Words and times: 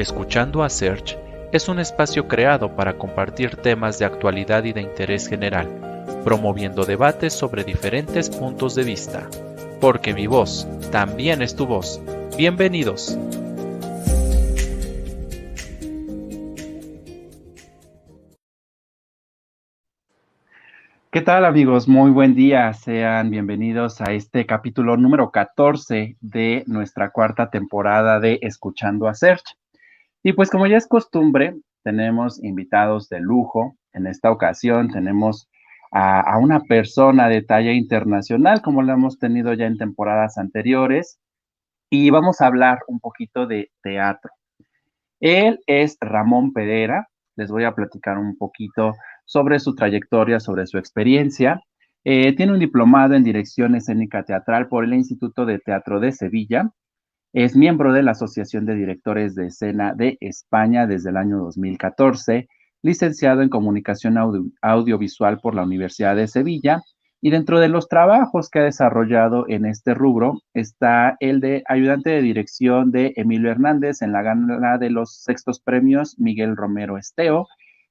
Escuchando 0.00 0.62
a 0.62 0.70
Search 0.70 1.18
es 1.52 1.68
un 1.68 1.78
espacio 1.78 2.26
creado 2.26 2.74
para 2.74 2.96
compartir 2.96 3.56
temas 3.56 3.98
de 3.98 4.06
actualidad 4.06 4.64
y 4.64 4.72
de 4.72 4.80
interés 4.80 5.28
general, 5.28 5.68
promoviendo 6.24 6.86
debates 6.86 7.34
sobre 7.34 7.64
diferentes 7.64 8.30
puntos 8.30 8.74
de 8.74 8.84
vista. 8.84 9.28
Porque 9.78 10.14
mi 10.14 10.26
voz 10.26 10.66
también 10.90 11.42
es 11.42 11.54
tu 11.54 11.66
voz. 11.66 12.00
Bienvenidos. 12.34 13.18
¿Qué 21.10 21.20
tal 21.20 21.44
amigos? 21.44 21.88
Muy 21.88 22.10
buen 22.10 22.34
día. 22.34 22.72
Sean 22.72 23.28
bienvenidos 23.28 24.00
a 24.00 24.14
este 24.14 24.46
capítulo 24.46 24.96
número 24.96 25.30
14 25.30 26.16
de 26.22 26.64
nuestra 26.66 27.10
cuarta 27.10 27.50
temporada 27.50 28.18
de 28.18 28.38
Escuchando 28.40 29.06
a 29.06 29.12
Search. 29.12 29.59
Y 30.22 30.34
pues 30.34 30.50
como 30.50 30.66
ya 30.66 30.76
es 30.76 30.86
costumbre, 30.86 31.56
tenemos 31.82 32.42
invitados 32.42 33.08
de 33.08 33.20
lujo. 33.20 33.76
En 33.92 34.06
esta 34.06 34.30
ocasión 34.30 34.88
tenemos 34.88 35.48
a, 35.92 36.38
una 36.38 36.60
persona 36.60 37.28
de 37.28 37.42
talla 37.42 37.72
internacional, 37.72 38.62
como 38.62 38.82
lo 38.82 38.92
hemos 38.92 39.18
tenido 39.18 39.52
ya 39.54 39.66
en 39.66 39.78
temporadas 39.78 40.38
anteriores, 40.38 41.18
y 41.88 42.10
vamos 42.10 42.40
a 42.40 42.46
hablar 42.46 42.80
un 42.86 43.00
poquito 43.00 43.46
de 43.46 43.70
teatro. 43.82 44.30
Él 45.20 45.60
es 45.66 45.96
Ramón 46.00 46.52
Pedera. 46.52 47.08
Les 47.36 47.50
voy 47.50 47.64
a 47.64 47.74
platicar 47.74 48.18
un 48.18 48.36
poquito 48.36 48.94
sobre 49.24 49.58
su 49.58 49.74
trayectoria, 49.74 50.38
sobre 50.38 50.66
su 50.66 50.78
experiencia. 50.78 51.60
Eh, 52.04 52.34
tiene 52.36 52.52
un 52.52 52.58
diplomado 52.60 53.14
en 53.14 53.24
dirección 53.24 53.74
escénica 53.74 54.22
teatral 54.22 54.68
por 54.68 54.84
el 54.84 54.94
Instituto 54.94 55.46
de 55.46 55.58
Teatro 55.58 55.98
de 55.98 56.12
Sevilla 56.12 56.70
es 57.32 57.54
miembro 57.54 57.92
de 57.92 58.02
la 58.02 58.10
Asociación 58.12 58.66
de 58.66 58.74
Directores 58.74 59.34
de 59.36 59.46
Escena 59.46 59.94
de 59.94 60.18
España 60.20 60.86
desde 60.86 61.10
el 61.10 61.16
año 61.16 61.38
2014, 61.38 62.48
licenciado 62.82 63.42
en 63.42 63.48
Comunicación 63.48 64.16
Audiovisual 64.62 65.38
por 65.40 65.54
la 65.54 65.62
Universidad 65.62 66.16
de 66.16 66.26
Sevilla. 66.26 66.82
Y 67.22 67.30
dentro 67.30 67.60
de 67.60 67.68
los 67.68 67.86
trabajos 67.86 68.48
que 68.48 68.60
ha 68.60 68.64
desarrollado 68.64 69.44
en 69.48 69.66
este 69.66 69.94
rubro 69.94 70.40
está 70.54 71.16
el 71.20 71.40
de 71.40 71.62
ayudante 71.68 72.10
de 72.10 72.22
dirección 72.22 72.90
de 72.90 73.12
Emilio 73.14 73.50
Hernández 73.50 74.02
en 74.02 74.12
la 74.12 74.22
gala 74.22 74.78
de 74.78 74.90
los 74.90 75.22
sextos 75.22 75.60
premios 75.60 76.18
Miguel 76.18 76.56
Romero 76.56 76.98
Esteo. 76.98 77.46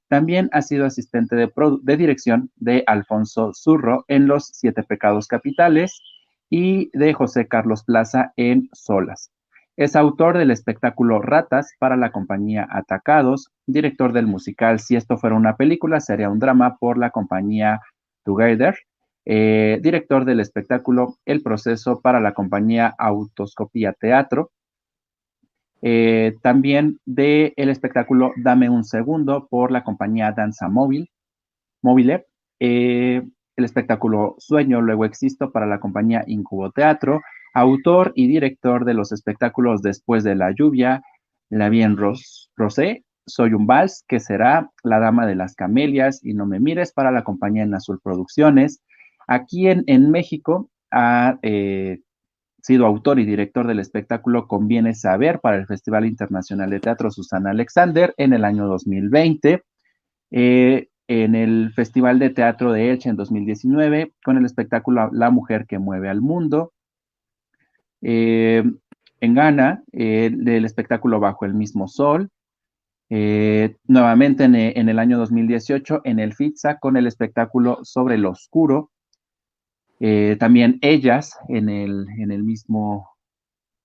También 0.08 0.50
ha 0.52 0.60
sido 0.62 0.84
asistente 0.84 1.36
de, 1.36 1.50
de 1.82 1.96
dirección 1.96 2.50
de 2.56 2.82
Alfonso 2.86 3.52
Zurro 3.54 4.04
en 4.08 4.26
Los 4.26 4.50
Siete 4.52 4.82
Pecados 4.82 5.28
Capitales 5.28 6.02
y 6.50 6.90
de 6.98 7.14
José 7.14 7.46
Carlos 7.46 7.84
Plaza 7.84 8.32
en 8.36 8.68
Solas. 8.72 9.30
Es 9.76 9.96
autor 9.96 10.36
del 10.36 10.50
espectáculo 10.50 11.22
Ratas 11.22 11.72
para 11.78 11.96
la 11.96 12.10
compañía 12.12 12.68
Atacados, 12.70 13.50
director 13.66 14.12
del 14.12 14.26
musical 14.26 14.78
Si 14.80 14.96
esto 14.96 15.16
fuera 15.16 15.36
una 15.36 15.56
película, 15.56 16.00
sería 16.00 16.28
un 16.28 16.40
drama 16.40 16.76
por 16.76 16.98
la 16.98 17.10
compañía 17.10 17.80
Together, 18.24 18.76
eh, 19.24 19.78
director 19.80 20.24
del 20.24 20.40
espectáculo 20.40 21.16
El 21.24 21.42
proceso 21.42 22.00
para 22.00 22.20
la 22.20 22.34
compañía 22.34 22.94
Autoscopía 22.98 23.94
Teatro, 23.94 24.50
eh, 25.82 26.34
también 26.42 26.98
del 27.06 27.54
espectáculo 27.56 28.32
Dame 28.36 28.68
un 28.68 28.84
segundo 28.84 29.46
por 29.48 29.70
la 29.70 29.82
compañía 29.82 30.32
Danza 30.32 30.68
Móvil, 30.68 31.10
Móvil, 31.80 32.22
eh, 32.58 33.22
el 33.60 33.64
espectáculo 33.64 34.34
Sueño, 34.38 34.80
luego 34.80 35.04
existo 35.04 35.52
para 35.52 35.66
la 35.66 35.78
compañía 35.78 36.24
Incubo 36.26 36.70
Teatro, 36.72 37.20
autor 37.54 38.12
y 38.16 38.26
director 38.26 38.84
de 38.84 38.94
los 38.94 39.12
espectáculos 39.12 39.82
Después 39.82 40.24
de 40.24 40.34
la 40.34 40.52
lluvia, 40.52 41.02
La 41.48 41.68
Bien 41.68 41.96
Rosé, 41.96 43.04
Soy 43.26 43.54
un 43.54 43.66
Vals, 43.66 44.04
que 44.08 44.18
será 44.18 44.70
La 44.82 44.98
Dama 44.98 45.26
de 45.26 45.36
las 45.36 45.54
Camelias 45.54 46.20
y 46.24 46.34
No 46.34 46.46
me 46.46 46.58
mires 46.58 46.92
para 46.92 47.12
la 47.12 47.22
compañía 47.22 47.62
En 47.62 47.74
Azul 47.74 48.00
Producciones. 48.02 48.82
Aquí 49.28 49.68
en, 49.68 50.10
México 50.10 50.70
ha 50.90 51.38
eh, 51.42 52.00
sido 52.62 52.86
autor 52.86 53.20
y 53.20 53.26
director 53.26 53.66
del 53.66 53.78
espectáculo 53.78 54.48
Conviene 54.48 54.94
Saber 54.94 55.40
para 55.40 55.56
el 55.56 55.66
Festival 55.66 56.06
Internacional 56.06 56.70
de 56.70 56.80
Teatro 56.80 57.10
Susana 57.10 57.50
Alexander 57.50 58.12
en 58.16 58.32
el 58.32 58.44
año 58.44 58.66
2020. 58.66 59.62
Eh, 60.32 60.88
en 61.10 61.34
el 61.34 61.72
Festival 61.74 62.20
de 62.20 62.30
Teatro 62.30 62.70
de 62.70 62.92
Elche 62.92 63.08
en 63.08 63.16
2019 63.16 64.12
con 64.24 64.38
el 64.38 64.44
espectáculo 64.44 65.10
La 65.10 65.30
Mujer 65.30 65.66
que 65.66 65.80
Mueve 65.80 66.08
al 66.08 66.20
Mundo. 66.20 66.72
Eh, 68.00 68.62
en 69.20 69.34
Ghana, 69.34 69.82
eh, 69.90 70.30
del 70.32 70.64
espectáculo 70.64 71.18
Bajo 71.18 71.46
el 71.46 71.54
mismo 71.54 71.88
Sol. 71.88 72.30
Eh, 73.08 73.74
nuevamente 73.88 74.44
en, 74.44 74.54
el 74.54 74.98
año 75.00 75.18
2018 75.18 76.02
en 76.04 76.20
el 76.20 76.32
FITSA 76.32 76.78
con 76.78 76.96
el 76.96 77.08
espectáculo 77.08 77.80
Sobre 77.82 78.16
lo 78.16 78.30
Oscuro. 78.30 78.92
también 80.38 80.78
Ellas 80.80 81.36
en 81.48 81.68
el, 81.68 82.06
en 82.18 82.30
el 82.30 82.44
mismo 82.44 83.08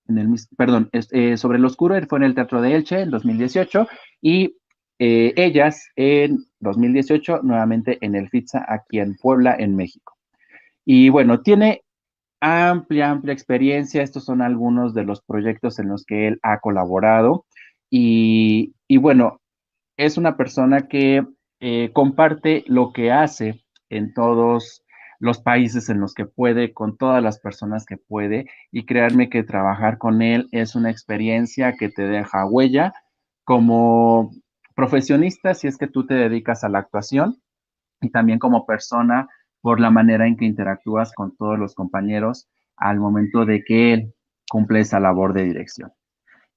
en 0.06 0.18
el, 0.18 0.28
perdón, 0.56 0.90
sobre 1.36 1.58
lo 1.58 1.66
oscuro 1.66 1.96
fue 2.06 2.20
en 2.20 2.24
el 2.24 2.36
Teatro 2.36 2.62
de 2.62 2.76
Elche 2.76 3.00
en 3.00 3.10
2018 3.10 3.88
y 4.22 4.54
eh, 4.98 5.34
ellas 5.36 5.88
en 5.96 6.46
2018 6.60 7.40
nuevamente 7.42 7.98
en 8.00 8.14
el 8.14 8.28
FITSA 8.28 8.64
aquí 8.68 8.98
en 8.98 9.16
Puebla, 9.16 9.54
en 9.58 9.76
México. 9.76 10.16
Y 10.84 11.08
bueno, 11.10 11.42
tiene 11.42 11.82
amplia, 12.40 13.10
amplia 13.10 13.34
experiencia. 13.34 14.02
Estos 14.02 14.24
son 14.24 14.40
algunos 14.42 14.94
de 14.94 15.04
los 15.04 15.20
proyectos 15.22 15.78
en 15.78 15.88
los 15.88 16.04
que 16.04 16.28
él 16.28 16.38
ha 16.42 16.60
colaborado. 16.60 17.44
Y, 17.90 18.72
bueno, 18.98 19.40
es 19.96 20.16
una 20.16 20.36
persona 20.36 20.88
que 20.88 21.24
eh, 21.60 21.90
comparte 21.92 22.64
lo 22.66 22.92
que 22.92 23.12
hace 23.12 23.64
en 23.88 24.12
todos 24.14 24.82
los 25.18 25.40
países 25.40 25.88
en 25.88 26.00
los 26.00 26.12
que 26.14 26.26
puede, 26.26 26.74
con 26.74 26.96
todas 26.96 27.22
las 27.22 27.40
personas 27.40 27.86
que 27.86 27.96
puede. 27.96 28.46
Y 28.70 28.86
créanme 28.86 29.28
que 29.28 29.42
trabajar 29.42 29.98
con 29.98 30.22
él 30.22 30.48
es 30.52 30.74
una 30.74 30.90
experiencia 30.90 31.74
que 31.78 31.88
te 31.88 32.06
deja 32.06 32.46
huella 32.46 32.92
como 33.44 34.32
profesionista 34.76 35.54
si 35.54 35.66
es 35.66 35.78
que 35.78 35.88
tú 35.88 36.06
te 36.06 36.14
dedicas 36.14 36.62
a 36.62 36.68
la 36.68 36.78
actuación 36.78 37.42
y 38.00 38.10
también 38.10 38.38
como 38.38 38.66
persona 38.66 39.28
por 39.62 39.80
la 39.80 39.90
manera 39.90 40.28
en 40.28 40.36
que 40.36 40.44
interactúas 40.44 41.12
con 41.12 41.34
todos 41.36 41.58
los 41.58 41.74
compañeros 41.74 42.48
al 42.76 43.00
momento 43.00 43.44
de 43.46 43.64
que 43.64 43.94
él 43.94 44.14
cumple 44.48 44.80
esa 44.80 45.00
labor 45.00 45.32
de 45.32 45.44
dirección. 45.44 45.92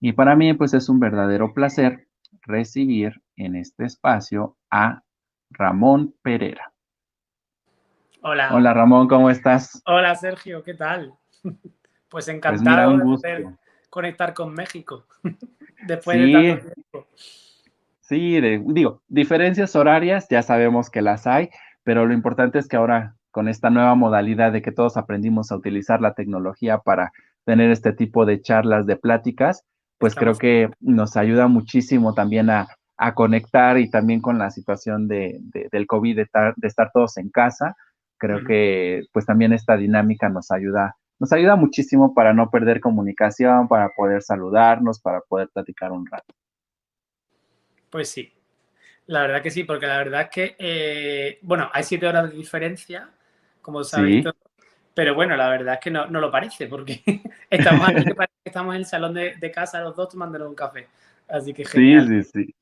Y 0.02 0.12
para 0.12 0.36
mí, 0.36 0.54
pues 0.54 0.74
es 0.74 0.90
un 0.90 1.00
verdadero 1.00 1.54
placer 1.54 2.08
recibir 2.42 3.22
en 3.38 3.56
este 3.56 3.86
espacio 3.86 4.58
a 4.70 5.02
Ramón 5.50 6.14
Pereira. 6.22 6.74
Hola. 8.22 8.50
Hola 8.54 8.74
Ramón, 8.74 9.08
¿cómo 9.08 9.30
estás? 9.30 9.82
Hola 9.86 10.14
Sergio, 10.14 10.64
¿qué 10.64 10.76
tal? 10.76 11.14
Pues, 12.10 12.26
pues 12.26 12.36
encantado 12.36 12.98
de 12.98 13.04
poder 13.04 13.46
conectar 13.92 14.34
con 14.34 14.52
México 14.52 15.06
después 15.86 16.18
de 16.18 16.32
tanto 16.32 16.74
tiempo. 16.74 17.08
Sí, 18.10 18.42
digo, 18.42 19.04
diferencias 19.08 19.76
horarias 19.76 20.26
ya 20.32 20.42
sabemos 20.42 20.90
que 20.90 21.04
las 21.04 21.28
hay, 21.28 21.50
pero 21.84 22.08
lo 22.08 22.14
importante 22.16 22.58
es 22.58 22.68
que 22.68 22.76
ahora 22.76 23.16
con 23.30 23.48
esta 23.48 23.70
nueva 23.70 23.94
modalidad 23.94 24.52
de 24.52 24.64
que 24.64 24.72
todos 24.72 24.98
aprendimos 24.98 25.52
a 25.52 25.56
utilizar 25.56 26.02
la 26.02 26.16
tecnología 26.16 26.80
para 26.80 27.12
tener 27.46 27.70
este 27.70 27.94
tipo 27.94 28.26
de 28.26 28.42
charlas, 28.42 28.88
de 28.88 28.96
pláticas, 28.96 29.64
pues 30.00 30.16
creo 30.16 30.34
que 30.34 30.72
nos 30.80 31.18
ayuda 31.18 31.48
muchísimo 31.48 32.16
también 32.16 32.50
a, 32.50 32.68
conectar 33.14 33.78
y 33.78 33.92
también 33.92 34.22
con 34.22 34.40
la 34.40 34.50
situación 34.50 35.08
de, 35.08 35.40
del 35.72 35.86
COVID, 35.86 36.16
de, 36.16 36.28
estar 36.64 36.92
todos 36.92 37.16
en 37.18 37.30
casa. 37.30 37.76
Creo 38.18 38.44
que 38.44 39.04
pues 39.14 39.28
también 39.28 39.54
esta 39.54 39.78
dinámica 39.78 40.30
nos 40.30 40.50
ayuda, 40.50 40.96
nos 41.20 41.32
ayuda 41.32 41.56
muchísimo 41.56 42.16
para 42.16 42.34
no 42.34 42.50
perder 42.50 42.82
comunicación, 42.82 43.68
para 43.68 43.90
poder 43.96 44.24
saludarnos, 44.24 45.00
para 45.00 45.22
poder 45.30 45.50
platicar 45.54 45.92
un 45.92 46.08
rato. 46.08 46.34
Pues 47.90 48.10
sí, 48.10 48.32
la 49.08 49.22
verdad 49.22 49.42
que 49.42 49.52
sí, 49.52 49.64
porque 49.64 49.88
la 49.88 49.98
verdad 49.98 50.22
es 50.22 50.30
que, 50.30 50.56
eh, 50.60 51.40
bueno, 51.42 51.70
hay 51.74 51.84
siete 51.84 52.08
horas 52.08 52.30
de 52.30 52.38
diferencia, 52.38 53.10
como 53.62 53.84
sabéis, 53.84 54.26
pero 54.94 55.16
bueno, 55.16 55.36
la 55.36 55.50
verdad 55.50 55.76
es 55.76 55.80
que 55.80 55.92
no, 55.92 56.06
lo 56.08 56.32
parece, 56.32 56.68
porque 56.68 57.02
estamos 57.50 57.90
aquí, 57.90 58.04
estamos 58.44 58.76
en 58.76 58.82
el 58.82 58.86
salón 58.86 59.14
de, 59.14 59.52
casa 59.52 59.82
los 59.82 59.96
dos 59.96 60.10
tomando 60.10 60.48
un 60.48 60.56
café. 60.56 60.88
Así 61.28 61.54
que 61.54 61.66
genial. 61.66 62.08
Sí, 62.08 62.24
sí, 62.24 62.46
sí. 62.46 62.56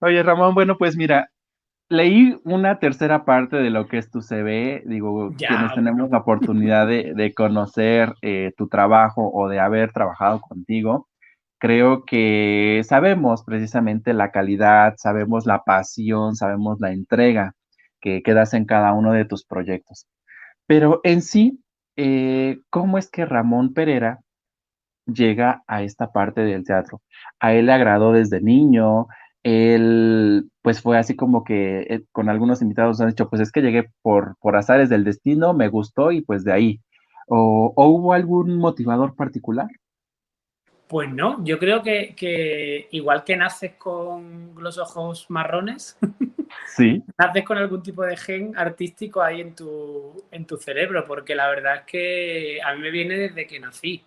Oye, 0.00 0.22
Ramón, 0.22 0.54
bueno, 0.54 0.76
pues 0.76 0.96
mira, 0.96 1.30
leí 1.88 2.40
una 2.44 2.78
tercera 2.78 3.24
parte 3.24 3.56
de 3.56 3.70
lo 3.70 3.86
que 3.86 3.98
es 3.98 4.10
tu 4.10 4.22
CV, 4.22 4.82
digo, 4.86 5.32
quienes 5.36 5.74
tenemos 5.74 6.10
la 6.10 6.18
oportunidad 6.18 6.86
de, 6.86 7.32
conocer 7.34 8.14
eh, 8.22 8.52
tu 8.56 8.68
trabajo 8.68 9.30
o 9.32 9.48
de 9.48 9.60
haber 9.60 9.92
trabajado 9.92 10.40
contigo, 10.40 11.08
creo 11.62 12.04
que 12.04 12.82
sabemos 12.84 13.44
precisamente 13.44 14.14
la 14.14 14.32
calidad, 14.32 14.94
sabemos 14.96 15.46
la 15.46 15.62
pasión, 15.62 16.34
sabemos 16.34 16.80
la 16.80 16.90
entrega 16.90 17.54
que, 18.00 18.20
quedas 18.24 18.52
en 18.54 18.64
cada 18.64 18.92
uno 18.92 19.12
de 19.12 19.26
tus 19.26 19.44
proyectos. 19.46 20.08
Pero 20.66 21.00
en 21.04 21.22
sí, 21.22 21.62
eh, 21.96 22.58
¿cómo 22.68 22.98
es 22.98 23.08
que 23.08 23.26
Ramón 23.26 23.74
Pereira 23.74 24.22
llega 25.06 25.62
a 25.68 25.84
esta 25.84 26.10
parte 26.12 26.40
del 26.42 26.64
teatro. 26.64 27.00
A 27.38 27.54
él 27.54 27.66
le 27.66 27.72
agradó 27.74 28.12
desde 28.12 28.40
niño, 28.40 29.06
él 29.44 30.50
pues 30.62 30.80
fue 30.82 30.98
así 30.98 31.14
como 31.14 31.44
que 31.44 31.82
eh, 31.82 32.04
con 32.10 32.28
algunos 32.28 32.60
invitados 32.62 33.00
han 33.00 33.10
dicho, 33.10 33.30
pues 33.30 33.40
es 33.40 33.52
que 33.52 33.62
llegué 33.62 33.88
por, 34.02 34.36
por 34.40 34.56
azares 34.56 34.88
del 34.88 35.04
destino, 35.04 35.54
me 35.54 35.68
gustó 35.68 36.10
y 36.10 36.22
pues 36.22 36.42
de 36.44 36.52
ahí. 36.52 36.80
¿O, 37.28 37.72
hubo 37.76 38.14
algún 38.14 38.58
motivador 38.58 39.14
particular? 39.14 39.68
Pues 40.92 41.10
no, 41.10 41.42
yo 41.42 41.58
creo 41.58 41.82
que, 41.82 42.86
igual 42.90 43.24
que 43.24 43.34
naces 43.34 43.76
con 43.78 44.52
los 44.58 44.76
ojos 44.76 45.24
marrones, 45.30 45.96
sí. 46.76 47.02
naces 47.16 47.44
con 47.46 47.56
algún 47.56 47.82
tipo 47.82 48.02
de 48.02 48.14
gen 48.14 48.52
artístico 48.58 49.22
ahí 49.22 49.40
en 49.40 49.54
tu, 49.54 50.22
en 50.30 50.44
tu 50.44 50.58
cerebro, 50.58 51.06
porque 51.06 51.34
la 51.34 51.48
verdad 51.48 51.76
es 51.76 51.82
que 51.86 52.60
a 52.62 52.74
mí 52.74 52.82
me 52.82 52.90
viene 52.90 53.16
desde 53.16 53.46
que 53.46 53.58
nací. 53.58 54.04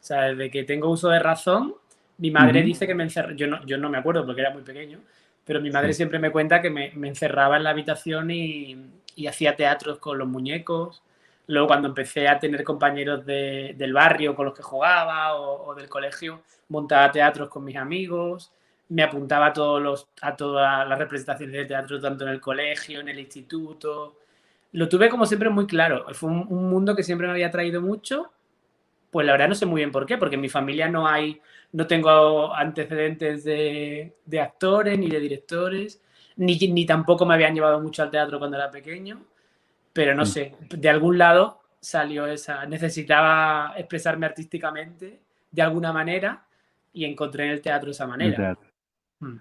O 0.00 0.04
sea, 0.04 0.28
desde 0.28 0.48
que 0.48 0.62
tengo 0.62 0.90
uso 0.90 1.08
de 1.08 1.18
razón, 1.18 1.74
mi 2.18 2.30
madre 2.30 2.62
dice 2.62 2.86
que 2.86 2.94
me 2.94 3.02
encerraba, 3.02 3.34
yo 3.34 3.48
no, 3.48 3.66
yo 3.66 3.76
no 3.76 3.90
me 3.90 3.98
acuerdo 3.98 4.24
porque 4.24 4.42
era 4.42 4.52
muy 4.52 4.62
pequeño, 4.62 5.00
pero 5.44 5.60
mi 5.60 5.72
madre 5.72 5.92
siempre 5.92 6.20
me 6.20 6.30
cuenta 6.30 6.62
que 6.62 6.70
me, 6.70 6.92
encerraba 7.02 7.56
en 7.56 7.64
la 7.64 7.70
habitación 7.70 8.30
y, 8.30 8.78
hacía 9.26 9.56
teatros 9.56 9.98
con 9.98 10.18
los 10.18 10.28
muñecos. 10.28 11.02
Luego 11.46 11.66
cuando 11.66 11.88
empecé 11.88 12.28
a 12.28 12.38
tener 12.38 12.62
compañeros 12.64 13.26
del 13.26 13.92
barrio 13.92 14.34
con 14.34 14.46
los 14.46 14.54
que 14.54 14.62
jugaba 14.62 15.34
o, 15.34 15.74
del 15.74 15.88
colegio, 15.88 16.42
montaba 16.68 17.10
teatros 17.10 17.48
con 17.48 17.64
mis 17.64 17.76
amigos, 17.76 18.52
me 18.88 19.02
apuntaba 19.02 19.46
a, 19.46 19.52
todas 20.36 20.88
las 20.88 20.98
representaciones 20.98 21.54
de 21.54 21.64
teatro, 21.64 22.00
tanto 22.00 22.24
en 22.24 22.30
el 22.30 22.40
colegio, 22.40 23.00
en 23.00 23.08
el 23.08 23.18
instituto. 23.18 24.16
Lo 24.72 24.88
tuve 24.88 25.08
como 25.08 25.26
siempre 25.26 25.50
muy 25.50 25.66
claro. 25.66 26.06
Fue 26.14 26.30
un, 26.30 26.46
un 26.48 26.70
mundo 26.70 26.94
que 26.94 27.02
siempre 27.02 27.26
me 27.26 27.32
había 27.32 27.50
traído 27.50 27.80
mucho. 27.80 28.32
Pues 29.10 29.26
la 29.26 29.32
verdad 29.32 29.48
no 29.48 29.54
sé 29.54 29.66
muy 29.66 29.80
bien 29.80 29.92
por 29.92 30.06
qué, 30.06 30.16
porque 30.16 30.36
en 30.36 30.40
mi 30.40 30.48
familia 30.48 30.88
no 30.88 31.06
hay 31.06 31.40
no 31.72 31.86
tengo 31.86 32.54
antecedentes 32.54 33.44
de, 33.44 34.12
actores 34.40 34.98
ni 34.98 35.08
de 35.08 35.20
directores, 35.20 36.00
ni, 36.36 36.86
tampoco 36.86 37.26
me 37.26 37.34
habían 37.34 37.54
llevado 37.54 37.80
mucho 37.80 38.02
al 38.02 38.10
teatro 38.10 38.38
cuando 38.38 38.56
era 38.56 38.70
pequeño, 38.70 39.20
pero 39.92 40.14
no 40.14 40.22
mm. 40.22 40.26
sé, 40.26 40.54
de 40.70 40.88
algún 40.88 41.18
lado 41.18 41.60
salió 41.80 42.26
esa, 42.26 42.64
necesitaba 42.66 43.74
expresarme 43.76 44.26
artísticamente 44.26 45.20
de 45.50 45.62
alguna 45.62 45.92
manera 45.92 46.46
y 46.92 47.04
encontré 47.04 47.46
en 47.46 47.50
el 47.52 47.60
teatro 47.60 47.90
esa 47.90 48.06
manera. 48.06 48.56
Mm. 49.20 49.36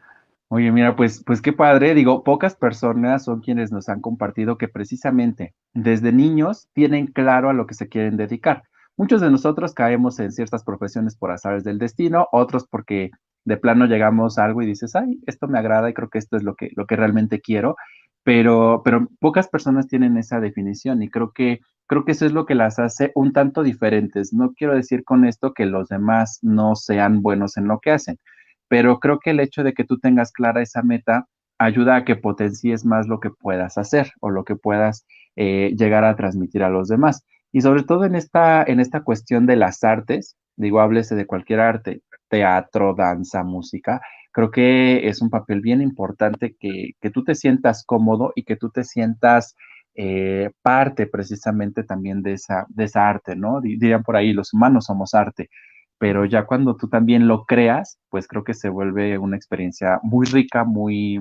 Oye, 0.54 0.70
mira, 0.72 0.98
pues, 0.98 1.24
pues 1.24 1.42
qué 1.42 1.54
padre, 1.54 1.94
digo, 1.94 2.26
pocas 2.26 2.56
personas 2.56 3.24
son 3.24 3.40
quienes 3.40 3.72
nos 3.72 3.88
han 3.88 4.02
compartido 4.02 4.58
que 4.58 4.68
precisamente 4.68 5.54
desde 5.74 6.12
niños 6.12 6.68
tienen 6.74 7.08
claro 7.08 7.50
a 7.50 7.54
lo 7.54 7.66
que 7.66 7.74
se 7.74 7.88
quieren 7.88 8.18
dedicar. 8.18 8.64
Muchos 8.98 9.22
de 9.22 9.32
nosotros 9.32 9.74
caemos 9.74 10.20
en 10.20 10.34
ciertas 10.34 10.66
profesiones 10.66 11.16
por 11.16 11.32
azares 11.32 11.64
del 11.64 11.80
destino, 11.80 12.28
otros 12.34 12.68
porque 12.68 13.12
de 13.46 13.58
plano 13.58 13.86
llegamos 13.86 14.38
a 14.38 14.44
algo 14.44 14.62
y 14.62 14.66
dices, 14.66 14.96
ay, 14.96 15.22
esto 15.26 15.48
me 15.48 15.58
agrada 15.58 15.90
y 15.90 15.94
creo 15.94 16.10
que 16.10 16.20
esto 16.20 16.36
es 16.36 16.44
lo 16.44 16.56
que, 16.56 16.70
lo 16.76 16.86
que 16.86 16.98
realmente 16.98 17.40
quiero, 17.40 17.78
pero, 18.24 18.82
pero 18.84 19.08
pocas 19.20 19.48
personas 19.48 19.88
tienen 19.88 20.18
esa 20.18 20.40
definición 20.40 21.02
y 21.02 21.10
creo 21.10 21.32
que, 21.32 21.60
creo 21.88 22.06
que 22.06 22.12
eso 22.14 22.26
es 22.26 22.34
lo 22.34 22.46
que 22.46 22.56
las 22.56 22.80
hace 22.80 23.12
un 23.16 23.34
tanto 23.34 23.64
diferentes. 23.64 24.34
No 24.34 24.54
quiero 24.54 24.76
decir 24.76 25.04
con 25.04 25.26
esto 25.26 25.54
que 25.54 25.66
los 25.66 25.90
demás 25.90 26.40
no 26.42 26.76
sean 26.76 27.22
buenos 27.22 27.58
en 27.58 27.68
lo 27.68 27.80
que 27.80 27.92
hacen, 27.92 28.20
pero 28.68 29.00
creo 29.00 29.20
que 29.20 29.32
el 29.32 29.40
hecho 29.40 29.64
de 29.64 29.74
que 29.74 29.84
tú 29.84 30.00
tengas 30.00 30.32
clara 30.32 30.62
esa 30.62 30.84
meta 30.84 31.28
ayuda 31.58 31.98
a 31.98 32.06
que 32.06 32.16
potencies 32.16 32.86
más 32.86 33.08
lo 33.08 33.20
que 33.20 33.30
puedas 33.30 33.78
hacer 33.78 34.12
o 34.20 34.30
lo 34.30 34.44
que 34.44 34.56
puedas 34.56 35.06
eh, 35.36 35.74
llegar 35.78 36.04
a 36.04 36.16
transmitir 36.16 36.64
a 36.64 36.70
los 36.70 36.88
demás. 36.88 37.24
Y 37.52 37.62
sobre 37.62 37.84
todo 37.84 38.06
en 38.06 38.16
esta, 38.16 38.64
en 38.64 38.80
esta 38.80 39.02
cuestión 39.04 39.46
de 39.46 39.58
las 39.58 39.84
artes, 39.84 40.38
digo, 40.56 40.80
háblese 40.80 41.16
de 41.16 41.26
cualquier 41.26 41.60
arte, 41.60 42.02
teatro, 42.30 42.96
danza, 42.96 43.44
música, 43.44 44.02
creo 44.32 44.52
que 44.52 45.08
es 45.08 45.22
un 45.22 45.30
papel 45.30 45.62
bien 45.62 45.82
importante 45.82 46.56
que, 46.60 46.94
tú 47.12 47.24
te 47.24 47.36
sientas 47.36 47.84
cómodo 47.86 48.32
y 48.36 48.44
que 48.44 48.56
tú 48.56 48.70
te 48.70 48.84
sientas 48.84 49.56
eh, 49.96 50.52
parte 50.62 51.08
precisamente 51.08 51.84
también 51.84 52.24
de 52.24 52.34
esa, 52.34 52.66
de 52.70 52.86
esa 52.86 53.10
arte, 53.10 53.36
¿no? 53.36 53.62
Dirían 53.62 54.04
por 54.04 54.16
ahí, 54.16 54.34
los 54.34 54.54
humanos 54.54 54.86
somos 54.86 55.14
arte, 55.14 55.50
pero 55.98 56.26
ya 56.26 56.46
cuando 56.46 56.76
tú 56.78 56.88
también 56.90 57.28
lo 57.28 57.46
creas, 57.46 58.00
pues 58.10 58.28
creo 58.28 58.44
que 58.44 58.54
se 58.54 58.70
vuelve 58.70 59.18
una 59.18 59.36
experiencia 59.36 60.00
muy 60.04 60.26
rica, 60.26 60.64
muy 60.64 61.20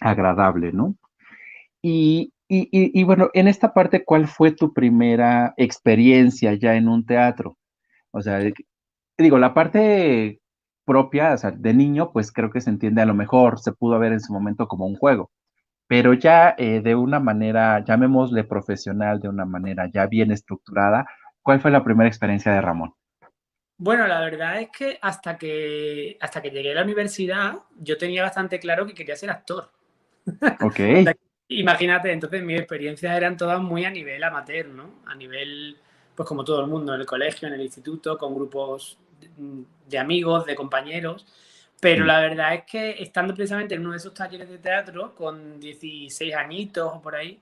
agradable, 0.00 0.72
¿no? 0.72 0.94
Y, 1.82 2.32
y, 2.48 3.04
bueno, 3.04 3.28
en 3.34 3.46
esta 3.48 3.74
parte, 3.74 4.04
¿cuál 4.04 4.26
fue 4.26 4.52
tu 4.52 4.72
primera 4.72 5.54
experiencia 5.58 6.54
ya 6.54 6.76
en 6.76 6.88
un 6.88 7.04
teatro? 7.04 7.58
O 8.10 8.22
sea, 8.22 8.40
digo, 9.18 9.38
la 9.38 9.54
parte 9.54 10.40
propia, 10.88 11.34
o 11.34 11.36
sea, 11.36 11.50
de 11.50 11.74
niño, 11.74 12.10
pues 12.12 12.32
creo 12.32 12.50
que 12.50 12.62
se 12.62 12.70
entiende 12.70 13.02
a 13.02 13.06
lo 13.06 13.14
mejor, 13.14 13.60
se 13.60 13.72
pudo 13.72 13.98
ver 13.98 14.12
en 14.12 14.20
su 14.20 14.32
momento 14.32 14.66
como 14.66 14.86
un 14.86 14.96
juego, 14.96 15.30
pero 15.86 16.14
ya 16.14 16.54
eh, 16.56 16.80
de 16.80 16.94
una 16.94 17.20
manera, 17.20 17.84
llamémosle 17.84 18.44
profesional, 18.44 19.20
de 19.20 19.28
una 19.28 19.44
manera 19.44 19.90
ya 19.92 20.06
bien 20.06 20.32
estructurada, 20.32 21.06
¿cuál 21.42 21.60
fue 21.60 21.70
la 21.70 21.84
primera 21.84 22.08
experiencia 22.08 22.52
de 22.52 22.62
Ramón? 22.62 22.94
Bueno, 23.76 24.06
la 24.06 24.20
verdad 24.20 24.60
es 24.60 24.70
que 24.70 24.98
hasta 25.02 25.36
que, 25.36 26.16
hasta 26.20 26.40
que 26.40 26.50
llegué 26.50 26.72
a 26.72 26.76
la 26.76 26.84
universidad, 26.84 27.56
yo 27.78 27.98
tenía 27.98 28.22
bastante 28.22 28.58
claro 28.58 28.86
que 28.86 28.94
quería 28.94 29.16
ser 29.16 29.30
actor. 29.30 29.70
Ok. 30.62 30.80
Imagínate, 31.50 32.12
entonces 32.12 32.42
mis 32.42 32.58
experiencias 32.58 33.16
eran 33.16 33.36
todas 33.36 33.60
muy 33.60 33.84
a 33.84 33.90
nivel 33.90 34.22
amateur, 34.22 34.68
¿no? 34.68 35.00
A 35.06 35.14
nivel, 35.14 35.78
pues 36.14 36.28
como 36.28 36.44
todo 36.44 36.60
el 36.60 36.66
mundo, 36.66 36.94
en 36.94 37.00
el 37.00 37.06
colegio, 37.06 37.48
en 37.48 37.54
el 37.54 37.62
instituto, 37.62 38.18
con 38.18 38.34
grupos 38.34 38.98
de 39.86 39.98
amigos, 39.98 40.46
de 40.46 40.54
compañeros. 40.54 41.26
Pero 41.80 42.04
la 42.04 42.20
verdad 42.20 42.54
es 42.54 42.64
que 42.64 43.02
estando 43.02 43.34
precisamente 43.34 43.76
en 43.76 43.82
uno 43.82 43.92
de 43.92 43.98
esos 43.98 44.12
talleres 44.12 44.48
de 44.48 44.58
teatro, 44.58 45.14
con 45.14 45.60
16 45.60 46.34
añitos 46.34 46.90
o 46.92 47.00
por 47.00 47.14
ahí, 47.14 47.40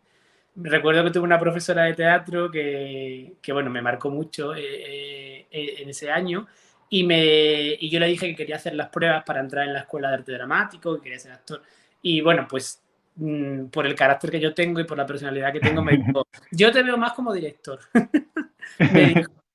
recuerdo 0.56 1.04
que 1.04 1.10
tuve 1.10 1.24
una 1.24 1.38
profesora 1.38 1.84
de 1.84 1.94
teatro 1.94 2.50
que, 2.50 3.36
que 3.40 3.52
bueno, 3.52 3.70
me 3.70 3.80
marcó 3.80 4.10
mucho 4.10 4.54
eh, 4.54 4.60
eh, 4.62 5.46
eh, 5.50 5.74
en 5.78 5.88
ese 5.88 6.10
año 6.10 6.46
y, 6.90 7.04
me, 7.04 7.76
y 7.80 7.88
yo 7.88 7.98
le 7.98 8.08
dije 8.08 8.26
que 8.28 8.36
quería 8.36 8.56
hacer 8.56 8.74
las 8.74 8.90
pruebas 8.90 9.24
para 9.24 9.40
entrar 9.40 9.66
en 9.66 9.72
la 9.72 9.80
escuela 9.80 10.08
de 10.08 10.16
arte 10.16 10.32
dramático, 10.32 10.96
que 10.96 11.02
quería 11.02 11.18
ser 11.18 11.32
actor. 11.32 11.62
Y 12.02 12.20
bueno, 12.20 12.46
pues 12.46 12.82
Mm, 13.18 13.68
por 13.68 13.86
el 13.86 13.94
carácter 13.94 14.30
que 14.30 14.40
yo 14.40 14.52
tengo 14.52 14.78
y 14.78 14.84
por 14.84 14.98
la 14.98 15.06
personalidad 15.06 15.52
que 15.52 15.60
tengo, 15.60 15.82
me 15.82 15.92
dijo, 15.96 16.26
yo 16.50 16.70
te 16.70 16.82
veo 16.82 16.96
más 16.96 17.12
como 17.12 17.32
director. 17.32 17.80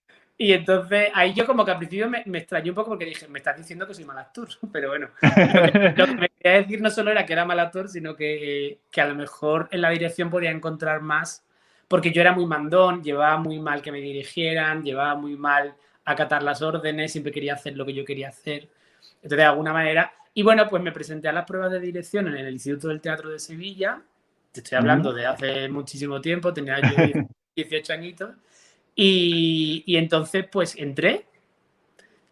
Y 0.42 0.54
entonces 0.54 1.10
ahí 1.14 1.36
yo 1.36 1.46
como 1.46 1.64
que 1.64 1.70
al 1.70 1.78
principio 1.78 2.10
me, 2.10 2.24
me, 2.26 2.40
extrañé 2.40 2.72
un 2.72 2.76
poco 2.76 2.90
porque 2.90 3.06
dije, 3.06 3.28
me 3.28 3.38
estás 3.38 3.56
diciendo 3.56 3.86
que 3.86 3.94
soy 3.94 4.06
mal 4.06 4.18
actor. 4.18 4.48
Pero 4.74 4.90
bueno, 4.90 5.10
lo 5.96 6.06
que, 6.08 6.16
me 6.16 6.30
quería 6.30 6.58
decir 6.58 6.82
no 6.82 6.90
solo 6.90 7.12
era 7.12 7.28
que 7.28 7.34
era 7.34 7.46
mal 7.46 7.60
actor, 7.60 7.88
sino 7.88 8.16
que, 8.16 8.80
que, 8.90 9.02
a 9.02 9.06
lo 9.06 9.14
mejor 9.14 9.70
en 9.70 9.82
la 9.82 9.92
dirección 9.92 10.32
podía 10.32 10.50
encontrar 10.50 11.02
más, 11.02 11.46
porque 11.88 12.12
yo 12.12 12.22
era 12.22 12.34
muy 12.34 12.48
mandón, 12.48 13.04
llevaba 13.04 13.38
muy 13.38 13.60
mal 13.60 13.84
que 13.84 13.92
me 13.92 14.02
dirigieran, 14.02 14.84
llevaba 14.84 15.14
muy 15.14 15.38
mal 15.38 15.76
acatar 16.06 16.42
las 16.42 16.64
órdenes, 16.64 17.12
siempre 17.12 17.32
quería 17.32 17.54
hacer 17.54 17.78
lo 17.78 17.86
que 17.86 17.94
yo 17.94 18.04
quería 18.04 18.30
hacer. 18.30 18.68
Entonces, 19.18 19.38
de 19.38 19.44
alguna 19.44 19.74
manera, 19.74 20.12
y 20.34 20.42
bueno, 20.42 20.68
pues 20.68 20.82
me 20.82 20.92
presenté 20.92 21.28
a 21.28 21.34
las 21.34 21.46
pruebas 21.46 21.72
de 21.72 21.80
dirección 21.80 22.28
en 22.28 22.38
el 22.38 22.52
Instituto 22.52 22.88
del 22.88 23.00
Teatro 23.00 23.30
de 23.30 23.38
Sevilla. 23.38 24.02
Te 24.52 24.62
estoy 24.62 24.80
hablando 24.80 25.14
de 25.14 25.24
hace 25.28 25.70
muchísimo 25.70 26.20
tiempo, 26.20 26.52
tenía 26.52 26.80
yo 26.82 27.28
18 27.56 27.94
añitos. 27.94 28.32
Y, 29.04 29.96
entonces, 29.98 30.46
pues 30.52 30.76
entré, 30.78 31.26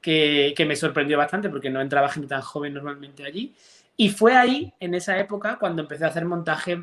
que, 0.01 0.53
que, 0.55 0.65
me 0.65 0.75
sorprendió 0.75 1.17
bastante 1.17 1.49
porque 1.49 1.71
no 1.71 1.81
entraba 1.81 2.09
gente 2.09 2.27
tan 2.27 2.41
joven 2.41 2.75
normalmente 2.75 3.25
allí. 3.25 3.55
Y 3.97 4.09
fue 4.09 4.35
ahí, 4.35 4.71
en 4.79 4.93
esa 4.93 5.17
época, 5.17 5.57
cuando 5.57 5.81
empecé 5.81 6.05
a 6.05 6.09
hacer 6.09 6.25
montajes 6.25 6.77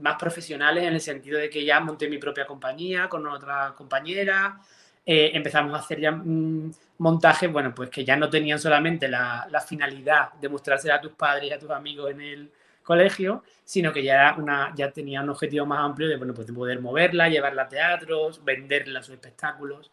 más 0.00 0.16
profesionales 0.18 0.84
en 0.84 0.94
el 0.94 1.00
sentido 1.02 1.38
de 1.38 1.50
que 1.50 1.62
ya 1.62 1.78
monté 1.80 2.08
mi 2.08 2.16
propia 2.16 2.46
compañía 2.46 3.08
con 3.10 3.26
otra 3.26 3.74
compañera, 3.76 4.58
eh, 5.04 5.30
empezamos 5.34 5.74
a 5.74 5.78
hacer 5.78 6.00
ya 6.00 6.12
mm, 6.12 6.72
montajes, 6.98 7.52
bueno, 7.52 7.74
pues 7.74 7.90
que 7.90 8.06
ya 8.06 8.16
no 8.16 8.30
tenían 8.30 8.58
solamente 8.58 9.08
la, 9.08 9.46
finalidad 9.68 10.32
de 10.40 10.48
mostrársela 10.48 10.96
a 10.96 11.00
tus 11.02 11.12
padres 11.12 11.50
y 11.50 11.52
a 11.52 11.58
tus 11.58 11.70
amigos 11.70 12.10
en 12.12 12.20
el 12.22 12.52
colegio, 12.82 13.42
sino 13.64 13.92
que 13.92 14.02
ya, 14.02 14.34
una, 14.38 14.72
ya 14.74 14.90
tenía 14.90 15.22
un 15.22 15.30
objetivo 15.30 15.66
más 15.66 15.80
amplio 15.80 16.08
de, 16.08 16.16
bueno, 16.16 16.34
pues 16.34 16.46
de 16.46 16.52
poder 16.52 16.80
moverla, 16.80 17.28
llevarla 17.28 17.62
a 17.62 17.68
teatros, 17.68 18.44
venderla 18.44 19.00
a 19.00 19.02
sus 19.02 19.14
espectáculos. 19.14 19.90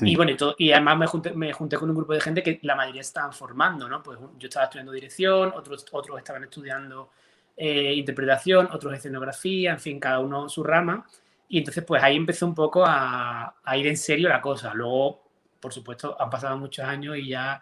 Y 0.00 0.14
bueno, 0.14 0.32
y, 0.32 0.36
todo, 0.36 0.54
y 0.58 0.72
además 0.72 0.98
me 0.98 1.06
junté, 1.06 1.32
me 1.32 1.52
junté, 1.52 1.76
con 1.76 1.88
un 1.88 1.96
grupo 1.96 2.12
de 2.12 2.20
gente 2.20 2.42
que 2.42 2.58
la 2.62 2.74
mayoría 2.74 3.00
estaban 3.00 3.32
formando, 3.32 3.88
¿no? 3.88 4.02
Pues 4.02 4.18
yo 4.38 4.48
estaba 4.48 4.64
estudiando 4.64 4.92
dirección, 4.92 5.52
otros, 5.54 5.86
otros 5.90 6.18
estaban 6.18 6.44
estudiando 6.44 7.10
eh, 7.56 7.94
interpretación, 7.94 8.68
otros 8.70 8.92
escenografía, 8.92 9.72
en 9.72 9.80
fin, 9.80 9.98
cada 9.98 10.18
uno 10.18 10.48
su 10.50 10.62
rama. 10.62 11.06
Y 11.48 11.58
entonces, 11.58 11.82
pues 11.84 12.02
ahí 12.02 12.16
empezó 12.16 12.46
un 12.46 12.54
poco 12.54 12.84
a, 12.84 13.56
a 13.64 13.76
ir 13.76 13.86
en 13.86 13.96
serio 13.96 14.28
la 14.28 14.40
cosa. 14.42 14.74
Luego, 14.74 15.22
por 15.60 15.72
supuesto, 15.72 16.14
han 16.20 16.28
pasado 16.28 16.58
muchos 16.58 16.84
años 16.84 17.16
y 17.16 17.28
ya 17.28 17.60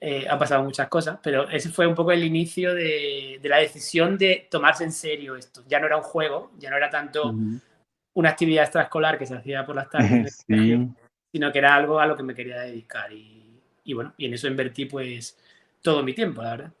eh, 0.00 0.26
han 0.28 0.38
pasado 0.38 0.62
muchas 0.62 0.88
cosas, 0.88 1.18
pero 1.22 1.48
ese 1.48 1.70
fue 1.70 1.86
un 1.86 1.94
poco 1.94 2.12
el 2.12 2.24
inicio 2.24 2.74
de, 2.74 3.38
de, 3.40 3.48
la 3.48 3.58
decisión 3.58 4.18
de 4.18 4.48
tomarse 4.50 4.84
en 4.84 4.92
serio 4.92 5.36
esto. 5.36 5.62
Ya 5.66 5.80
no 5.80 5.86
era 5.86 5.96
un 5.96 6.02
juego, 6.02 6.52
ya 6.58 6.70
no 6.70 6.76
era 6.76 6.90
tanto 6.90 7.34
una 8.14 8.30
actividad 8.30 8.64
extraescolar 8.64 9.18
que 9.18 9.26
se 9.26 9.34
hacía 9.34 9.66
por 9.66 9.76
las 9.76 9.90
tardes, 9.90 10.44
sino 10.48 11.52
que 11.52 11.58
era 11.58 11.74
algo 11.74 12.00
a 12.00 12.06
lo 12.06 12.16
que 12.16 12.22
me 12.22 12.34
quería 12.34 12.60
dedicar. 12.60 13.12
Y, 13.12 13.92
bueno, 13.92 14.14
y 14.16 14.26
en 14.26 14.34
eso 14.34 14.48
invertí 14.48 14.86
pues 14.86 15.38
todo 15.82 16.02
mi 16.02 16.14
tiempo, 16.14 16.42
la 16.42 16.50
verdad. 16.50 16.72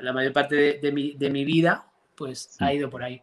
La, 0.00 0.12
mayor 0.12 0.32
parte 0.32 0.78
de, 0.80 0.92
mi, 0.92 1.44
vida 1.44 1.86
pues 2.16 2.56
ha 2.60 2.72
ido 2.74 2.90
por 2.90 3.02
ahí. 3.02 3.22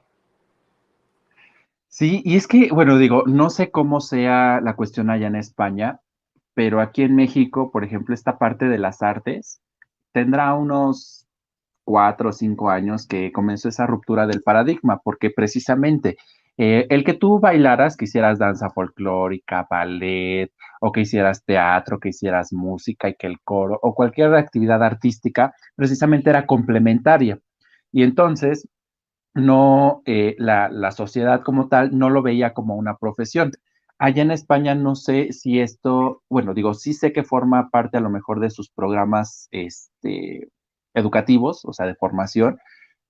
Sí, 1.87 2.21
y 2.23 2.37
es 2.37 2.47
que, 2.47 2.69
bueno, 2.71 2.97
digo, 2.97 3.23
no 3.25 3.49
sé 3.49 3.71
cómo 3.71 3.99
sea 3.99 4.61
la 4.61 4.75
cuestión 4.75 5.09
allá 5.09 5.27
en 5.27 5.35
España, 5.35 5.99
pero 6.53 6.81
aquí 6.81 7.03
en 7.03 7.15
México, 7.15 7.71
por 7.71 7.83
ejemplo, 7.83 8.13
esta 8.13 8.37
parte 8.37 8.65
de 8.67 8.77
las 8.77 9.01
artes 9.01 9.61
tendrá 10.11 10.53
unos 10.53 11.27
cuatro 11.83 12.29
o 12.29 12.33
cinco 12.33 12.69
años 12.69 13.07
que 13.07 13.31
comenzó 13.31 13.69
esa 13.69 13.87
ruptura 13.87 14.27
del 14.27 14.43
paradigma, 14.43 14.99
porque 15.03 15.31
precisamente 15.31 16.17
eh, 16.61 16.87
el 16.89 17.05
que 17.05 17.13
tú 17.13 17.39
bailaras, 17.39 17.95
que 17.95 18.03
hicieras 18.03 18.37
danza 18.37 18.69
folclórica, 18.69 19.65
ballet, 19.69 20.51
o 20.81 20.91
que 20.91 21.01
hicieras 21.01 21.45
teatro, 21.45 21.99
que 21.99 22.09
hicieras 22.09 22.51
música 22.51 23.07
y 23.07 23.15
que 23.15 23.27
el 23.27 23.39
coro, 23.41 23.79
o 23.81 23.95
cualquier 23.95 24.35
actividad 24.35 24.83
artística, 24.83 25.53
precisamente 25.75 26.29
era 26.29 26.45
complementaria. 26.45 27.39
Y 27.93 28.03
entonces, 28.03 28.67
no, 29.33 30.01
eh, 30.05 30.35
la, 30.37 30.69
la 30.69 30.91
sociedad 30.91 31.41
como 31.43 31.69
tal 31.69 31.97
no 31.97 32.09
lo 32.09 32.21
veía 32.21 32.53
como 32.53 32.75
una 32.75 32.97
profesión. 32.97 33.51
Allá 33.99 34.21
en 34.21 34.31
España 34.31 34.75
no 34.75 34.95
sé 34.95 35.33
si 35.33 35.59
esto, 35.59 36.23
bueno, 36.29 36.53
digo, 36.53 36.73
sí 36.73 36.93
sé 36.93 37.11
que 37.11 37.23
forma 37.23 37.69
parte 37.69 37.97
a 37.97 38.01
lo 38.01 38.09
mejor 38.09 38.39
de 38.39 38.49
sus 38.49 38.69
programas 38.69 39.49
este, 39.51 40.47
educativos, 40.93 41.65
o 41.65 41.73
sea, 41.73 41.85
de 41.85 41.95
formación, 41.95 42.59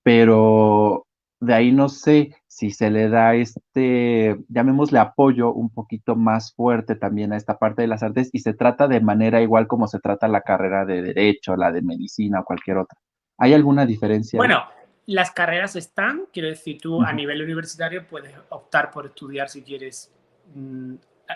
pero 0.02 1.06
de 1.40 1.54
ahí 1.54 1.72
no 1.72 1.90
sé 1.90 2.36
si 2.48 2.72
se 2.72 2.90
le 2.90 3.08
da 3.08 3.36
este, 3.36 4.38
llamémosle 4.50 4.98
apoyo 4.98 5.54
un 5.54 5.70
poquito 5.70 6.16
más 6.16 6.54
fuerte 6.56 6.96
también 6.96 7.34
a 7.34 7.38
esta 7.38 7.60
parte 7.60 7.84
de 7.84 7.88
las 7.88 8.02
artes 8.02 8.32
y 8.34 8.40
se 8.40 8.54
trata 8.54 8.88
de 8.88 9.00
manera 9.00 9.42
igual 9.42 9.68
como 9.68 9.88
se 9.88 10.00
trata 10.00 10.28
la 10.28 10.42
carrera 10.42 10.86
de 10.86 11.04
derecho, 11.04 11.56
la 11.56 11.72
de 11.72 11.84
medicina 11.84 12.42
o 12.42 12.44
cualquier 12.46 12.78
otra. 12.78 12.98
¿Hay 13.38 13.54
alguna 13.54 13.86
diferencia? 13.86 14.38
Bueno, 14.38 14.64
las 15.06 15.32
carreras 15.32 15.76
están, 15.76 16.24
quiero 16.34 16.50
decir, 16.50 16.82
tú 16.82 17.02
a 17.04 17.14
nivel 17.14 17.42
universitario 17.42 18.06
puedes 18.08 18.34
optar 18.50 18.92
por 18.92 19.06
estudiar 19.06 19.50
si 19.50 19.62
quieres 19.62 20.12
mm, 20.54 20.96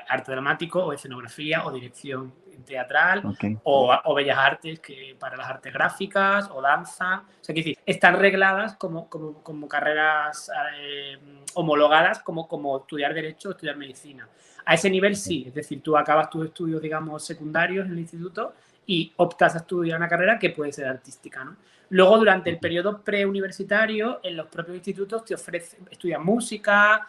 arte 0.09 0.31
dramático 0.31 0.83
o 0.83 0.93
escenografía 0.93 1.65
o 1.65 1.71
dirección 1.71 2.33
teatral 2.65 3.23
o, 3.63 4.13
bellas 4.15 4.37
artes 4.37 4.79
que 4.79 5.15
para 5.19 5.35
las 5.35 5.47
artes 5.47 5.73
gráficas 5.73 6.49
o 6.51 6.61
danza. 6.61 7.23
O 7.41 7.43
sea, 7.43 7.53
que 7.53 7.61
decir, 7.61 7.77
están 7.85 8.19
regladas 8.19 8.75
como, 8.75 9.09
como, 9.09 9.67
carreras 9.67 10.49
eh, 10.77 11.17
homologadas 11.55 12.19
como, 12.19 12.47
como 12.47 12.77
estudiar 12.77 13.13
derecho 13.13 13.49
o 13.49 13.51
estudiar 13.51 13.75
medicina. 13.75 14.27
A 14.65 14.75
ese 14.75 14.89
nivel 14.89 15.15
sí, 15.15 15.45
es 15.47 15.53
decir, 15.53 15.81
tú 15.81 15.97
acabas 15.97 16.29
tus 16.29 16.45
estudios, 16.45 16.81
digamos, 16.81 17.25
secundarios 17.25 17.85
en 17.85 17.93
el 17.93 17.99
instituto 17.99 18.53
y 18.85 19.11
optas 19.17 19.55
a 19.55 19.59
estudiar 19.59 19.97
una 19.97 20.07
carrera 20.07 20.39
que 20.39 20.51
puede 20.51 20.71
ser 20.71 20.87
artística, 20.87 21.43
¿no? 21.43 21.57
Luego, 21.89 22.17
durante 22.17 22.49
el 22.49 22.57
periodo 22.57 23.01
preuniversitario, 23.01 24.19
en 24.23 24.37
los 24.37 24.47
propios 24.47 24.77
institutos 24.77 25.25
te 25.25 25.35
ofrecen, 25.35 25.87
estudias 25.91 26.19
música, 26.19 27.07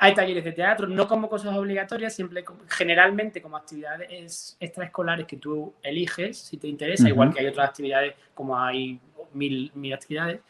hay 0.00 0.14
talleres 0.14 0.44
de 0.44 0.52
teatro, 0.52 0.86
no 0.86 1.08
como 1.08 1.28
cosas 1.28 1.56
obligatorias, 1.56 2.14
siempre 2.14 2.44
generalmente 2.68 3.42
como 3.42 3.56
actividades 3.56 4.56
extraescolares 4.60 5.26
que 5.26 5.36
tú 5.36 5.74
eliges 5.82 6.38
si 6.38 6.56
te 6.56 6.68
interesa, 6.68 7.08
igual 7.08 7.34
que 7.34 7.40
hay 7.40 7.46
otras 7.46 7.70
actividades 7.70 8.14
como 8.32 8.56
hay 8.58 9.00
mil, 9.32 9.72
mil 9.74 9.92
actividades. 9.92 10.40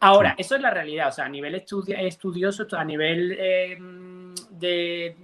Ahora, 0.00 0.34
eso 0.36 0.56
es 0.56 0.60
la 0.60 0.70
realidad, 0.70 1.08
o 1.08 1.12
sea, 1.12 1.24
a 1.24 1.28
nivel 1.28 1.54
estudioso, 1.54 2.66
a 2.72 2.84
nivel 2.84 3.36
eh, 3.38 3.78
de, 4.50 5.16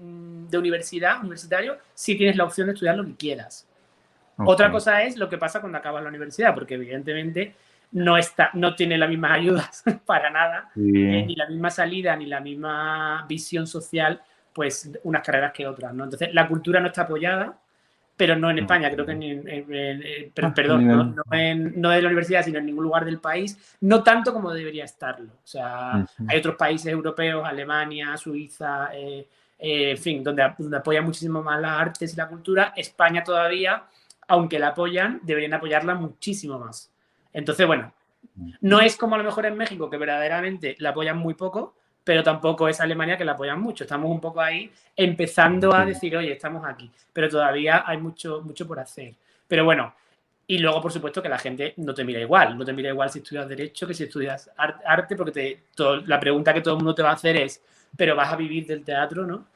universidad, 0.57 1.21
universitario, 1.21 1.79
sí 1.93 2.17
tienes 2.17 2.37
la 2.37 2.45
opción 2.45 2.69
de 2.69 2.75
estudiar 2.75 2.97
lo 2.97 3.05
que 3.05 3.17
quieras. 3.17 3.67
Otra 4.39 4.71
cosa 4.71 5.03
es 5.03 5.17
lo 5.17 5.29
que 5.29 5.37
pasa 5.37 5.61
cuando 5.61 5.79
acabas 5.79 6.03
la 6.03 6.09
universidad, 6.09 6.55
porque 6.55 6.75
evidentemente 6.75 7.55
no, 7.93 8.17
está, 8.17 8.51
no 8.55 8.75
tiene 8.75 8.99
las 8.99 9.09
mismas 9.09 9.33
ayudas 9.33 9.85
para 10.07 10.31
nada, 10.31 10.71
eh, 10.77 11.25
ni 11.27 11.35
la 11.35 11.47
misma 11.47 11.71
salida, 11.71 12.17
ni 12.17 12.27
la 12.27 12.41
misma 12.41 13.25
visión 13.29 13.67
social, 13.67 14.21
pues 14.53 14.91
unas 15.05 15.23
carreras 15.23 15.53
que 15.53 15.67
otras, 15.67 15.95
¿no? 15.95 16.05
Entonces, 16.05 16.33
la 16.33 16.49
cultura 16.49 16.81
no 16.81 16.89
está 16.89 17.03
apoyada, 17.03 17.59
pero 18.17 18.35
no 18.35 18.51
en 18.51 18.59
España, 18.59 18.91
creo 18.91 19.07
que 19.07 19.13
en, 19.13 20.33
ah, 20.43 20.53
perdón, 20.53 20.87
no, 20.89 21.23
en, 21.31 21.81
no, 21.81 21.91
de 21.91 22.03
la 22.03 22.09
universidad, 22.09 22.45
sino 22.45 22.59
en 22.59 22.67
ningún 22.67 22.83
lugar 22.83 23.05
del 23.05 23.21
país, 23.21 23.77
no 23.83 24.03
tanto 24.03 24.33
como 24.33 24.53
debería 24.53 24.85
estarlo. 24.85 25.35
O 25.35 25.47
sea, 25.47 26.05
hay 26.27 26.39
otros 26.39 26.57
países 26.57 26.93
europeos, 26.93 27.47
Alemania, 27.47 28.17
Suiza, 28.17 28.91
eh, 28.93 29.29
eh, 29.57 29.91
en 29.93 29.99
fin, 29.99 30.25
donde, 30.25 30.53
donde 30.59 30.77
apoyan 30.79 31.05
muchísimo 31.05 31.45
más 31.45 31.61
las 31.61 31.81
artes 31.81 32.13
y 32.13 32.17
la 32.17 32.27
cultura. 32.27 32.73
España 32.77 33.23
todavía, 33.23 33.85
aunque 34.27 34.59
la 34.59 34.69
apoyan, 34.69 35.21
deberían 35.23 35.55
apoyarla 35.55 35.95
muchísimo 35.95 36.59
más. 36.59 36.93
Entonces, 37.33 37.67
bueno, 37.67 37.93
no 38.61 38.81
es 38.81 38.97
como 38.97 39.15
a 39.15 39.19
lo 39.19 39.25
mejor 39.25 39.47
en 39.47 39.57
México, 39.57 39.89
que 39.91 39.97
verdaderamente 39.97 40.77
la 40.79 40.91
apoyan 40.91 41.19
muy 41.19 41.35
poco, 41.35 41.75
pero 42.05 42.23
tampoco 42.23 42.69
es 42.69 42.81
Alemania 42.81 43.17
que 43.17 43.25
la 43.25 43.33
apoyan 43.33 43.61
mucho. 43.61 43.85
Estamos 43.85 44.11
un 44.11 44.21
poco 44.21 44.41
ahí 44.41 44.71
empezando 44.97 45.75
a 45.75 45.85
decir, 45.85 46.17
oye, 46.17 46.33
estamos 46.33 46.65
aquí, 46.67 46.91
pero 47.13 47.29
todavía 47.29 47.85
hay 47.87 47.99
mucho, 47.99 48.41
mucho 48.43 48.67
por 48.67 48.81
hacer. 48.81 49.15
Pero 49.47 49.65
bueno, 49.65 49.95
y 50.51 50.59
luego, 50.59 50.81
por 50.81 50.91
supuesto, 50.91 51.23
que 51.23 51.29
la 51.29 51.39
gente 51.39 51.75
no 51.77 51.93
te 51.93 52.05
mira 52.05 52.21
igual. 52.21 52.57
No 52.57 52.65
te 52.65 52.73
mira 52.73 52.89
igual 52.89 53.11
si 53.11 53.19
estudias 53.19 53.47
Derecho 53.47 53.87
que 53.87 53.93
si 53.93 54.05
estudias 54.05 54.51
arte, 54.57 55.15
porque 55.15 55.33
te, 55.33 55.85
la 56.07 56.19
pregunta 56.19 56.55
que 56.55 56.63
todo 56.63 56.75
el 56.75 56.79
mundo 56.79 56.95
te 56.95 57.03
va 57.03 57.11
a 57.11 57.15
hacer 57.15 57.37
es, 57.37 57.63
¿pero 57.95 58.17
vas 58.17 58.33
a 58.33 58.37
vivir 58.37 58.67
del 58.67 58.83
teatro, 58.83 59.27
no? 59.27 59.47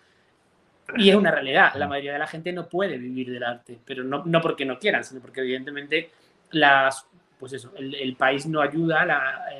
Y 0.96 1.08
es 1.08 1.16
una 1.16 1.30
realidad. 1.30 1.72
La 1.76 1.88
mayoría 1.88 2.12
de 2.12 2.18
la 2.18 2.26
gente 2.26 2.52
no 2.52 2.68
puede 2.68 2.98
vivir 2.98 3.30
del 3.30 3.42
arte, 3.42 3.78
pero 3.82 4.04
no, 4.04 4.22
no 4.26 4.42
porque 4.42 4.66
no 4.66 4.78
quieran, 4.78 5.02
sino 5.02 5.22
porque 5.22 5.40
evidentemente 5.40 6.10
las 6.50 7.06
pues 7.42 7.54
eso, 7.54 7.72
el, 7.76 8.14
país 8.14 8.46
no 8.46 8.60
ayuda, 8.60 9.04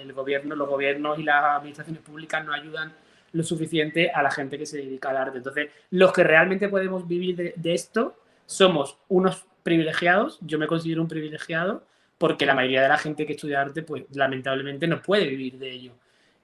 el 0.01 0.13
gobierno, 0.13 0.55
los 0.55 0.69
gobiernos 0.69 1.19
y 1.19 1.25
las 1.25 1.43
administraciones 1.57 2.01
públicas 2.01 2.47
no 2.47 2.53
ayudan 2.53 2.93
lo 3.33 3.43
suficiente 3.43 4.09
a 4.13 4.23
la 4.23 4.31
gente 4.31 4.57
que 4.57 4.67
se 4.67 4.77
dedica 4.77 5.11
al 5.11 5.17
arte. 5.17 5.39
Entonces, 5.39 5.69
los 5.91 6.13
que 6.13 6.23
realmente 6.23 6.69
podemos 6.69 7.09
vivir 7.09 7.57
de, 7.57 7.75
esto 7.75 8.15
somos 8.47 8.99
unos 9.09 9.45
privilegiados, 9.65 10.39
yo 10.43 10.61
me 10.61 10.69
considero 10.69 11.03
un 11.03 11.09
privilegiado, 11.09 11.85
porque 12.19 12.47
la 12.47 12.55
mayoría 12.55 12.83
de 12.83 12.89
la 12.89 12.99
gente 12.99 13.27
que 13.27 13.33
estudia 13.33 13.61
arte, 13.61 13.83
pues 13.83 14.05
lamentablemente 14.15 14.87
no 14.87 15.03
puede 15.03 15.27
vivir 15.27 15.59
de 15.59 15.73
ello. 15.73 15.93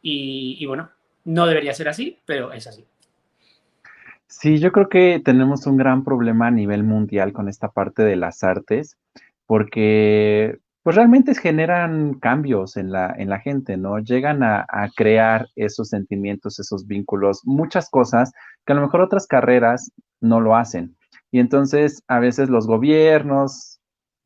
Y, 0.02 0.66
bueno, 0.66 0.90
no 1.24 1.46
debería 1.46 1.72
ser 1.72 1.88
así, 1.88 2.18
pero 2.26 2.52
es 2.52 2.66
así. 2.66 2.84
Sí, 4.26 4.58
yo 4.58 4.72
creo 4.72 4.88
que 4.88 5.22
tenemos 5.24 5.68
un 5.68 5.76
gran 5.76 6.02
problema 6.02 6.48
a 6.48 6.50
nivel 6.50 6.82
mundial 6.82 7.32
con 7.32 7.48
esta 7.48 7.70
parte 7.70 8.02
de 8.02 8.16
las 8.16 8.42
artes, 8.42 8.98
porque 9.46 10.58
pues 10.82 10.96
realmente 10.96 11.34
generan 11.34 12.14
cambios 12.14 12.76
en 12.76 12.92
la, 12.92 13.14
en 13.18 13.28
la 13.28 13.40
gente, 13.40 13.76
¿no? 13.76 13.98
Llegan 13.98 14.42
a, 14.42 14.66
crear 14.96 15.48
esos 15.56 15.88
sentimientos, 15.88 16.58
esos 16.58 16.86
vínculos, 16.86 17.42
muchas 17.44 17.90
cosas 17.90 18.32
que 18.64 18.72
a 18.72 18.76
lo 18.76 18.82
mejor 18.82 19.02
otras 19.02 19.26
carreras 19.26 19.92
no 20.20 20.40
lo 20.40 20.56
hacen. 20.56 20.96
Y 21.30 21.40
entonces 21.40 22.02
a 22.08 22.20
veces 22.20 22.48
los 22.48 22.66
gobiernos 22.66 23.80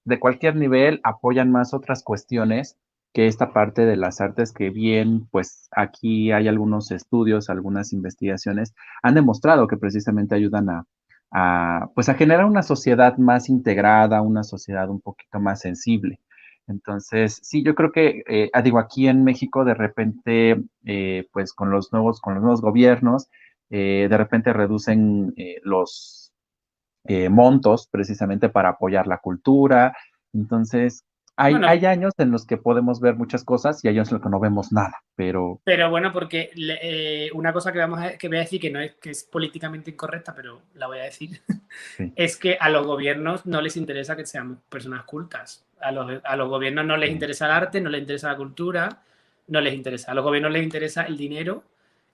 de 0.04 0.20
cualquier 0.20 0.56
nivel 0.56 1.00
apoyan 1.04 1.50
más 1.50 1.74
otras 1.74 2.02
cuestiones 2.02 2.76
que 3.12 3.26
esta 3.26 3.52
parte 3.52 3.84
de 3.84 3.96
las 3.96 4.20
artes 4.20 4.52
que 4.52 4.70
bien, 4.70 5.26
pues 5.30 5.68
aquí 5.72 6.32
hay 6.32 6.48
algunos 6.48 6.90
estudios, 6.90 7.50
algunas 7.50 7.92
investigaciones, 7.92 8.74
han 9.02 9.14
demostrado 9.14 9.66
que 9.66 9.76
precisamente 9.76 10.34
ayudan 10.34 10.70
a, 10.70 10.84
a, 11.30 11.90
pues 11.94 12.08
a 12.08 12.14
generar 12.14 12.44
una 12.46 12.62
sociedad 12.62 13.16
más 13.18 13.48
integrada, 13.48 14.22
una 14.22 14.44
sociedad 14.44 14.88
un 14.88 15.00
poquito 15.00 15.40
más 15.40 15.60
sensible. 15.60 16.20
Entonces, 16.68 17.40
sí, 17.42 17.62
yo 17.62 17.74
creo 17.74 17.92
que, 17.92 18.22
eh, 18.28 18.50
ah, 18.52 18.62
digo, 18.62 18.78
aquí 18.78 19.08
en 19.08 19.24
México 19.24 19.64
de 19.64 19.74
repente, 19.74 20.62
eh, 20.84 21.28
pues 21.32 21.52
con 21.52 21.70
los 21.70 21.92
nuevos, 21.92 22.20
con 22.20 22.34
los 22.34 22.42
nuevos 22.42 22.60
gobiernos, 22.60 23.28
eh, 23.70 24.06
de 24.08 24.16
repente 24.16 24.52
reducen 24.52 25.34
los 25.62 26.18
montos 27.30 27.88
precisamente 27.90 28.48
para 28.48 28.70
apoyar 28.70 29.08
la 29.08 29.18
cultura. 29.18 29.96
Entonces, 30.32 31.04
hay, 31.34 31.54
hay, 31.66 31.84
años 31.86 32.12
en 32.18 32.30
los 32.30 32.46
que 32.46 32.58
podemos 32.58 33.00
ver 33.00 33.16
muchas 33.16 33.42
cosas 33.42 33.82
y 33.82 33.88
hay 33.88 33.96
años 33.96 34.10
en 34.10 34.16
los 34.16 34.22
que 34.22 34.28
no 34.28 34.38
vemos 34.38 34.70
nada, 34.70 35.02
pero... 35.16 35.60
Pero 35.64 35.90
bueno, 35.90 36.12
porque 36.12 36.50
una 37.34 37.52
cosa 37.52 37.72
que, 37.72 37.78
vamos 37.78 38.00
a, 38.00 38.16
que 38.16 38.28
voy 38.28 38.36
a 38.36 38.40
decir 38.40 38.60
que 38.60 38.70
no 38.70 38.78
es, 38.78 38.94
que 38.96 39.10
es 39.10 39.24
políticamente 39.24 39.90
incorrecta, 39.90 40.32
pero 40.34 40.60
la 40.74 40.86
voy 40.86 40.98
a 40.98 41.04
decir, 41.04 41.40
es 42.14 42.36
que 42.36 42.56
a 42.60 42.68
los 42.68 42.86
gobiernos 42.86 43.46
no 43.46 43.60
les 43.60 43.76
interesa 43.76 44.14
que 44.14 44.26
seamos 44.26 44.58
personas 44.68 45.02
cultas 45.04 45.66
a 45.82 46.36
los, 46.36 46.48
gobiernos 46.48 46.84
no 46.84 46.96
les 46.96 47.10
interesa 47.10 47.46
el 47.46 47.52
arte, 47.52 47.80
no 47.80 47.90
les 47.90 48.00
interesa 48.00 48.28
la 48.28 48.36
cultura, 48.36 49.02
no 49.48 49.60
les 49.60 49.74
interesa. 49.74 50.12
A 50.12 50.14
los 50.14 50.24
gobiernos 50.24 50.52
les 50.52 50.62
interesa 50.62 51.02
el 51.02 51.16
dinero 51.16 51.64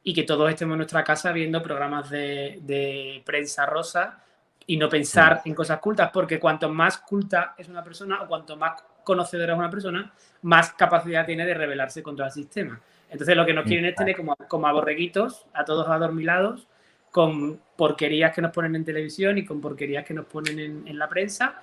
y 0.03 0.15
que 0.15 0.23
todos 0.23 0.49
estemos 0.51 0.75
en 0.75 0.79
nuestra 0.79 1.05
casa 1.05 1.33
viendo 1.33 1.63
programas 1.63 2.11
de, 2.11 3.23
prensa 3.25 3.67
rosa 3.67 4.23
y 4.67 4.77
no 4.77 4.89
pensar 4.89 5.43
en 5.45 5.55
cosas 5.55 5.79
cultas, 5.81 6.11
porque 6.13 6.39
cuanto 6.39 6.69
más 6.69 6.99
culta 6.99 7.55
es 7.57 7.69
una 7.69 7.83
persona 7.83 8.23
o 8.23 8.29
cuanto 8.29 8.57
más 8.57 8.83
conocedora 9.05 9.55
es 9.55 9.59
una 9.59 9.71
persona, 9.71 10.13
más 10.43 10.73
capacidad 10.73 11.25
tiene 11.25 11.47
de 11.47 11.55
rebelarse 11.55 12.03
contra 12.03 12.27
el 12.27 12.33
sistema. 12.33 12.81
Entonces 13.11 13.35
lo 13.35 13.47
que 13.47 13.55
nos 13.55 13.65
quieren 13.65 13.87
es 13.87 13.95
tener 13.95 14.15
como, 14.15 14.37
como 14.49 14.67
a 14.67 14.73
borreguitos, 14.73 15.47
a 15.55 15.65
todos 15.65 15.89
adormilados, 15.89 16.69
con 17.11 17.61
porquerías 17.77 18.35
que 18.35 18.43
nos 18.43 18.53
ponen 18.53 18.77
en 18.77 18.85
televisión 18.85 19.39
y 19.39 19.45
con 19.45 19.61
porquerías 19.61 20.05
que 20.05 20.15
nos 20.15 20.27
ponen 20.27 20.85
en, 20.87 20.99
la 20.99 21.09
prensa 21.09 21.61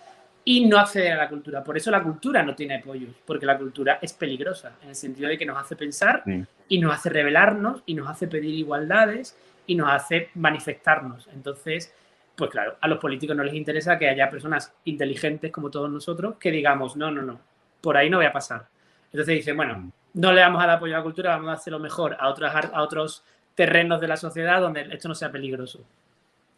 y 0.47 0.65
no 0.65 0.77
acceder 0.77 1.13
a 1.13 1.17
la 1.17 1.27
cultura. 1.27 1.63
Por 1.63 1.75
eso 1.75 1.89
la 1.89 2.03
cultura 2.03 2.43
no 2.43 2.55
tiene 2.55 2.75
apoyo, 2.75 3.07
porque 3.25 3.47
la 3.47 3.57
cultura 3.57 3.97
es 3.99 4.13
peligrosa, 4.13 4.73
en 4.83 4.89
el 4.89 4.95
sentido 4.95 5.27
de 5.27 5.39
que 5.39 5.45
nos 5.45 5.57
hace 5.57 5.75
pensar 5.75 6.23
y 6.69 6.79
nos 6.79 6.93
hace 6.93 7.09
rebelarnos 7.09 7.81
y 7.87 7.95
nos 7.95 8.07
hace 8.07 8.27
pedir 8.27 8.53
igualdades 8.53 9.35
y 9.65 9.73
nos 9.73 9.89
hace 9.91 10.29
manifestarnos. 10.35 11.27
Entonces, 11.33 11.91
pues 12.35 12.51
claro, 12.51 12.77
a 12.79 12.87
los 12.87 12.99
políticos 12.99 13.35
no 13.35 13.43
les 13.43 13.55
interesa 13.55 13.97
que 13.97 14.07
haya 14.07 14.29
personas 14.29 14.71
inteligentes 14.85 15.51
como 15.51 15.71
todos 15.71 15.89
nosotros 15.89 16.35
que 16.39 16.51
digamos, 16.51 16.95
no, 16.95 17.09
no, 17.09 17.23
no, 17.23 17.39
por 17.81 17.97
ahí 17.97 18.09
no 18.09 18.17
voy 18.17 18.27
a 18.27 18.31
pasar. 18.31 18.67
Entonces 19.05 19.35
dicen, 19.35 19.57
bueno, 19.57 19.79
mm. 19.79 19.91
no 20.13 20.31
le 20.31 20.41
vamos 20.41 20.63
a 20.63 20.67
dar 20.67 20.77
apoyo 20.77 20.93
a 20.93 20.99
la 20.99 21.03
cultura, 21.03 21.31
vamos 21.31 21.49
a 21.49 21.53
hacerlo 21.53 21.79
mejor 21.79 22.17
a, 22.19 22.29
otros, 22.29 22.53
a 22.53 22.81
otros 22.83 23.23
terrenos 23.55 23.99
de 23.99 24.07
la 24.07 24.17
sociedad 24.17 24.61
donde 24.61 24.81
esto 24.91 25.07
no 25.07 25.15
sea 25.15 25.31
peligroso. 25.31 25.83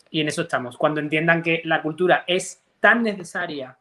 Y 0.09 0.21
en 0.21 0.27
eso 0.27 0.41
estamos. 0.41 0.77
Cuando 0.77 0.99
entiendan 0.99 1.41
que 1.41 1.61
la 1.63 1.81
cultura 1.81 2.25
es 2.27 2.61
tan 2.87 3.03
necesaria, 3.03 3.77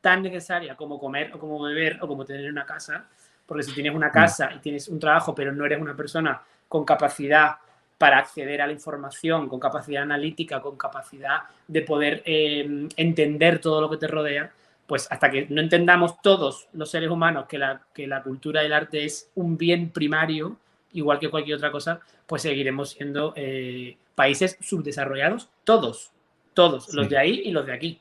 tan 0.00 0.22
necesaria 0.22 0.74
como 0.74 0.98
comer 0.98 1.30
o 1.34 1.38
como 1.38 1.60
beber 1.60 1.98
o 2.00 2.08
como 2.08 2.24
tener 2.24 2.50
una 2.50 2.64
casa, 2.64 3.04
porque 3.44 3.62
si 3.62 3.74
tienes 3.74 3.94
una 3.94 4.08
mm. 4.08 4.12
casa 4.12 4.50
y 4.54 4.60
tienes 4.60 4.88
un 4.88 4.98
trabajo, 4.98 5.34
pero 5.34 5.52
no 5.52 5.66
eres 5.66 5.78
una 5.78 5.94
persona 5.94 6.40
con 6.66 6.82
capacidad 6.82 7.56
para 7.98 8.16
acceder 8.16 8.62
a 8.62 8.66
la 8.66 8.72
información, 8.72 9.46
con 9.46 9.60
capacidad 9.60 10.04
analítica, 10.04 10.62
con 10.62 10.78
capacidad 10.78 11.40
de 11.68 11.82
poder 11.82 12.22
eh, 12.24 12.88
entender 12.96 13.58
todo 13.58 13.82
lo 13.82 13.90
que 13.90 13.98
te 13.98 14.06
rodea, 14.06 14.50
pues 14.86 15.06
hasta 15.10 15.30
que 15.30 15.48
no 15.50 15.60
entendamos 15.60 16.22
todos 16.22 16.66
los 16.72 16.90
seres 16.90 17.10
humanos 17.10 17.44
que 17.46 17.58
la, 17.58 17.82
que 17.92 18.06
la 18.06 18.22
cultura 18.22 18.62
y 18.62 18.66
el 18.66 18.72
arte 18.72 19.04
es 19.04 19.30
un 19.34 19.58
bien 19.58 19.90
primario, 19.90 20.56
igual 20.94 21.18
que 21.18 21.28
cualquier 21.28 21.58
otra 21.58 21.70
cosa, 21.70 22.00
pues 22.26 22.40
seguiremos 22.40 22.92
siendo 22.92 23.34
eh, 23.36 23.98
países 24.14 24.56
subdesarrollados, 24.62 25.50
todos, 25.64 26.10
todos, 26.54 26.94
los 26.94 27.06
de 27.10 27.18
ahí 27.18 27.42
y 27.44 27.50
los 27.50 27.66
de 27.66 27.74
aquí. 27.74 28.00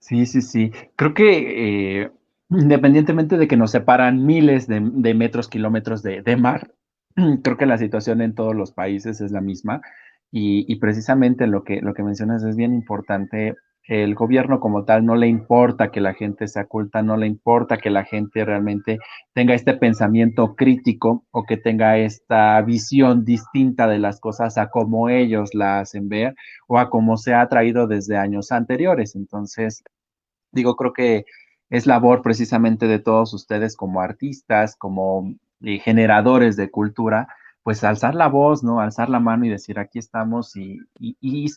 Sí, 0.00 0.26
sí, 0.26 0.42
sí. 0.42 0.72
Creo 0.96 1.14
que 1.14 2.02
eh, 2.02 2.10
independientemente 2.50 3.36
de 3.36 3.48
que 3.48 3.56
nos 3.56 3.70
separan 3.70 4.24
miles 4.24 4.66
de, 4.66 4.80
metros, 4.80 5.48
kilómetros 5.48 6.02
de, 6.02 6.22
de, 6.22 6.36
mar, 6.36 6.72
creo 7.42 7.56
que 7.56 7.66
la 7.66 7.78
situación 7.78 8.22
en 8.22 8.34
todos 8.34 8.54
los 8.54 8.72
países 8.72 9.20
es 9.20 9.32
la 9.32 9.40
misma. 9.40 9.82
Y, 10.30 10.76
precisamente 10.76 11.46
lo 11.46 11.64
que, 11.64 11.80
lo 11.80 11.94
que 11.94 12.02
mencionas 12.02 12.42
es 12.44 12.54
bien 12.54 12.74
importante. 12.74 13.56
El 13.88 14.14
gobierno 14.14 14.60
como 14.60 14.84
tal 14.84 15.06
no 15.06 15.16
le 15.16 15.28
importa 15.28 15.90
que 15.90 16.02
la 16.02 16.12
gente 16.12 16.46
sea 16.46 16.66
culta, 16.66 17.00
no 17.02 17.16
le 17.16 17.26
importa 17.26 17.78
que 17.78 17.88
la 17.88 18.04
gente 18.04 18.44
realmente 18.44 18.98
tenga 19.32 19.54
este 19.54 19.72
pensamiento 19.72 20.54
crítico 20.56 21.24
o 21.30 21.44
que 21.44 21.56
tenga 21.56 21.96
esta 21.96 22.60
visión 22.60 23.24
distinta 23.24 23.88
de 23.88 23.98
las 23.98 24.20
cosas 24.20 24.58
a 24.58 24.68
como 24.68 25.08
ellos 25.08 25.54
la 25.54 25.80
hacen 25.80 26.10
ver 26.10 26.34
o 26.66 26.78
a 26.78 26.90
como 26.90 27.16
se 27.16 27.32
ha 27.32 27.48
traído 27.48 27.86
desde 27.86 28.18
años 28.18 28.52
anteriores. 28.52 29.16
Entonces, 29.16 29.82
digo, 30.52 30.76
creo 30.76 30.92
que 30.92 31.24
es 31.70 31.86
labor 31.86 32.20
precisamente 32.20 32.88
de 32.88 32.98
todos 32.98 33.32
ustedes 33.32 33.74
como 33.74 34.02
artistas, 34.02 34.76
como 34.76 35.34
eh, 35.62 35.78
generadores 35.78 36.56
de 36.56 36.70
cultura, 36.70 37.28
pues 37.68 37.84
alzar 37.84 38.14
la 38.14 38.28
voz, 38.28 38.64
¿no? 38.64 38.80
Alzar 38.80 39.10
la 39.10 39.20
mano 39.20 39.44
y 39.44 39.50
decir, 39.50 39.78
aquí 39.78 39.98
estamos 39.98 40.56
y, 40.56 40.80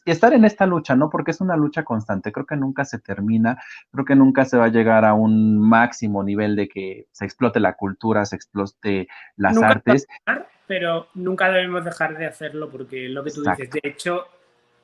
estar 0.06 0.34
en 0.34 0.44
esta 0.44 0.66
lucha, 0.66 0.94
¿no? 0.94 1.10
Porque 1.10 1.32
es 1.32 1.40
una 1.40 1.56
lucha 1.56 1.86
constante, 1.86 2.34
creo 2.34 2.46
que 2.46 2.58
nunca 2.58 2.84
se 2.84 3.00
termina, 3.00 3.64
creo 3.94 4.04
que 4.04 4.18
nunca 4.18 4.44
se 4.44 4.58
va 4.58 4.66
a 4.66 4.72
llegar 4.72 5.06
a 5.06 5.14
un 5.14 5.58
máximo 5.58 6.22
nivel 6.22 6.58
de 6.58 6.68
que 6.68 7.08
se 7.14 7.24
explote 7.24 7.62
la 7.62 7.78
cultura, 7.78 8.26
se 8.26 8.36
explote 8.36 9.08
las 9.38 9.58
artes. 9.64 10.06
pero 10.68 11.08
nunca 11.14 11.50
debemos 11.50 11.86
dejar 11.86 12.18
de 12.18 12.26
hacerlo 12.26 12.70
porque 12.70 13.08
lo 13.08 13.24
que 13.24 13.32
tú 13.32 13.44
dices, 13.44 13.72
de 13.72 13.80
hecho, 13.82 14.26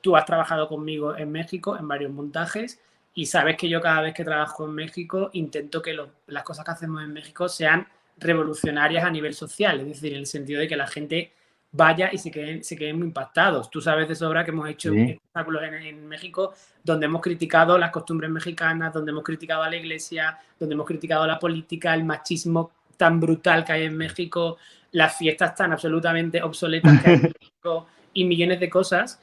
tú 0.00 0.16
has 0.16 0.24
trabajado 0.24 0.66
conmigo 0.66 1.14
en 1.14 1.30
México 1.30 1.76
en 1.78 1.88
varios 1.88 2.10
montajes 2.10 2.80
y 3.12 3.26
sabes 3.26 3.58
que 3.58 3.68
yo 3.68 3.82
cada 3.82 4.00
vez 4.00 4.14
que 4.14 4.24
trabajo 4.24 4.64
en 4.64 4.74
México 4.74 5.28
intento 5.34 5.82
que 5.82 5.94
las 6.26 6.42
cosas 6.42 6.64
que 6.64 6.70
hacemos 6.70 7.02
en 7.02 7.12
México 7.12 7.50
sean 7.50 7.86
revolucionarias 8.20 9.04
a 9.04 9.10
nivel 9.10 9.34
social, 9.34 9.80
es 9.80 9.86
decir, 9.86 10.12
en 10.12 10.20
el 10.20 10.26
sentido 10.26 10.60
de 10.60 10.68
que 10.68 10.76
la 10.76 10.86
gente 10.86 11.32
vaya 11.70 12.10
y 12.12 12.18
se 12.18 12.30
queden, 12.30 12.64
se 12.64 12.76
queden 12.76 12.96
muy 12.98 13.06
impactados. 13.06 13.70
Tú 13.70 13.80
sabes 13.80 14.08
de 14.08 14.14
sobra 14.14 14.44
que 14.44 14.50
hemos 14.50 14.68
hecho 14.68 14.92
espectáculos 14.92 15.62
en, 15.62 16.06
México 16.06 16.54
donde 16.82 17.06
hemos 17.06 17.20
criticado 17.20 17.76
las 17.76 17.90
costumbres 17.90 18.30
mexicanas, 18.30 18.92
donde 18.92 19.10
hemos 19.10 19.24
criticado 19.24 19.62
a 19.62 19.70
la 19.70 19.76
iglesia, 19.76 20.38
donde 20.58 20.74
hemos 20.74 20.86
criticado 20.86 21.26
la 21.26 21.38
política, 21.38 21.94
el 21.94 22.04
machismo 22.04 22.72
tan 22.96 23.20
brutal 23.20 23.64
que 23.64 23.72
hay 23.72 23.82
en 23.84 23.96
México, 23.96 24.56
las 24.92 25.16
fiestas 25.16 25.54
tan 25.54 25.72
absolutamente 25.72 26.42
obsoletas 26.42 27.02
que 27.02 27.10
hay 27.10 27.16
en 27.16 27.22
México 27.40 27.86
y 28.14 28.24
millones 28.24 28.58
de 28.58 28.70
cosas. 28.70 29.20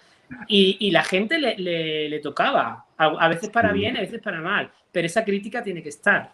Y, 0.48 0.90
la 0.92 1.04
gente 1.04 1.38
le, 1.38 2.20
tocaba, 2.20 2.86
a 2.98 3.28
veces 3.28 3.50
para 3.50 3.72
bien, 3.72 3.98
a 3.98 4.02
veces 4.02 4.22
para 4.22 4.42
mal, 4.42 4.72
pero 4.92 5.06
esa 5.06 5.24
crítica 5.24 5.62
tiene 5.62 5.84
que 5.84 5.90
estar 5.90 6.32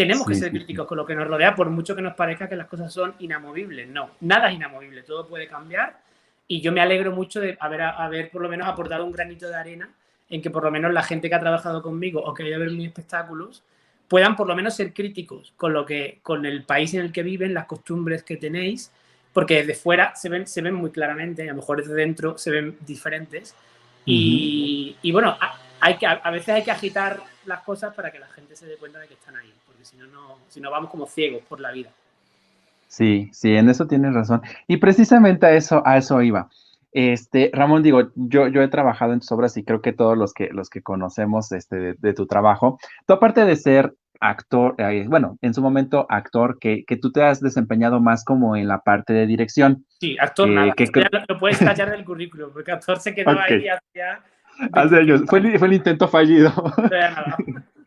tenemos 0.00 0.26
que 0.26 0.34
ser 0.34 0.50
críticos 0.50 0.86
con 0.86 0.96
lo 0.96 1.04
que 1.04 1.14
nos 1.14 1.28
rodea, 1.28 1.54
por 1.54 1.68
mucho 1.68 1.94
que 1.94 2.00
nos 2.00 2.14
parezca 2.14 2.48
que 2.48 2.56
las 2.56 2.68
cosas 2.68 2.90
son 2.90 3.14
inamovibles. 3.18 3.86
No, 3.86 4.12
nada 4.20 4.48
es 4.48 4.54
inamovible, 4.54 5.02
todo 5.02 5.26
puede 5.26 5.46
cambiar. 5.46 5.98
Y 6.48 6.62
yo 6.62 6.72
me 6.72 6.80
alegro 6.80 7.12
mucho 7.12 7.38
de 7.38 7.58
haber, 7.60 7.82
haber 7.82 8.30
por 8.30 8.40
lo 8.40 8.48
menos 8.48 8.66
aportado 8.66 9.04
un 9.04 9.12
granito 9.12 9.46
de 9.46 9.56
arena 9.56 9.90
en 10.30 10.40
que 10.40 10.48
por 10.48 10.64
lo 10.64 10.70
menos 10.70 10.90
la 10.94 11.02
gente 11.02 11.28
que 11.28 11.34
ha 11.34 11.40
trabajado 11.40 11.82
conmigo 11.82 12.22
o 12.22 12.32
que 12.32 12.44
haya 12.44 12.56
ver 12.56 12.70
mis 12.70 12.86
espectáculos 12.86 13.62
puedan 14.08 14.36
por 14.36 14.46
lo 14.46 14.56
menos 14.56 14.74
ser 14.74 14.94
críticos 14.94 15.52
con 15.58 15.74
lo 15.74 15.84
que 15.84 16.20
con 16.22 16.46
el 16.46 16.64
país 16.64 16.94
en 16.94 17.02
el 17.02 17.12
que 17.12 17.22
viven, 17.22 17.52
las 17.52 17.66
costumbres 17.66 18.22
que 18.22 18.38
tenéis, 18.38 18.90
porque 19.34 19.56
desde 19.56 19.74
fuera 19.74 20.16
se 20.16 20.30
ven, 20.30 20.46
se 20.46 20.62
ven 20.62 20.74
muy 20.74 20.90
claramente, 20.90 21.42
a 21.42 21.52
lo 21.52 21.56
mejor 21.56 21.82
desde 21.82 21.94
dentro 21.94 22.38
se 22.38 22.50
ven 22.50 22.78
diferentes. 22.86 23.54
y, 24.06 24.96
y, 25.02 25.12
bueno, 25.12 25.36
hay 25.78 25.98
que, 25.98 26.06
a 26.06 26.30
veces 26.30 26.48
hay 26.48 26.64
que 26.64 26.70
agitar 26.70 27.20
las 27.44 27.60
cosas 27.60 27.94
para 27.94 28.10
que 28.10 28.18
la 28.18 28.28
gente 28.28 28.56
se 28.56 28.66
dé 28.66 28.76
cuenta 28.76 28.98
de 28.98 29.08
que 29.08 29.14
están 29.14 29.36
ahí 29.36 29.52
si 29.84 29.96
no, 29.96 30.06
no, 30.06 30.38
si 30.48 30.60
no 30.60 30.70
vamos 30.70 30.90
como 30.90 31.06
ciegos 31.06 31.42
por 31.48 31.60
la 31.60 31.72
vida. 31.72 31.90
Sí, 32.90 33.30
sí, 33.32 33.54
en 33.54 33.68
eso 33.68 33.86
tienes 33.86 34.14
razón. 34.14 34.42
Y 34.66 34.78
precisamente 34.78 35.46
a 35.46 35.52
eso, 35.52 35.82
a 35.86 35.96
eso 35.96 36.20
iba. 36.22 36.48
Este, 36.92 37.50
Ramón, 37.54 37.84
digo, 37.84 38.10
yo, 38.16 38.48
yo 38.48 38.62
he 38.62 38.68
trabajado 38.68 39.12
en 39.12 39.20
tus 39.20 39.30
obras 39.30 39.56
y 39.56 39.62
creo 39.62 39.80
que 39.80 39.92
todos 39.92 40.18
los 40.18 40.34
que, 40.34 40.48
los 40.52 40.68
que 40.70 40.82
conocemos 40.82 41.52
este, 41.52 41.94
de, 41.94 42.14
tu 42.14 42.26
trabajo, 42.26 42.80
tú 43.06 43.12
aparte 43.12 43.44
de 43.44 43.54
ser 43.54 43.94
actor, 44.18 44.74
eh, 44.78 45.06
bueno, 45.08 45.38
en 45.40 45.54
su 45.54 45.62
momento 45.62 46.04
actor, 46.08 46.58
que, 46.58 46.84
que, 46.84 46.96
tú 46.96 47.12
te 47.12 47.22
has 47.22 47.40
desempeñado 47.40 48.00
más 48.00 48.24
como 48.24 48.56
en 48.56 48.66
la 48.66 48.80
parte 48.80 49.12
de 49.12 49.26
dirección. 49.26 49.84
Sí, 50.00 50.16
actor 50.20 50.48
nada, 50.48 50.72
que, 50.72 50.86
lo, 51.28 51.38
puedes 51.38 51.60
tachar 51.60 51.90
del 51.90 52.04
currículum, 52.04 52.50
porque 52.52 52.72
actor 52.72 52.98
se 52.98 53.14
quedó 53.14 53.30
ahí 53.38 53.68
hacia... 53.68 54.20
Hace 54.72 54.96
años, 54.96 55.22
fue, 55.26 55.58
fue 55.58 55.68
el 55.68 55.74
intento 55.74 56.08
fallido. 56.08 56.52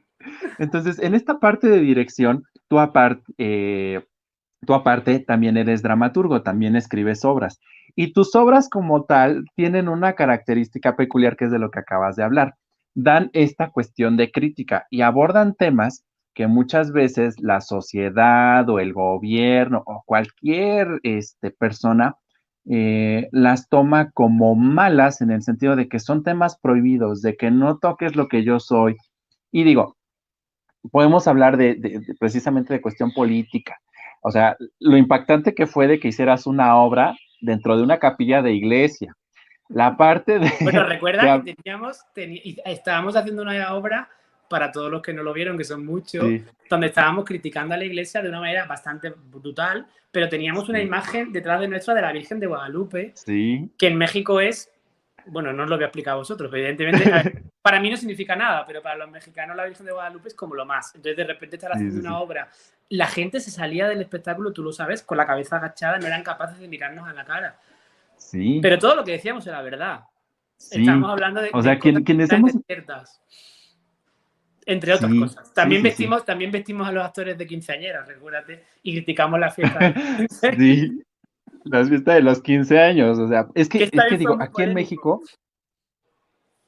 Entonces, 0.59 0.99
en 0.99 1.15
esta 1.15 1.39
parte 1.39 1.67
de 1.67 1.79
dirección, 1.79 2.43
tú 2.67 2.79
aparte, 2.79 3.23
eh, 3.37 4.05
tú 4.65 4.73
aparte 4.73 5.19
también 5.19 5.57
eres 5.57 5.81
dramaturgo, 5.81 6.41
también 6.41 6.75
escribes 6.75 7.25
obras. 7.25 7.59
Y 7.95 8.13
tus 8.13 8.35
obras 8.35 8.69
como 8.69 9.05
tal 9.05 9.45
tienen 9.55 9.87
una 9.87 10.13
característica 10.13 10.95
peculiar 10.95 11.35
que 11.35 11.45
es 11.45 11.51
de 11.51 11.59
lo 11.59 11.71
que 11.71 11.79
acabas 11.79 12.15
de 12.15 12.23
hablar. 12.23 12.55
Dan 12.95 13.29
esta 13.33 13.69
cuestión 13.69 14.17
de 14.17 14.31
crítica 14.31 14.87
y 14.89 15.01
abordan 15.01 15.55
temas 15.55 16.05
que 16.33 16.47
muchas 16.47 16.91
veces 16.91 17.35
la 17.39 17.61
sociedad 17.61 18.67
o 18.69 18.79
el 18.79 18.93
gobierno 18.93 19.83
o 19.85 20.03
cualquier 20.05 20.99
este, 21.03 21.51
persona 21.51 22.15
eh, 22.65 23.27
las 23.31 23.67
toma 23.67 24.11
como 24.11 24.55
malas 24.55 25.21
en 25.21 25.31
el 25.31 25.43
sentido 25.43 25.75
de 25.75 25.87
que 25.87 25.99
son 25.99 26.23
temas 26.23 26.57
prohibidos, 26.57 27.21
de 27.21 27.35
que 27.35 27.51
no 27.51 27.77
toques 27.77 28.15
lo 28.15 28.27
que 28.27 28.43
yo 28.43 28.59
soy. 28.59 28.95
Y 29.51 29.63
digo, 29.63 29.97
podemos 30.91 31.27
hablar 31.27 31.57
de, 31.57 32.01
precisamente 32.19 32.73
de 32.73 32.81
cuestión 32.81 33.11
política. 33.11 33.79
O 34.21 34.31
sea, 34.31 34.55
lo 34.79 34.97
impactante 34.97 35.53
que 35.53 35.67
fue 35.67 35.87
de 35.87 35.99
que 35.99 36.09
hicieras 36.09 36.47
una 36.47 36.77
obra 36.77 37.15
dentro 37.41 37.75
de 37.75 37.83
una 37.83 37.99
capilla 37.99 38.41
de 38.41 38.53
iglesia. 38.53 39.15
La 39.69 39.97
parte 39.97 40.39
de... 40.39 40.51
Bueno, 40.61 40.83
recuerda 40.87 41.41
que 41.43 41.55
teníamos, 41.55 41.99
estábamos 42.65 43.15
haciendo 43.15 43.41
una 43.41 43.73
obra 43.73 44.09
para 44.49 44.71
todos 44.71 44.91
los 44.91 45.01
que 45.01 45.13
no 45.13 45.23
lo 45.23 45.33
vieron, 45.33 45.57
que 45.57 45.63
son 45.63 45.85
muchos, 45.85 46.23
donde 46.69 46.87
estábamos 46.87 47.25
criticando 47.25 47.73
a 47.73 47.77
la 47.77 47.85
iglesia 47.85 48.21
de 48.21 48.29
una 48.29 48.39
manera 48.39 48.65
bastante 48.65 49.09
brutal, 49.09 49.87
pero 50.11 50.29
teníamos 50.29 50.69
una 50.69 50.81
imagen 50.81 51.31
detrás 51.31 51.59
de 51.59 51.67
nuestra 51.67 51.95
de 51.95 52.01
la 52.01 52.11
Virgen 52.11 52.39
de 52.39 52.47
Guadalupe, 52.47 53.13
que 53.25 53.87
en 53.87 53.97
México 53.97 54.39
es 54.39 54.69
bueno, 55.25 55.53
no 55.53 55.63
os 55.63 55.69
lo 55.69 55.75
voy 55.75 55.83
a 55.83 55.87
explicar 55.87 56.13
a 56.13 56.17
vosotros, 56.17 56.51
evidentemente 56.53 57.43
para 57.63 57.79
mí 57.79 57.89
no 57.89 57.95
significa 57.95 58.35
nada, 58.35 58.65
pero 58.67 58.81
para 58.81 58.97
los 58.97 59.09
mexicanos 59.09 59.55
la 59.55 59.63
Virgen 59.63 59.85
de 59.85 59.93
Guadalupe 59.93 60.27
es 60.27 60.35
como 60.35 60.53
lo 60.53 60.65
más. 60.65 60.93
Entonces 60.95 61.15
de 61.15 61.23
repente 61.23 61.55
estar 61.55 61.71
haciendo 61.71 61.97
una 61.97 62.19
obra, 62.19 62.49
la 62.89 63.07
gente 63.07 63.39
se 63.39 63.51
salía 63.51 63.87
del 63.87 64.01
espectáculo, 64.01 64.51
tú 64.51 64.61
lo 64.61 64.73
sabes, 64.73 65.01
con 65.01 65.17
la 65.17 65.25
cabeza 65.25 65.55
agachada, 65.55 65.97
no 65.97 66.05
eran 66.05 66.23
capaces 66.23 66.59
de 66.59 66.67
mirarnos 66.67 67.07
a 67.07 67.13
la 67.13 67.23
cara. 67.23 67.57
Sí. 68.17 68.59
Pero 68.61 68.77
todo 68.77 68.97
lo 68.97 69.05
que 69.05 69.13
decíamos 69.13 69.47
era 69.47 69.61
verdad. 69.61 70.01
Estamos 70.57 71.09
hablando 71.09 71.41
de, 71.41 71.51
o 71.53 71.61
sea, 71.61 71.79
quienes 71.79 72.29
somos 72.29 72.51
ciertas. 72.67 73.21
Entre 74.65 74.93
otras 74.93 75.13
cosas. 75.13 75.53
También 75.53 75.83
vestimos, 75.83 76.25
también 76.25 76.51
vestimos 76.51 76.85
a 76.85 76.91
los 76.91 77.05
actores 77.05 77.37
de 77.37 77.47
quinceañeras, 77.47 78.05
recuérdate, 78.09 78.65
y 78.81 78.91
criticamos 78.91 79.39
la 79.39 79.51
fiesta. 79.51 79.93
sí. 80.57 81.01
La 81.63 81.85
fiesta 81.85 82.15
de 82.15 82.23
los 82.23 82.41
15 82.41 82.77
años, 82.77 83.17
o 83.19 83.27
sea, 83.29 83.47
es 83.55 83.69
que, 83.69 83.83
es 83.83 83.91
que 83.91 84.17
digo, 84.17 84.37
aquí 84.41 84.63
en 84.63 84.73
México, 84.73 85.21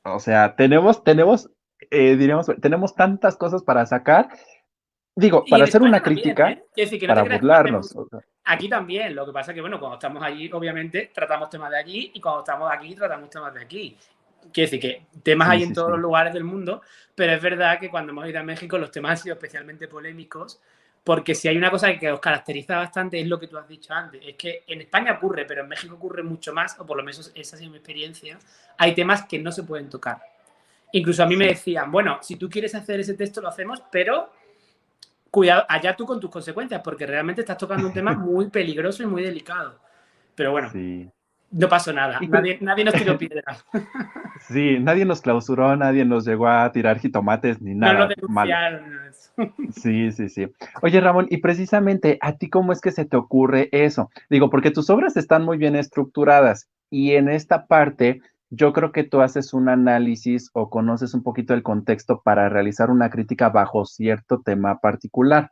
o 0.05 0.19
sea, 0.19 0.55
tenemos, 0.55 1.03
tenemos, 1.03 1.49
eh, 1.91 2.15
diríamos, 2.15 2.47
tenemos 2.61 2.95
tantas 2.95 3.35
cosas 3.35 3.63
para 3.63 3.85
sacar, 3.85 4.29
digo, 5.15 5.43
para 5.49 5.63
hacer 5.63 5.81
una 5.81 6.01
crítica, 6.01 6.51
¿eh? 6.51 6.63
para 7.07 7.23
burlarnos. 7.23 7.95
Aquí 8.43 8.69
también, 8.69 9.15
lo 9.15 9.25
que 9.25 9.31
pasa 9.31 9.51
es 9.51 9.55
que, 9.55 9.61
bueno, 9.61 9.79
cuando 9.79 9.95
estamos 9.95 10.21
allí, 10.21 10.49
obviamente, 10.53 11.11
tratamos 11.13 11.49
temas 11.49 11.71
de 11.71 11.77
allí, 11.77 12.11
y 12.13 12.21
cuando 12.21 12.41
estamos 12.41 12.71
aquí, 12.71 12.93
tratamos 12.93 13.29
temas 13.29 13.53
de 13.53 13.61
aquí. 13.61 13.97
Quiere 14.53 14.69
decir 14.69 14.79
que 14.79 15.07
temas 15.23 15.49
hay 15.49 15.63
en 15.63 15.73
todos 15.73 15.89
los 15.89 15.99
lugares 15.99 16.31
del 16.31 16.43
mundo, 16.43 16.81
pero 17.15 17.33
es 17.33 17.41
verdad 17.41 17.79
que 17.79 17.89
cuando 17.89 18.11
hemos 18.11 18.27
ido 18.29 18.39
a 18.39 18.43
México 18.43 18.77
los 18.77 18.91
temas 18.91 19.11
han 19.11 19.17
sido 19.17 19.33
especialmente 19.33 19.87
polémicos 19.87 20.61
porque 21.05 21.35
si 21.35 21.47
hay 21.47 21.55
una 21.55 21.69
cosa 21.69 21.95
que 21.99 22.11
os 22.11 22.19
caracteriza 22.19 22.77
bastante 22.77 23.21
es 23.21 23.27
lo 23.27 23.39
que 23.39 23.47
tú 23.47 23.59
has 23.59 23.67
dicho 23.67 23.93
antes, 23.93 24.19
es 24.25 24.35
que 24.35 24.63
en 24.65 24.81
España 24.81 25.13
ocurre, 25.13 25.45
pero 25.45 25.61
en 25.61 25.69
México 25.69 25.93
ocurre 25.93 26.23
mucho 26.23 26.51
más, 26.51 26.79
o 26.79 26.85
por 26.85 26.97
lo 26.97 27.03
menos 27.03 27.31
esa 27.35 27.55
ha 27.55 27.59
sido 27.59 27.69
mi 27.69 27.77
experiencia, 27.77 28.39
hay 28.75 28.95
temas 28.95 29.25
que 29.25 29.37
no 29.37 29.51
se 29.51 29.61
pueden 29.61 29.87
tocar. 29.87 30.19
Incluso 30.93 31.21
a 31.21 31.27
mí 31.27 31.35
me 31.35 31.45
decían, 31.45 31.91
bueno, 31.91 32.17
si 32.23 32.37
tú 32.37 32.49
quieres 32.49 32.73
hacer 32.73 32.99
ese 32.99 33.13
texto 33.13 33.39
lo 33.39 33.49
hacemos, 33.49 33.83
pero 33.91 34.31
cuidado, 35.29 35.63
allá 35.69 35.95
tú 35.95 36.07
con 36.07 36.19
tus 36.19 36.31
consecuencias, 36.31 36.81
porque 36.83 37.05
realmente 37.05 37.41
estás 37.41 37.59
tocando 37.59 37.85
un 37.85 37.93
tema 37.93 38.13
muy 38.17 38.49
peligroso 38.49 39.03
y 39.03 39.05
muy 39.05 39.21
delicado. 39.21 39.79
Pero 40.33 40.53
bueno, 40.53 40.71
no 41.51 41.69
pasó 41.69 41.93
nada, 41.93 42.19
nadie, 42.27 42.57
nadie, 42.61 42.83
nos 42.83 42.93
tiró 42.93 43.17
piedra. 43.19 43.43
Sí, 44.41 44.77
nadie 44.79 45.05
nos 45.05 45.21
clausuró, 45.21 45.75
nadie 45.75 46.05
nos 46.05 46.25
llegó 46.25 46.47
a 46.47 46.71
tirar 46.71 46.99
jitomates 46.99 47.61
ni 47.61 47.75
nada. 47.75 48.09
No 48.21 48.27
malo. 48.27 48.53
Sí, 49.71 50.13
sí, 50.13 50.29
sí. 50.29 50.47
Oye, 50.81 51.01
Ramón, 51.01 51.27
y 51.29 51.37
precisamente 51.37 52.17
a 52.21 52.37
ti, 52.37 52.49
¿cómo 52.49 52.71
es 52.71 52.79
que 52.79 52.91
se 52.91 53.03
te 53.03 53.17
ocurre 53.17 53.67
eso? 53.73 54.09
Digo, 54.29 54.49
porque 54.49 54.71
tus 54.71 54.89
obras 54.89 55.17
están 55.17 55.43
muy 55.43 55.57
bien 55.57 55.75
estructuradas 55.75 56.69
y 56.89 57.15
en 57.15 57.27
esta 57.27 57.65
parte 57.65 58.21
yo 58.49 58.73
creo 58.73 58.91
que 58.91 59.03
tú 59.03 59.21
haces 59.21 59.53
un 59.53 59.69
análisis 59.69 60.49
o 60.53 60.69
conoces 60.69 61.13
un 61.13 61.23
poquito 61.23 61.53
el 61.53 61.63
contexto 61.63 62.21
para 62.23 62.47
realizar 62.47 62.89
una 62.89 63.09
crítica 63.09 63.49
bajo 63.49 63.85
cierto 63.85 64.41
tema 64.41 64.79
particular. 64.79 65.51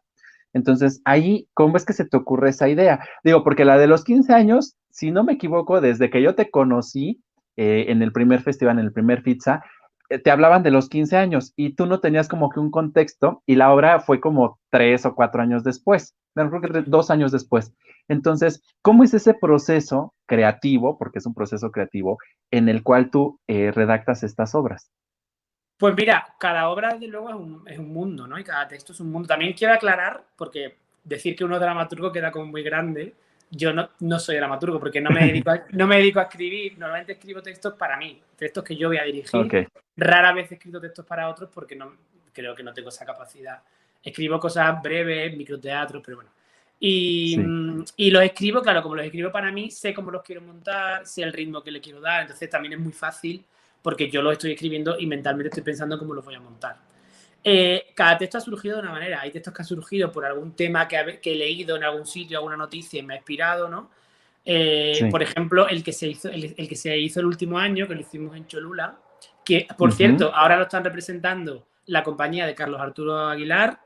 Entonces, 0.53 1.01
ahí, 1.03 1.47
¿cómo 1.53 1.77
es 1.77 1.85
que 1.85 1.93
se 1.93 2.05
te 2.05 2.15
ocurre 2.15 2.49
esa 2.49 2.69
idea? 2.69 2.99
Digo, 3.23 3.43
porque 3.43 3.65
la 3.65 3.77
de 3.77 3.87
los 3.87 4.03
15 4.03 4.33
años, 4.33 4.75
si 4.93 5.11
no 5.11 5.23
me 5.23 5.33
equivoco, 5.33 5.81
desde 5.81 6.09
que 6.09 6.21
yo 6.21 6.35
te 6.35 6.51
conocí 6.51 7.23
eh, 7.57 7.85
en 7.89 8.01
el 8.01 8.11
primer 8.11 8.41
festival, 8.41 8.77
en 8.77 8.85
el 8.85 8.93
primer 8.93 9.23
pizza, 9.23 9.63
eh, 10.09 10.19
te 10.19 10.29
hablaban 10.29 10.61
de 10.61 10.71
los 10.71 10.87
15 10.87 11.17
años 11.17 11.51
y 11.55 11.75
tú 11.75 11.87
no 11.87 11.99
tenías 11.99 12.27
como 12.27 12.49
que 12.49 12.59
un 12.59 12.69
contexto 12.69 13.41
y 13.47 13.55
la 13.55 13.73
obra 13.73 13.99
fue 13.99 14.19
como 14.19 14.59
tres 14.69 15.05
o 15.05 15.15
cuatro 15.15 15.41
años 15.41 15.63
después, 15.63 16.15
creo 16.35 16.61
que 16.61 16.81
dos 16.85 17.09
años 17.09 17.31
después. 17.31 17.73
Entonces, 18.07 18.61
¿cómo 18.81 19.03
es 19.03 19.13
ese 19.13 19.33
proceso 19.33 20.13
creativo, 20.27 20.97
porque 20.97 21.19
es 21.19 21.25
un 21.25 21.33
proceso 21.33 21.71
creativo, 21.71 22.19
en 22.51 22.69
el 22.69 22.83
cual 22.83 23.09
tú 23.09 23.39
eh, 23.47 23.71
redactas 23.71 24.23
estas 24.23 24.53
obras? 24.53 24.91
Pues 25.77 25.95
mira, 25.95 26.35
cada 26.39 26.69
obra, 26.69 26.93
desde 26.93 27.07
luego, 27.07 27.29
es 27.65 27.79
un, 27.79 27.91
mundo, 27.91 28.27
¿no? 28.27 28.37
Y 28.37 28.43
cada 28.43 28.67
texto 28.67 28.93
es 28.93 28.99
un 28.99 29.11
mundo. 29.11 29.27
También 29.27 29.53
quiero 29.53 29.73
aclarar, 29.73 30.23
porque 30.37 30.77
decir 31.03 31.35
que 31.35 31.43
uno 31.43 31.55
es 31.55 31.61
dramaturgo 31.61 32.11
queda 32.11 32.31
como 32.31 32.45
muy 32.45 32.61
grande. 32.61 33.15
Yo 33.55 33.71
no, 33.71 33.89
no 33.99 34.19
soy 34.19 34.37
dramaturgo 34.37 34.79
porque 34.79 34.99
no 34.99 35.11
me, 35.11 35.27
dedico 35.27 35.51
a, 35.51 35.63
no 35.71 35.85
me 35.85 35.97
dedico 35.97 36.19
a 36.19 36.23
escribir. 36.23 36.77
Normalmente 36.77 37.13
escribo 37.13 37.41
textos 37.41 37.73
para 37.73 37.97
mí, 37.97 38.19
textos 38.35 38.63
que 38.63 38.75
yo 38.75 38.87
voy 38.87 38.97
a 38.97 39.03
dirigir. 39.03 39.69
Rara 39.95 40.33
vez 40.33 40.51
he 40.51 40.55
escrito 40.55 40.81
textos 40.81 41.05
para 41.05 41.29
otros 41.29 41.49
porque 41.53 41.75
no, 41.75 41.93
creo 42.33 42.55
que 42.55 42.63
no 42.63 42.73
tengo 42.73 42.89
esa 42.89 43.05
capacidad. 43.05 43.61
Escribo 44.01 44.39
cosas 44.39 44.81
breves, 44.81 45.37
microteatros, 45.37 46.01
pero 46.03 46.17
bueno. 46.17 46.31
Y, 46.79 47.39
y, 47.95 48.11
los 48.11 48.23
escribo, 48.23 48.61
claro, 48.61 48.81
como 48.81 48.95
los 48.95 49.05
escribo 49.05 49.31
para 49.31 49.51
mí, 49.51 49.71
sé 49.71 49.93
cómo 49.93 50.11
los 50.11 50.21
quiero 50.21 50.41
montar, 50.41 51.05
sé 51.05 51.23
el 51.23 51.31
ritmo 51.31 51.63
que 51.63 51.71
le 51.71 51.79
quiero 51.79 52.01
dar, 52.01 52.23
entonces 52.23 52.49
también 52.49 52.73
es 52.73 52.79
muy 52.79 52.91
fácil 52.91 53.45
porque 53.81 54.09
yo 54.09 54.21
lo 54.21 54.31
estoy 54.31 54.53
escribiendo 54.53 54.99
y 54.99 55.05
mentalmente 55.05 55.49
estoy 55.49 55.63
pensando 55.63 55.99
cómo 55.99 56.13
lo 56.13 56.21
voy 56.21 56.35
a 56.35 56.39
montar. 56.39 56.77
Eh, 57.43 57.87
cada 57.93 58.17
texto 58.17 58.37
ha 58.37 58.41
surgido 58.41 58.77
de 58.77 58.83
una 58.83 58.91
manera. 58.91 59.21
Hay 59.21 59.31
textos 59.31 59.53
que 59.53 59.61
han 59.61 59.67
surgido 59.67 60.11
por 60.11 60.25
algún 60.25 60.53
tema 60.55 60.87
que, 60.87 61.19
he 61.23 61.35
leído 61.35 61.75
en 61.75 61.83
algún 61.83 62.05
sitio, 62.05 62.37
alguna 62.37 62.57
noticia 62.57 62.99
y 62.99 63.03
me 63.03 63.13
ha 63.13 63.17
inspirado, 63.17 63.67
¿no? 63.67 63.89
Eh, 64.45 65.07
por 65.09 65.23
ejemplo, 65.23 65.67
el 65.67 65.83
que, 65.83 65.93
se 65.93 66.07
hizo, 66.07 66.29
el, 66.29 66.55
que 66.55 66.75
se 66.75 66.97
hizo 66.97 67.19
el 67.19 67.25
último 67.25 67.57
año, 67.57 67.87
que 67.87 67.95
lo 67.95 68.01
hicimos 68.01 68.35
en 68.35 68.45
Cholula, 68.47 68.95
que 69.43 69.67
por 69.77 69.91
cierto, 69.91 70.33
ahora 70.33 70.57
lo 70.57 70.63
están 70.63 70.83
representando 70.83 71.65
la 71.85 72.03
compañía 72.03 72.45
de 72.45 72.55
Carlos 72.55 72.79
Arturo 72.79 73.17
Aguilar, 73.27 73.79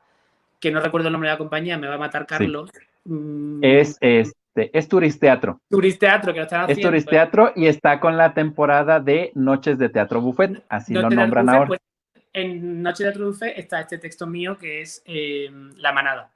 que 0.60 0.70
no 0.70 0.80
recuerdo 0.80 1.08
el 1.08 1.12
nombre 1.12 1.28
de 1.28 1.34
la 1.34 1.38
compañía, 1.38 1.78
me 1.78 1.88
va 1.88 1.94
a 1.94 1.98
matar 1.98 2.26
Carlos. 2.26 2.70
Mm. 3.04 3.60
Es, 3.62 3.96
es 4.00 4.32
este, 4.58 4.76
es 4.76 4.88
Turisteatro. 4.88 5.60
Turisteatro, 5.68 6.32
que 6.32 6.40
lo 6.40 6.44
están 6.44 6.62
haciendo. 6.62 6.80
Es 6.80 6.86
Turisteatro 6.86 7.52
y 7.54 7.66
está 7.66 8.00
con 8.00 8.16
la 8.16 8.34
temporada 8.34 8.98
de 8.98 9.30
Noches 9.34 9.78
de 9.78 9.88
Teatro 9.88 10.20
Buffet, 10.20 10.64
así 10.68 10.94
lo 10.94 11.08
nombran 11.08 11.48
ahora. 11.48 11.66
Pues, 11.68 11.80
en 12.38 12.82
Noches 12.82 13.14
de 13.14 13.24
Buffet 13.24 13.58
está 13.58 13.80
este 13.80 13.98
texto 13.98 14.26
mío 14.26 14.56
que 14.58 14.82
es 14.82 15.02
eh, 15.04 15.50
La 15.76 15.92
Manada. 15.92 16.30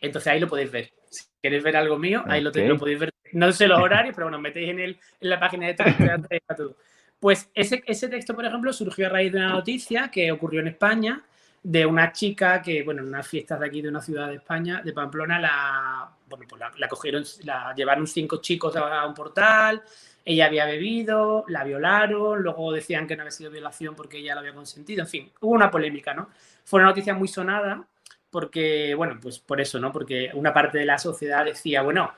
Entonces 0.00 0.32
ahí 0.32 0.40
lo 0.40 0.48
podéis 0.48 0.70
ver. 0.70 0.92
Si 1.08 1.24
queréis 1.42 1.62
ver 1.62 1.76
algo 1.76 1.98
mío, 1.98 2.22
ahí 2.26 2.40
lo, 2.40 2.52
podéis 2.52 2.98
ver. 2.98 3.10
No 3.32 3.52
sé 3.52 3.66
los 3.66 3.80
horarios, 3.80 4.14
pero 4.14 4.26
bueno, 4.26 4.40
metéis 4.40 4.70
en, 4.70 4.80
el, 4.80 5.00
en 5.20 5.30
la 5.30 5.40
página 5.40 5.66
de 5.66 5.74
Turisteatro 5.74 6.76
Pues 7.18 7.50
ese, 7.54 7.82
ese 7.86 8.08
texto, 8.08 8.34
por 8.34 8.44
ejemplo, 8.44 8.72
surgió 8.72 9.06
a 9.06 9.10
raíz 9.10 9.32
de 9.32 9.38
una 9.38 9.50
noticia 9.50 10.10
que 10.10 10.30
ocurrió 10.30 10.60
en 10.60 10.68
España 10.68 11.24
de 11.64 11.86
una 11.86 12.12
chica 12.12 12.60
que, 12.60 12.82
bueno, 12.82 13.00
en 13.00 13.08
unas 13.08 13.26
fiestas 13.26 13.58
de 13.58 13.66
aquí 13.66 13.80
de 13.80 13.88
una 13.88 14.02
ciudad 14.02 14.28
de 14.28 14.34
España, 14.34 14.82
de 14.84 14.92
Pamplona, 14.92 15.40
la, 15.40 16.10
bueno, 16.28 16.44
pues 16.46 16.62
la, 16.76 16.88
cogieron, 16.88 17.24
la 17.44 17.74
llevaron 17.74 18.06
cinco 18.06 18.36
chicos 18.42 18.76
a, 18.76 19.06
un 19.06 19.14
portal, 19.14 19.82
ella 20.24 20.46
había 20.46 20.64
bebido, 20.64 21.44
la 21.48 21.64
violaron, 21.64 22.42
luego 22.42 22.72
decían 22.72 23.06
que 23.06 23.16
no 23.16 23.22
había 23.22 23.30
sido 23.30 23.50
violación 23.50 23.94
porque 23.94 24.18
ella 24.18 24.34
lo 24.34 24.40
había 24.40 24.54
consentido, 24.54 25.02
en 25.02 25.08
fin, 25.08 25.32
hubo 25.40 25.52
una 25.52 25.70
polémica, 25.70 26.14
¿no? 26.14 26.30
Fue 26.64 26.80
una 26.80 26.88
noticia 26.88 27.14
muy 27.14 27.28
sonada 27.28 27.86
porque, 28.30 28.94
bueno, 28.94 29.18
pues 29.20 29.38
por 29.38 29.60
eso, 29.60 29.78
¿no? 29.78 29.92
Porque 29.92 30.30
una 30.34 30.52
parte 30.52 30.78
de 30.78 30.86
la 30.86 30.98
sociedad 30.98 31.44
decía, 31.44 31.82
bueno, 31.82 32.12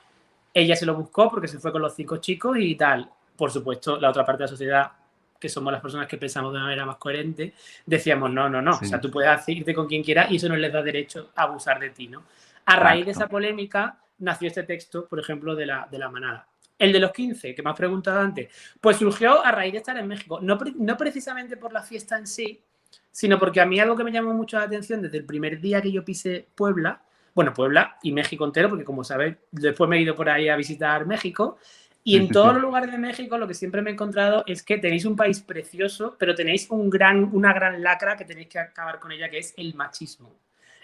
ella 0.53 0.75
se 0.75 0.85
lo 0.85 0.95
buscó 0.95 1.29
porque 1.29 1.47
se 1.47 1.59
fue 1.59 1.71
con 1.71 1.81
los 1.81 1.93
cinco 1.93 2.17
chicos 2.17 2.57
y 2.57 2.75
tal. 2.75 3.09
Por 3.35 3.51
supuesto, 3.51 3.99
la 3.99 4.09
otra 4.09 4.25
parte 4.25 4.43
de 4.43 4.45
la 4.45 4.49
sociedad 4.49 4.91
que 5.39 5.49
somos 5.49 5.71
las 5.71 5.81
personas 5.81 6.07
que 6.07 6.17
pensamos 6.17 6.51
de 6.51 6.57
una 6.57 6.65
manera 6.65 6.85
más 6.85 6.97
coherente, 6.97 7.53
decíamos, 7.85 8.31
no, 8.31 8.49
no, 8.49 8.61
no, 8.61 8.71
o 8.71 8.83
sea, 8.83 8.99
tú 8.99 9.11
puedes 9.11 9.47
irte 9.49 9.73
con 9.73 9.87
quien 9.87 10.03
quieras 10.03 10.31
y 10.31 10.37
eso 10.37 10.49
no 10.49 10.55
les 10.55 10.73
da 10.73 10.81
derecho 10.81 11.29
a 11.35 11.43
abusar 11.43 11.79
de 11.79 11.91
ti, 11.91 12.07
¿no? 12.07 12.23
A 12.65 12.75
raíz 12.75 13.05
de 13.05 13.11
esa 13.11 13.27
polémica 13.27 13.99
nació 14.19 14.47
este 14.47 14.63
texto, 14.63 15.05
por 15.05 15.19
ejemplo, 15.19 15.55
de 15.55 15.67
la, 15.67 15.87
de 15.89 15.99
la 15.99 16.09
manada. 16.09 16.47
El 16.77 16.93
de 16.93 16.99
los 16.99 17.11
15, 17.11 17.55
que 17.55 17.63
me 17.63 17.69
has 17.69 17.75
preguntado 17.75 18.19
antes, 18.19 18.49
pues 18.79 18.97
surgió 18.97 19.43
a 19.43 19.51
raíz 19.51 19.71
de 19.71 19.79
estar 19.79 19.97
en 19.97 20.07
México, 20.07 20.39
no, 20.41 20.57
no 20.75 20.97
precisamente 20.97 21.57
por 21.57 21.73
la 21.73 21.81
fiesta 21.81 22.17
en 22.17 22.27
sí, 22.27 22.61
sino 23.11 23.39
porque 23.39 23.61
a 23.61 23.65
mí 23.65 23.79
algo 23.79 23.95
que 23.95 24.03
me 24.03 24.11
llamó 24.11 24.33
mucho 24.33 24.57
la 24.57 24.63
atención 24.63 25.01
desde 25.01 25.17
el 25.17 25.25
primer 25.25 25.59
día 25.59 25.81
que 25.81 25.91
yo 25.91 26.05
pisé 26.05 26.47
Puebla, 26.53 27.01
bueno, 27.33 27.53
Puebla 27.53 27.97
y 28.03 28.11
México 28.11 28.45
entero, 28.45 28.69
porque 28.69 28.83
como 28.83 29.03
sabéis, 29.03 29.37
después 29.51 29.89
me 29.89 29.97
he 29.97 30.01
ido 30.01 30.15
por 30.15 30.29
ahí 30.29 30.49
a 30.49 30.55
visitar 30.55 31.05
México, 31.05 31.57
y 32.07 32.15
en 32.15 32.29
todos 32.29 32.53
los 32.53 32.61
lugares 32.61 32.89
de 32.89 32.97
México 32.97 33.37
lo 33.37 33.49
que 33.49 33.53
siempre 33.53 33.81
me 33.81 33.89
he 33.89 33.93
encontrado 33.93 34.45
es 34.47 34.63
que 34.63 34.77
tenéis 34.77 35.03
un 35.03 35.17
país 35.17 35.41
precioso, 35.41 36.15
pero 36.17 36.33
tenéis 36.33 36.67
un 36.69 36.89
gran, 36.89 37.29
una 37.33 37.51
gran 37.51 37.83
lacra 37.83 38.15
que 38.15 38.23
tenéis 38.23 38.47
que 38.47 38.59
acabar 38.59 38.97
con 38.99 39.11
ella, 39.11 39.29
que 39.29 39.39
es 39.39 39.53
el 39.57 39.75
machismo. 39.75 40.33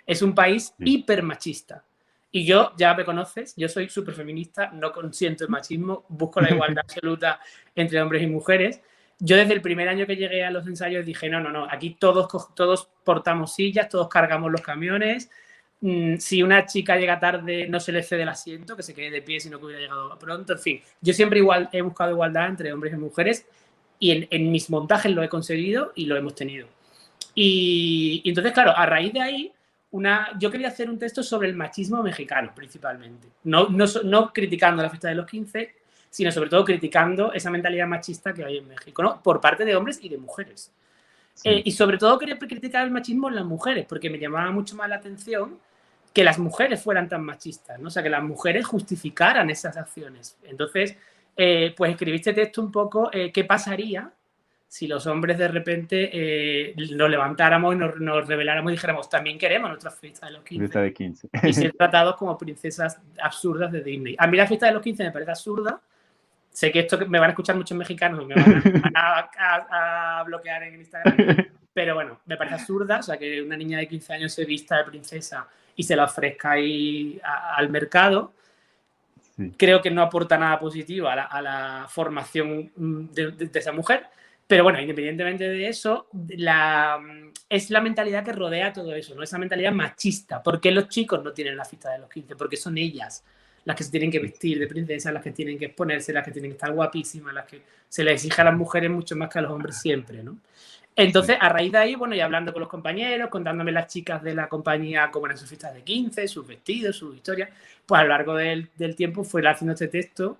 Es 0.05 0.21
un 0.21 0.35
país 0.35 0.73
hiper 0.79 1.23
machista. 1.23 1.85
Y 2.33 2.43
yo, 2.43 2.73
ya 2.75 2.93
me 2.93 3.05
conoces, 3.05 3.53
yo 3.55 3.69
soy 3.69 3.87
súper 3.87 4.13
feminista, 4.13 4.71
no 4.73 4.91
consiento 4.91 5.45
el 5.45 5.49
machismo, 5.49 6.03
busco 6.09 6.41
la 6.41 6.49
igualdad 6.53 6.83
absoluta 6.85 7.39
entre 7.73 8.01
hombres 8.01 8.23
y 8.23 8.27
mujeres. 8.27 8.81
Yo 9.19 9.37
desde 9.37 9.53
el 9.53 9.61
primer 9.61 9.87
año 9.87 10.05
que 10.05 10.17
llegué 10.17 10.43
a 10.43 10.51
los 10.51 10.67
ensayos 10.67 11.05
dije, 11.05 11.29
no, 11.29 11.39
no, 11.39 11.49
no, 11.49 11.65
aquí 11.71 11.95
todos, 11.97 12.27
todos 12.53 12.89
portamos 13.05 13.55
sillas, 13.55 13.87
todos 13.87 14.09
cargamos 14.09 14.51
los 14.51 14.59
camiones, 14.59 15.29
Mm, 15.85 16.15
si 16.17 16.41
una 16.41 16.65
chica 16.65 16.95
llega 16.95 17.19
tarde, 17.19 17.67
no 17.67 17.77
se 17.77 17.91
le 17.91 18.03
cede 18.03 18.21
el 18.21 18.29
asiento, 18.29 18.77
que 18.77 18.83
se 18.83 18.93
quede 18.93 19.11
de 19.11 19.21
pie 19.21 19.41
si 19.41 19.49
no 19.49 19.57
hubiera 19.57 19.81
llegado 19.81 20.17
pronto. 20.17 20.53
En 20.53 20.59
fin, 20.59 20.81
yo 21.01 21.13
siempre 21.13 21.39
igual 21.39 21.67
he 21.73 21.81
buscado 21.81 22.11
igualdad 22.11 22.47
entre 22.47 22.71
hombres 22.71 22.93
y 22.93 22.95
mujeres 22.95 23.45
y 23.99 24.25
en, 24.31 24.49
mis 24.49 24.69
montajes 24.69 25.11
lo 25.11 25.21
he 25.23 25.27
conseguido 25.27 25.91
y 25.93 26.05
lo 26.05 26.15
hemos 26.15 26.35
tenido. 26.35 26.69
Y, 27.35 28.21
entonces, 28.23 28.53
claro, 28.53 28.71
a 28.77 28.85
raíz 28.85 29.11
de 29.11 29.21
ahí, 29.21 29.51
una, 29.93 30.31
yo 30.39 30.49
quería 30.49 30.69
hacer 30.69 30.89
un 30.89 30.97
texto 30.97 31.21
sobre 31.21 31.47
el 31.47 31.55
machismo 31.55 32.01
mexicano, 32.01 32.51
principalmente. 32.55 33.27
No, 33.43 33.69
no, 33.69 33.85
no 34.03 34.33
criticando 34.33 34.81
la 34.81 34.89
fiesta 34.89 35.07
de 35.07 35.15
los 35.15 35.27
15, 35.27 35.75
sino 36.09 36.31
sobre 36.31 36.49
todo 36.49 36.65
criticando 36.65 37.31
esa 37.31 37.51
mentalidad 37.51 37.87
machista 37.87 38.33
que 38.33 38.43
hay 38.43 38.57
en 38.57 38.67
México, 38.67 39.03
¿no? 39.03 39.21
Por 39.21 39.39
parte 39.39 39.63
de 39.65 39.75
hombres 39.75 39.99
y 40.01 40.09
de 40.09 40.17
mujeres. 40.17 40.71
Eh, 41.43 41.61
y 41.65 41.71
sobre 41.71 41.99
todo 41.99 42.17
quería 42.17 42.39
criticar 42.39 42.83
el 42.83 42.91
machismo 42.91 43.29
en 43.29 43.35
las 43.35 43.45
mujeres, 43.45 43.85
porque 43.87 44.09
me 44.09 44.17
llamaba 44.17 44.51
mucho 44.51 44.75
más 44.75 44.89
la 44.89 44.95
atención 44.95 45.59
que 46.11 46.23
las 46.23 46.39
mujeres 46.39 46.81
fueran 46.81 47.07
tan 47.07 47.23
machistas, 47.23 47.79
¿no? 47.79 47.87
O 47.87 47.91
sea, 47.91 48.01
que 48.01 48.09
las 48.09 48.23
mujeres 48.23 48.65
justificaran 48.65 49.49
esas 49.51 49.77
acciones. 49.77 50.37
Entonces, 50.43 50.95
eh, 51.37 51.73
pues 51.77 51.91
escribiste 51.91 52.33
texto 52.33 52.61
un 52.61 52.71
poco, 52.71 53.11
eh, 53.13 53.31
¿qué 53.31 53.43
pasaría 53.43 54.11
si 54.73 54.87
los 54.87 55.05
hombres 55.05 55.37
de 55.37 55.47
repente 55.47 56.09
eh, 56.11 56.73
nos 56.95 57.07
levantáramos 57.07 57.75
y 57.75 57.77
nos, 57.77 58.27
reveláramos 58.27 58.71
y 58.71 58.73
dijéramos, 58.73 59.07
también 59.07 59.37
queremos 59.37 59.69
nuestra 59.69 59.91
fiesta 59.91 60.25
de 60.25 60.31
los 60.31 60.43
15. 60.43 60.61
Fiesta 60.63 60.81
de 60.81 60.93
15. 60.93 61.29
y 61.43 61.53
ser 61.53 61.73
tratados 61.77 62.15
como 62.15 62.35
princesas 62.39 62.99
absurdas 63.21 63.71
de 63.71 63.83
Disney. 63.83 64.15
A 64.17 64.25
mí 64.25 64.35
la 64.35 64.47
fiesta 64.47 64.65
de 64.65 64.73
los 64.73 64.81
15 64.81 65.03
me 65.03 65.11
parece 65.11 65.29
absurda. 65.29 65.79
Sé 66.49 66.71
que 66.71 66.79
esto 66.79 66.97
me 67.07 67.19
van 67.19 67.27
a 67.27 67.33
escuchar 67.33 67.55
muchos 67.55 67.77
mexicanos 67.77 68.23
y 68.23 68.25
me 68.25 68.33
van 68.33 68.63
a, 68.95 70.23
bloquear 70.25 70.63
en 70.63 70.79
Instagram. 70.79 71.17
Pero 71.71 71.93
bueno, 71.93 72.21
me 72.25 72.35
parece 72.35 72.55
absurda. 72.55 72.97
O 72.97 73.03
sea, 73.03 73.15
que 73.15 73.43
una 73.43 73.55
niña 73.55 73.77
de 73.77 73.87
15 73.87 74.13
años 74.13 74.33
se 74.33 74.43
vista 74.43 74.77
de 74.77 74.85
princesa 74.85 75.47
y 75.75 75.83
se 75.83 75.95
la 75.95 76.05
ofrezca 76.05 76.53
ahí 76.53 77.21
al 77.23 77.69
mercado. 77.69 78.33
Creo 79.55 79.83
que 79.83 79.91
no 79.91 80.01
aporta 80.01 80.35
nada 80.35 80.59
positivo 80.59 81.09
a 81.09 81.41
la, 81.43 81.85
formación 81.89 82.71
de 82.75 83.49
esa 83.53 83.71
mujer. 83.71 84.07
Pero 84.47 84.63
bueno, 84.63 84.79
independientemente 84.79 85.49
de 85.49 85.67
eso, 85.67 86.07
la, 86.29 87.01
es 87.49 87.69
la 87.69 87.81
mentalidad 87.81 88.23
que 88.23 88.33
rodea 88.33 88.73
todo 88.73 88.93
eso, 88.93 89.15
¿no? 89.15 89.23
Esa 89.23 89.37
mentalidad 89.37 89.71
machista. 89.71 90.43
¿Por 90.43 90.59
qué 90.59 90.71
los 90.71 90.89
chicos 90.89 91.23
no 91.23 91.31
tienen 91.31 91.55
la 91.55 91.65
fiesta 91.65 91.91
de 91.91 91.99
los 91.99 92.09
15? 92.09 92.35
Porque 92.35 92.57
son 92.57 92.77
ellas 92.77 93.23
las 93.65 93.75
que 93.75 93.83
se 93.83 93.91
tienen 93.91 94.11
que 94.11 94.19
vestir 94.19 94.59
de 94.59 94.67
princesa, 94.67 95.11
las 95.11 95.23
que 95.23 95.31
tienen 95.31 95.57
que 95.57 95.65
exponerse, 95.65 96.11
las 96.11 96.25
que 96.25 96.31
tienen 96.31 96.51
que 96.51 96.55
estar 96.55 96.73
guapísimas, 96.73 97.33
las 97.33 97.45
que 97.45 97.61
se 97.87 98.03
les 98.03 98.15
exige 98.15 98.41
a 98.41 98.45
las 98.45 98.55
mujeres 98.55 98.89
mucho 98.89 99.15
más 99.15 99.29
que 99.29 99.39
a 99.39 99.41
los 99.41 99.51
hombres 99.51 99.79
siempre, 99.79 100.21
¿no? 100.21 100.37
Entonces, 100.95 101.37
a 101.39 101.49
raíz 101.49 101.71
de 101.71 101.77
ahí, 101.79 101.95
bueno, 101.95 102.13
y 102.13 102.19
hablando 102.19 102.53
con 102.53 102.59
los 102.59 102.69
compañeros, 102.69 103.29
contándome 103.29 103.71
las 103.71 103.87
chicas 103.87 104.21
de 104.21 104.35
la 104.35 104.47
compañía 104.47 105.09
cómo 105.11 105.25
eran 105.25 105.37
sus 105.37 105.49
fiestas 105.49 105.73
de 105.73 105.81
15, 105.81 106.27
sus 106.27 106.45
vestidos, 106.45 106.95
sus 106.95 107.15
historias, 107.15 107.49
pues 107.85 107.99
a 107.99 108.03
lo 108.03 108.09
largo 108.09 108.35
del, 108.35 108.69
del 108.75 108.95
tiempo 108.95 109.23
fue 109.23 109.47
haciendo 109.47 109.73
este 109.73 109.87
texto. 109.87 110.37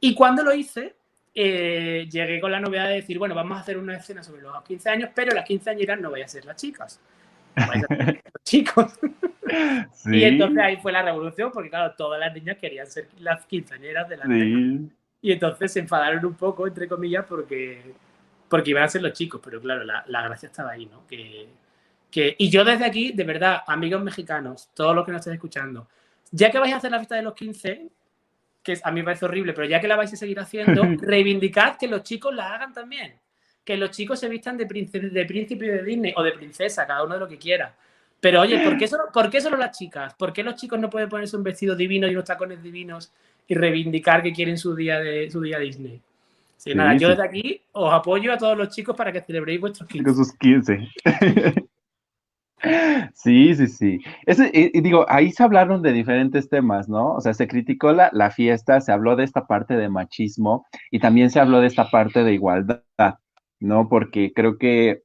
Y 0.00 0.14
cuando 0.14 0.42
lo 0.42 0.52
hice, 0.52 0.96
eh, 1.34 2.08
llegué 2.10 2.40
con 2.40 2.52
la 2.52 2.60
novedad 2.60 2.88
de 2.88 2.96
decir, 2.96 3.18
bueno, 3.18 3.34
vamos 3.34 3.56
a 3.56 3.60
hacer 3.60 3.78
una 3.78 3.96
escena 3.96 4.22
sobre 4.22 4.42
los 4.42 4.62
15 4.62 4.88
años, 4.90 5.10
pero 5.14 5.34
las 5.34 5.44
quinceañeras 5.44 6.00
no 6.00 6.10
voy 6.10 6.22
a 6.22 6.28
ser 6.28 6.44
las 6.44 6.56
chicas. 6.56 7.00
Vais 7.54 7.84
a 7.84 7.96
ser 7.96 8.22
los 8.32 8.44
chicos. 8.44 8.98
Y 10.06 10.24
entonces 10.24 10.58
ahí 10.58 10.76
fue 10.76 10.92
la 10.92 11.02
revolución, 11.02 11.50
porque 11.52 11.70
claro, 11.70 11.94
todas 11.96 12.20
las 12.20 12.34
niñas 12.34 12.58
querían 12.58 12.86
ser 12.86 13.08
las 13.18 13.44
quinceañeras 13.46 14.08
de 14.08 14.16
la 14.16 14.26
sí. 14.26 14.90
Y 15.22 15.32
entonces 15.32 15.72
se 15.72 15.80
enfadaron 15.80 16.24
un 16.26 16.34
poco, 16.34 16.66
entre 16.66 16.88
comillas, 16.88 17.24
porque, 17.28 17.80
porque 18.48 18.70
iban 18.70 18.82
a 18.82 18.88
ser 18.88 19.02
los 19.02 19.12
chicos, 19.12 19.40
pero 19.42 19.60
claro, 19.60 19.84
la, 19.84 20.04
la 20.08 20.22
gracia 20.22 20.48
estaba 20.48 20.72
ahí, 20.72 20.86
¿no? 20.86 21.06
Que, 21.06 21.48
que, 22.10 22.34
y 22.38 22.50
yo 22.50 22.64
desde 22.64 22.84
aquí, 22.84 23.12
de 23.12 23.24
verdad, 23.24 23.62
amigos 23.66 24.02
mexicanos, 24.02 24.68
todos 24.74 24.94
los 24.94 25.06
que 25.06 25.12
nos 25.12 25.20
estén 25.20 25.34
escuchando, 25.34 25.88
ya 26.30 26.50
que 26.50 26.58
vais 26.58 26.74
a 26.74 26.78
hacer 26.78 26.90
la 26.90 26.98
fiesta 26.98 27.14
de 27.14 27.22
los 27.22 27.34
15, 27.34 27.88
que 28.62 28.78
a 28.82 28.90
mí 28.90 29.00
me 29.00 29.04
parece 29.04 29.24
horrible, 29.24 29.52
pero 29.52 29.66
ya 29.66 29.80
que 29.80 29.88
la 29.88 29.96
vais 29.96 30.12
a 30.12 30.16
seguir 30.16 30.38
haciendo, 30.38 30.82
reivindicad 31.00 31.76
que 31.76 31.88
los 31.88 32.02
chicos 32.02 32.34
la 32.34 32.54
hagan 32.54 32.72
también. 32.72 33.14
Que 33.64 33.76
los 33.76 33.90
chicos 33.90 34.18
se 34.18 34.28
vistan 34.28 34.56
de, 34.56 34.66
príncipe, 34.66 35.08
de 35.08 35.24
príncipe 35.24 35.66
de 35.66 35.82
Disney 35.82 36.12
o 36.16 36.22
de 36.22 36.32
princesa, 36.32 36.86
cada 36.86 37.04
uno 37.04 37.14
de 37.14 37.20
lo 37.20 37.28
que 37.28 37.38
quiera. 37.38 37.74
Pero 38.20 38.40
oye, 38.40 38.58
¿por 38.64 38.76
qué, 38.76 38.86
solo, 38.86 39.04
¿por 39.12 39.30
qué 39.30 39.40
solo 39.40 39.56
las 39.56 39.76
chicas? 39.76 40.14
¿Por 40.14 40.32
qué 40.32 40.42
los 40.42 40.54
chicos 40.54 40.78
no 40.78 40.90
pueden 40.90 41.08
ponerse 41.08 41.36
un 41.36 41.42
vestido 41.42 41.74
divino 41.74 42.06
y 42.06 42.12
unos 42.12 42.24
tacones 42.24 42.62
divinos 42.62 43.12
y 43.48 43.54
reivindicar 43.54 44.22
que 44.22 44.32
quieren 44.32 44.58
su 44.58 44.74
día 44.76 45.00
de 45.00 45.28
su 45.30 45.40
día 45.40 45.58
Disney? 45.58 46.00
Sí, 46.56 46.72
nada, 46.74 46.96
yo 46.96 47.08
desde 47.08 47.24
aquí 47.24 47.60
os 47.72 47.92
apoyo 47.92 48.32
a 48.32 48.38
todos 48.38 48.56
los 48.56 48.68
chicos 48.68 48.96
para 48.96 49.10
que 49.10 49.20
celebréis 49.20 49.60
vuestros 49.60 49.88
15. 49.88 50.14
Sus 50.14 50.32
15. 50.38 50.88
Sí, 53.14 53.54
sí, 53.54 53.66
sí. 53.66 53.98
y, 54.52 54.80
digo, 54.80 55.04
ahí 55.08 55.32
se 55.32 55.42
hablaron 55.42 55.82
de 55.82 55.92
diferentes 55.92 56.48
temas, 56.48 56.88
¿no? 56.88 57.14
O 57.14 57.20
sea, 57.20 57.34
se 57.34 57.48
criticó 57.48 57.92
la, 57.92 58.10
la, 58.12 58.30
fiesta, 58.30 58.80
se 58.80 58.92
habló 58.92 59.16
de 59.16 59.24
esta 59.24 59.46
parte 59.46 59.76
de 59.76 59.88
machismo 59.88 60.66
y 60.90 61.00
también 61.00 61.30
se 61.30 61.40
habló 61.40 61.60
de 61.60 61.66
esta 61.66 61.90
parte 61.90 62.24
de 62.24 62.34
igualdad, 62.34 62.82
¿no? 63.60 63.88
Porque 63.88 64.32
creo 64.32 64.58
que 64.58 65.02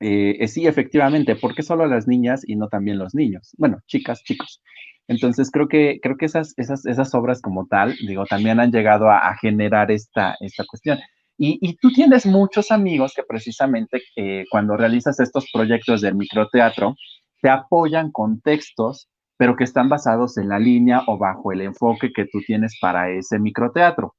eh, 0.00 0.48
sí, 0.48 0.66
efectivamente, 0.66 1.36
¿por 1.36 1.54
qué 1.54 1.62
solo 1.62 1.86
las 1.86 2.08
niñas 2.08 2.42
y 2.46 2.56
no 2.56 2.68
también 2.68 2.98
los 2.98 3.14
niños? 3.14 3.54
Bueno, 3.58 3.80
chicas, 3.86 4.22
chicos. 4.24 4.62
Entonces 5.08 5.50
creo 5.50 5.68
que, 5.68 5.98
creo 6.02 6.16
que 6.16 6.26
esas, 6.26 6.54
esas, 6.56 6.86
esas 6.86 7.14
obras 7.14 7.42
como 7.42 7.66
tal, 7.66 7.94
digo, 8.06 8.24
también 8.26 8.60
han 8.60 8.70
llegado 8.72 9.10
a, 9.10 9.28
a 9.28 9.36
generar 9.36 9.90
esta, 9.90 10.36
esta 10.40 10.64
cuestión. 10.64 10.98
Y, 11.42 11.74
tú 11.76 11.90
tienes 11.90 12.26
muchos 12.26 12.70
amigos 12.70 13.14
que 13.16 13.22
precisamente 13.22 14.02
cuando 14.50 14.76
realizas 14.76 15.18
estos 15.20 15.50
proyectos 15.50 16.02
del 16.02 16.14
microteatro, 16.14 16.96
te 17.40 17.48
apoyan 17.48 18.12
con 18.12 18.42
textos, 18.42 19.08
pero 19.38 19.56
que 19.56 19.64
están 19.64 19.88
basados 19.88 20.36
en 20.36 20.50
la 20.50 20.58
línea 20.58 21.02
o 21.06 21.16
bajo 21.16 21.50
el 21.50 21.62
enfoque 21.62 22.12
que 22.14 22.26
tú 22.26 22.40
tienes 22.46 22.76
para 22.78 23.08
ese 23.08 23.38
microteatro. 23.38 24.14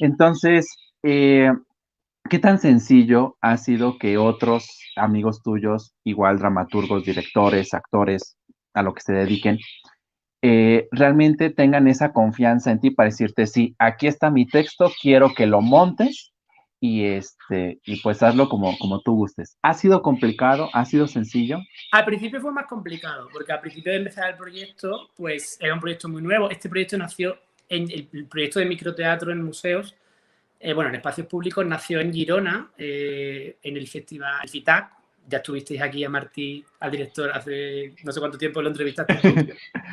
Entonces, 0.00 0.74
eh, 1.02 1.52
¿qué 2.30 2.38
tan 2.38 2.58
sencillo 2.58 3.36
ha 3.42 3.58
sido 3.58 3.98
que 3.98 4.16
otros 4.16 4.66
amigos 4.96 5.42
tuyos, 5.42 5.94
igual 6.04 6.38
dramaturgos, 6.38 7.04
directores, 7.04 7.74
actores, 7.74 8.38
a 8.72 8.82
lo 8.82 8.94
que 8.94 9.02
se 9.02 9.12
dediquen, 9.12 9.58
eh, 10.40 10.88
realmente 10.90 11.50
tengan 11.50 11.86
esa 11.86 12.14
confianza 12.14 12.70
en 12.70 12.80
ti 12.80 12.90
para 12.92 13.10
decirte, 13.10 13.46
sí, 13.46 13.74
aquí 13.78 14.06
está 14.06 14.30
mi 14.30 14.46
texto, 14.46 14.90
quiero 15.02 15.34
que 15.34 15.44
lo 15.44 15.60
montes 15.60 16.32
y 16.80 17.04
este 17.04 17.80
y 17.84 18.00
pues 18.00 18.22
hazlo 18.22 18.48
como, 18.48 18.76
como 18.78 19.00
tú 19.00 19.14
gustes. 19.14 19.56
¿Ha 19.62 19.74
sido 19.74 20.02
complicado? 20.02 20.68
¿Ha 20.72 20.84
sido 20.84 21.06
sencillo? 21.06 21.58
Al 21.92 22.04
principio 22.04 22.40
fue 22.40 22.52
más 22.52 22.66
complicado, 22.66 23.28
porque 23.32 23.52
al 23.52 23.60
principio 23.60 23.92
de 23.92 23.98
empezar 23.98 24.30
el 24.30 24.36
proyecto, 24.36 25.10
pues 25.16 25.58
era 25.60 25.74
un 25.74 25.80
proyecto 25.80 26.08
muy 26.08 26.22
nuevo. 26.22 26.50
Este 26.50 26.68
proyecto 26.68 26.98
nació 26.98 27.38
en 27.68 27.90
el 27.90 28.26
proyecto 28.26 28.60
de 28.60 28.66
microteatro 28.66 29.32
en 29.32 29.42
museos, 29.42 29.94
eh, 30.60 30.72
bueno, 30.72 30.90
en 30.90 30.96
espacios 30.96 31.26
públicos, 31.26 31.66
nació 31.66 32.00
en 32.00 32.12
Girona, 32.12 32.70
eh, 32.78 33.58
en 33.62 33.76
el 33.76 33.86
festival 33.88 34.48
FITAC, 34.48 34.95
ya 35.28 35.38
estuvisteis 35.38 35.80
aquí 35.80 36.04
a 36.04 36.08
Martí, 36.08 36.64
al 36.80 36.90
director, 36.90 37.30
hace 37.32 37.94
no 38.04 38.12
sé 38.12 38.20
cuánto 38.20 38.38
tiempo 38.38 38.62
lo 38.62 38.68
entrevistaste. 38.68 39.18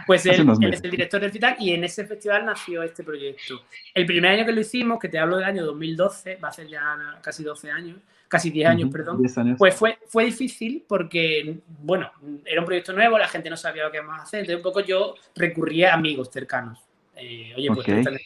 Pues 0.05 0.25
él, 0.25 0.45
es 0.69 0.83
el 0.83 0.91
director 0.91 1.21
del 1.21 1.31
FITAC 1.31 1.61
y 1.61 1.71
en 1.71 1.85
ese 1.85 2.05
festival 2.05 2.45
nació 2.45 2.83
este 2.83 3.03
proyecto. 3.03 3.61
El 3.93 4.05
primer 4.05 4.31
año 4.31 4.45
que 4.45 4.51
lo 4.51 4.59
hicimos, 4.59 4.99
que 4.99 5.07
te 5.07 5.17
hablo 5.17 5.37
del 5.37 5.45
año 5.45 5.65
2012, 5.65 6.35
va 6.43 6.49
a 6.49 6.51
ser 6.51 6.67
ya 6.67 7.19
casi 7.21 7.41
12 7.41 7.71
años, 7.71 7.97
casi 8.27 8.49
10 8.49 8.69
años, 8.69 8.89
perdón, 8.91 9.23
pues 9.57 9.75
fue, 9.75 9.97
fue 10.07 10.25
difícil 10.25 10.83
porque, 10.85 11.59
bueno, 11.79 12.11
era 12.45 12.59
un 12.59 12.65
proyecto 12.65 12.91
nuevo, 12.91 13.17
la 13.17 13.29
gente 13.29 13.49
no 13.49 13.55
sabía 13.55 13.85
lo 13.85 13.91
que 13.91 13.97
íbamos 13.97 14.19
a 14.19 14.23
hacer, 14.23 14.41
entonces 14.41 14.57
un 14.57 14.63
poco 14.63 14.81
yo 14.81 15.15
recurría 15.35 15.91
a 15.91 15.93
amigos 15.93 16.29
cercanos. 16.29 16.79
Eh, 17.15 17.53
oye, 17.55 17.69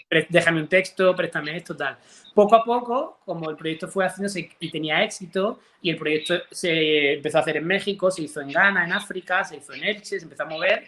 pues 0.10 0.28
déjame 0.30 0.62
un 0.62 0.68
texto, 0.68 1.16
préstame 1.16 1.58
esto, 1.58 1.76
tal. 1.76 1.98
Poco 2.34 2.56
a 2.56 2.64
poco, 2.64 3.20
como 3.26 3.50
el 3.50 3.58
proyecto 3.58 3.88
fue 3.88 4.06
haciéndose 4.06 4.50
y 4.60 4.72
tenía 4.72 5.04
éxito, 5.04 5.60
y 5.82 5.90
el 5.90 5.98
proyecto 5.98 6.36
se 6.52 7.14
empezó 7.14 7.40
a 7.40 7.42
hacer 7.42 7.58
en 7.58 7.66
México, 7.66 8.10
se 8.10 8.24
hizo 8.24 8.42
en 8.42 8.52
Ghana, 8.52 8.86
en 8.86 8.94
África, 8.94 9.44
se 9.44 9.58
hizo 9.58 9.74
en 9.74 9.84
Elche, 9.84 10.20
se 10.20 10.24
empezó 10.24 10.44
a 10.44 10.48
mover, 10.48 10.86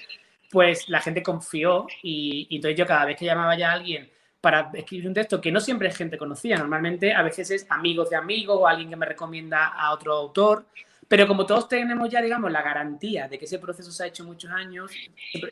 pues 0.49 0.87
la 0.89 1.01
gente 1.01 1.21
confió 1.21 1.87
y, 2.01 2.47
y 2.49 2.55
entonces 2.55 2.77
yo 2.77 2.85
cada 2.85 3.05
vez 3.05 3.17
que 3.17 3.25
llamaba 3.25 3.57
ya 3.57 3.71
a 3.71 3.73
alguien 3.73 4.09
para 4.41 4.71
escribir 4.73 5.07
un 5.07 5.13
texto 5.13 5.41
que 5.41 5.51
no 5.51 5.59
siempre 5.59 5.89
es 5.89 5.97
gente 5.97 6.17
conocida, 6.17 6.57
normalmente 6.57 7.13
a 7.13 7.21
veces 7.23 7.51
es 7.51 7.67
amigos 7.69 8.09
de 8.09 8.15
amigos 8.15 8.57
o 8.59 8.67
alguien 8.67 8.89
que 8.89 8.95
me 8.95 9.05
recomienda 9.05 9.65
a 9.67 9.91
otro 9.91 10.13
autor, 10.13 10.65
pero 11.07 11.27
como 11.27 11.45
todos 11.45 11.67
tenemos 11.67 12.09
ya, 12.09 12.21
digamos, 12.21 12.51
la 12.51 12.61
garantía 12.61 13.27
de 13.27 13.37
que 13.37 13.45
ese 13.45 13.59
proceso 13.59 13.91
se 13.91 14.03
ha 14.03 14.07
hecho 14.07 14.23
muchos 14.23 14.51
años, 14.51 14.91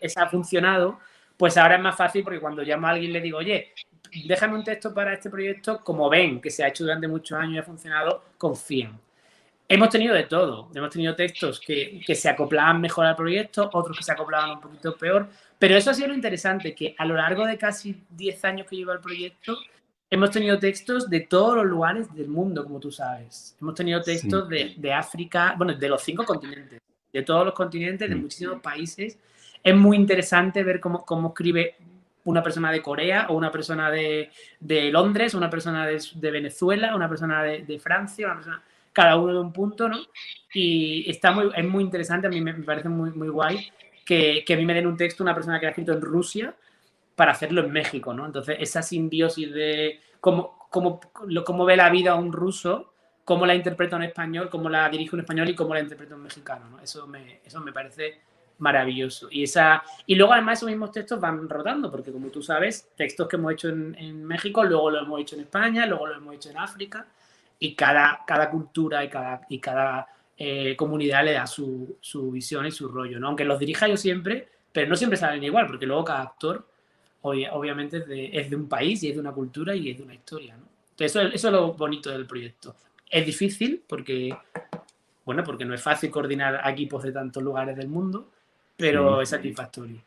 se 0.02 0.20
ha 0.20 0.28
funcionado, 0.30 1.00
pues 1.38 1.56
ahora 1.58 1.76
es 1.76 1.82
más 1.82 1.95
fácil 1.95 2.23
porque 2.23 2.39
cuando 2.39 2.63
llamo 2.63 2.88
a 2.88 2.91
alguien 2.91 3.13
le 3.13 3.21
digo, 3.21 3.38
oye, 3.38 3.73
déjame 4.26 4.56
un 4.56 4.63
texto 4.63 4.93
para 4.93 5.13
este 5.13 5.30
proyecto, 5.30 5.84
como 5.84 6.10
ven 6.10 6.41
que 6.41 6.50
se 6.50 6.63
ha 6.63 6.67
hecho 6.67 6.84
durante 6.84 7.08
muchos 7.08 7.38
años 7.38 7.56
y 7.56 7.58
ha 7.60 7.63
funcionado, 7.63 8.23
confían. 8.38 9.00
Hemos 9.69 9.89
tenido 9.89 10.15
de 10.15 10.23
todo. 10.23 10.69
Hemos 10.73 10.89
tenido 10.89 11.13
textos 11.15 11.60
que, 11.60 12.02
que, 12.06 12.15
se 12.15 12.30
acoplaban 12.30 12.80
mejor 12.80 13.06
al 13.06 13.17
proyecto, 13.17 13.69
otros 13.73 13.97
que 13.97 14.04
se 14.04 14.13
acoplaban 14.13 14.52
un 14.52 14.62
poquito 14.62 14.95
peor. 14.95 15.28
Pero 15.60 15.76
eso 15.76 15.91
ha 15.91 15.93
sido 15.93 16.08
lo 16.08 16.13
interesante, 16.13 16.73
que 16.73 16.95
a 16.97 17.06
lo 17.06 17.15
largo 17.15 17.45
de 17.45 17.58
casi 17.58 18.02
10 18.12 18.45
años 18.45 18.67
que 18.67 18.78
lleva 18.78 18.93
el 18.93 19.02
proyecto, 19.02 19.58
hemos 20.10 20.32
tenido 20.32 20.58
textos 20.58 21.10
de 21.10 21.21
todos 21.21 21.58
los 21.58 21.65
lugares 21.65 22.13
del 22.15 22.30
mundo, 22.30 22.63
como 22.63 22.80
tú 22.80 22.91
sabes. 22.91 23.58
Hemos 23.60 23.76
tenido 23.76 24.02
textos 24.02 24.47
de, 24.47 24.73
de, 24.78 24.93
África, 24.93 25.54
bueno, 25.58 25.73
de 25.73 25.89
los 25.89 26.02
cinco 26.02 26.23
continentes, 26.23 26.80
de 27.12 27.21
todos 27.23 27.45
los 27.45 27.54
continentes, 27.54 28.10
de 28.10 28.15
muchísimos 28.15 28.62
países 28.62 29.17
es 29.63 29.76
muy 29.76 29.98
interesante 29.98 30.63
ver 30.63 30.80
cómo, 30.80 31.06
cómo 31.06 31.30
escribe 31.30 31.76
una 32.28 32.43
persona 32.43 32.72
de 32.72 32.82
Corea 32.82 33.28
o 33.30 33.36
una 33.36 33.52
persona 33.52 33.89
de, 33.89 34.32
de 34.60 34.91
Londres, 34.91 35.34
una 35.34 35.50
persona 35.50 35.88
de, 35.88 36.02
de, 36.15 36.32
Venezuela, 36.32 36.96
una 36.96 37.08
persona 37.08 37.41
de, 37.41 37.80
Francia, 37.80 38.26
una 38.28 38.36
persona, 38.36 38.63
cada 38.91 39.15
uno 39.15 39.34
de 39.34 39.39
un 39.39 39.54
punto, 39.54 39.88
¿no? 39.88 39.98
Y 40.54 41.10
está 41.10 41.32
muy, 41.32 41.50
es 41.56 41.65
muy 41.65 41.84
interesante, 41.84 42.28
a 42.28 42.30
mí 42.30 42.41
me, 42.41 42.54
parece 42.54 42.89
muy, 42.89 43.12
muy 43.12 43.30
guay 43.30 43.72
que, 44.06 44.43
que, 44.46 44.54
a 44.54 44.58
mí 44.58 44.65
me 44.65 44.74
den 44.74 44.88
un 44.88 44.98
texto 44.98 45.24
una 45.24 45.34
persona 45.34 45.60
que 45.60 45.67
ha 45.67 45.70
escrito 45.70 45.93
en 45.93 46.02
Rusia 46.02 46.54
para 47.15 47.32
hacerlo 47.32 47.62
en 47.62 47.72
México, 47.72 48.13
¿no? 48.13 48.26
Entonces, 48.26 48.58
esa 48.60 48.82
simbiosis 48.82 49.54
de 49.54 50.02
cómo, 50.20 50.67
cómo, 50.70 51.00
cómo 51.46 51.65
ve 51.65 51.78
la 51.78 51.89
vida 51.89 52.15
un 52.15 52.34
ruso, 52.34 52.93
cómo 53.24 53.46
la 53.46 53.56
interpreta 53.56 53.96
un 53.96 54.04
español, 54.04 54.50
cómo 54.50 54.70
la 54.70 54.89
dirige 54.89 55.15
un 55.15 55.22
español 55.22 55.50
y 55.50 55.56
cómo 55.56 55.74
la 55.74 55.80
interpreta 55.80 56.15
un 56.15 56.24
mexicano, 56.24 56.70
¿no? 56.70 56.80
Eso 56.82 57.08
me, 57.08 57.39
eso 57.46 57.62
me 57.62 57.72
parece 57.72 58.20
maravilloso. 58.60 59.28
Y, 59.32 59.43
esa, 59.43 59.84
y 60.06 60.15
luego 60.15 60.34
además 60.34 60.60
esos 60.60 60.70
mismos 60.70 60.91
textos 60.91 61.20
van 61.20 61.48
rotando, 61.48 61.91
porque 61.91 62.12
como 62.12 62.28
tú 62.30 62.41
sabes, 62.41 62.89
textos 62.96 63.28
que 63.28 63.36
hemos 63.36 63.54
hecho 63.54 63.70
en, 63.70 64.26
México, 64.26 64.63
luego 64.63 64.91
lo 64.91 65.00
hemos 65.00 65.22
hecho 65.22 65.36
en 65.36 65.41
España, 65.41 65.86
luego 65.86 66.08
lo 66.08 66.15
hemos 66.15 66.36
hecho 66.36 66.50
en 66.50 66.58
África. 66.58 67.08
y 67.60 67.74
cada, 67.76 68.24
cada 68.26 68.50
cultura 68.50 69.04
y 69.04 69.10
cada, 69.10 69.41
y 69.50 69.60
cada 69.60 70.08
eh, 70.38 70.76
comunidad 70.76 71.26
le 71.26 71.34
da 71.34 71.48
su, 71.48 71.98
su, 72.02 72.32
visión 72.32 72.65
y 72.67 72.72
su 72.72 72.88
rollo, 72.88 73.20
¿no? 73.20 73.28
Aunque 73.28 73.46
los 73.46 73.60
dirija 73.60 73.88
yo 73.88 73.98
siempre, 73.98 74.48
pero 74.72 74.88
no 74.88 74.96
siempre 74.96 75.17
salen 75.17 75.43
igual, 75.43 75.65
porque 75.67 75.88
luego 75.88 76.06
cada 76.06 76.22
actor 76.22 76.65
obviamente 77.22 77.98
es 78.32 78.50
de, 78.50 78.56
un 78.56 78.67
país 78.67 79.04
y 79.04 79.10
es 79.10 79.15
de 79.15 79.20
una 79.20 79.32
cultura 79.32 79.76
y 79.76 79.89
es 79.89 79.98
de 79.98 80.04
una 80.04 80.13
historia, 80.13 80.56
¿no? 80.56 80.67
Entonces 80.91 81.15
eso, 81.15 81.22
eso 81.22 81.48
es 81.48 81.54
lo 81.54 81.74
bonito 81.74 82.10
del 82.10 82.26
proyecto. 82.26 82.76
Es 83.10 83.26
difícil 83.26 83.84
porque, 83.88 84.36
bueno, 85.26 85.43
porque 85.43 85.65
no 85.65 85.74
es 85.74 85.82
fácil 85.82 86.10
coordinar 86.10 86.62
equipos 86.70 87.04
de 87.04 87.12
tantos 87.12 87.43
lugares 87.43 87.76
del 87.76 87.88
mundo, 87.88 88.32
pero 88.78 89.22
es 89.22 89.30
satisfactorio. 89.30 90.02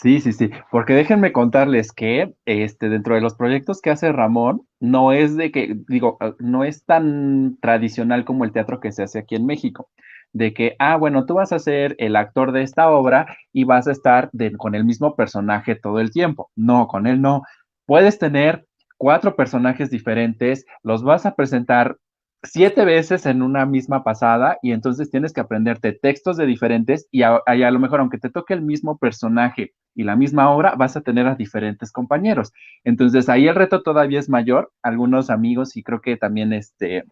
Sí, 0.00 0.20
sí, 0.20 0.32
sí, 0.32 0.50
porque 0.70 0.92
déjenme 0.94 1.32
contarles 1.32 1.90
que 1.90 2.32
este, 2.46 2.88
dentro 2.88 3.16
de 3.16 3.20
los 3.20 3.34
proyectos 3.34 3.80
que 3.80 3.90
hace 3.90 4.12
Ramón, 4.12 4.62
no 4.78 5.12
es 5.12 5.36
de 5.36 5.50
que, 5.50 5.76
digo, 5.88 6.18
ah, 6.20 6.34
no 6.38 6.62
es 6.62 6.84
tan 6.84 7.58
tradicional 7.60 8.24
como 8.24 8.44
el 8.44 8.52
teatro 8.52 8.78
que 8.78 8.92
se 8.92 9.02
hace 9.02 9.18
aquí 9.18 9.34
en 9.34 9.44
México, 9.44 9.90
de 10.32 10.54
que, 10.54 10.76
ah, 10.78 10.96
bueno, 10.96 11.26
tú 11.26 11.34
vas 11.34 11.52
a 11.52 11.58
ser 11.58 11.96
el 11.98 12.14
actor 12.14 12.52
de 12.52 12.62
esta 12.62 12.90
obra 12.90 13.36
y 13.52 13.64
vas 13.64 13.88
a 13.88 13.92
estar 13.92 14.30
con 14.56 14.76
el 14.76 14.84
mismo 14.84 15.16
personaje 15.16 15.74
todo 15.74 15.98
el 15.98 16.12
tiempo. 16.12 16.52
No, 16.54 16.86
con 16.86 17.08
él 17.08 17.20
no. 17.20 17.42
Puedes 17.84 18.20
tener 18.20 18.66
cuatro 18.98 19.34
personajes 19.34 19.90
diferentes, 19.90 20.64
los 20.84 21.02
vas 21.02 21.26
a 21.26 21.34
presentar 21.34 21.96
siete 22.42 22.84
veces 22.84 23.26
en 23.26 23.42
una 23.42 23.66
misma 23.66 24.04
pasada 24.04 24.58
y 24.62 24.72
entonces 24.72 25.10
tienes 25.10 25.32
que 25.32 25.40
aprenderte 25.40 25.92
textos 25.92 26.36
de 26.36 26.46
diferentes 26.46 27.08
y 27.10 27.22
a, 27.22 27.40
lo 27.46 27.78
mejor 27.78 28.00
aunque 28.00 28.18
te 28.18 28.30
toque 28.30 28.54
el 28.54 28.62
mismo 28.62 28.98
personaje 28.98 29.72
y 29.94 30.04
la 30.04 30.14
misma 30.14 30.50
obra, 30.50 30.76
vas 30.76 30.96
a 30.96 31.00
tener 31.00 31.26
a 31.26 31.34
diferentes 31.34 31.90
compañeros. 31.90 32.52
Entonces 32.84 33.28
ahí 33.28 33.48
el 33.48 33.56
reto 33.56 33.82
todavía 33.82 34.20
es 34.20 34.28
mayor. 34.28 34.70
Algunos 34.82 35.28
amigos 35.30 35.76
y 35.76 35.82
creo 35.82 36.00
que 36.00 36.16
también 36.16 36.52
este, 36.52 37.04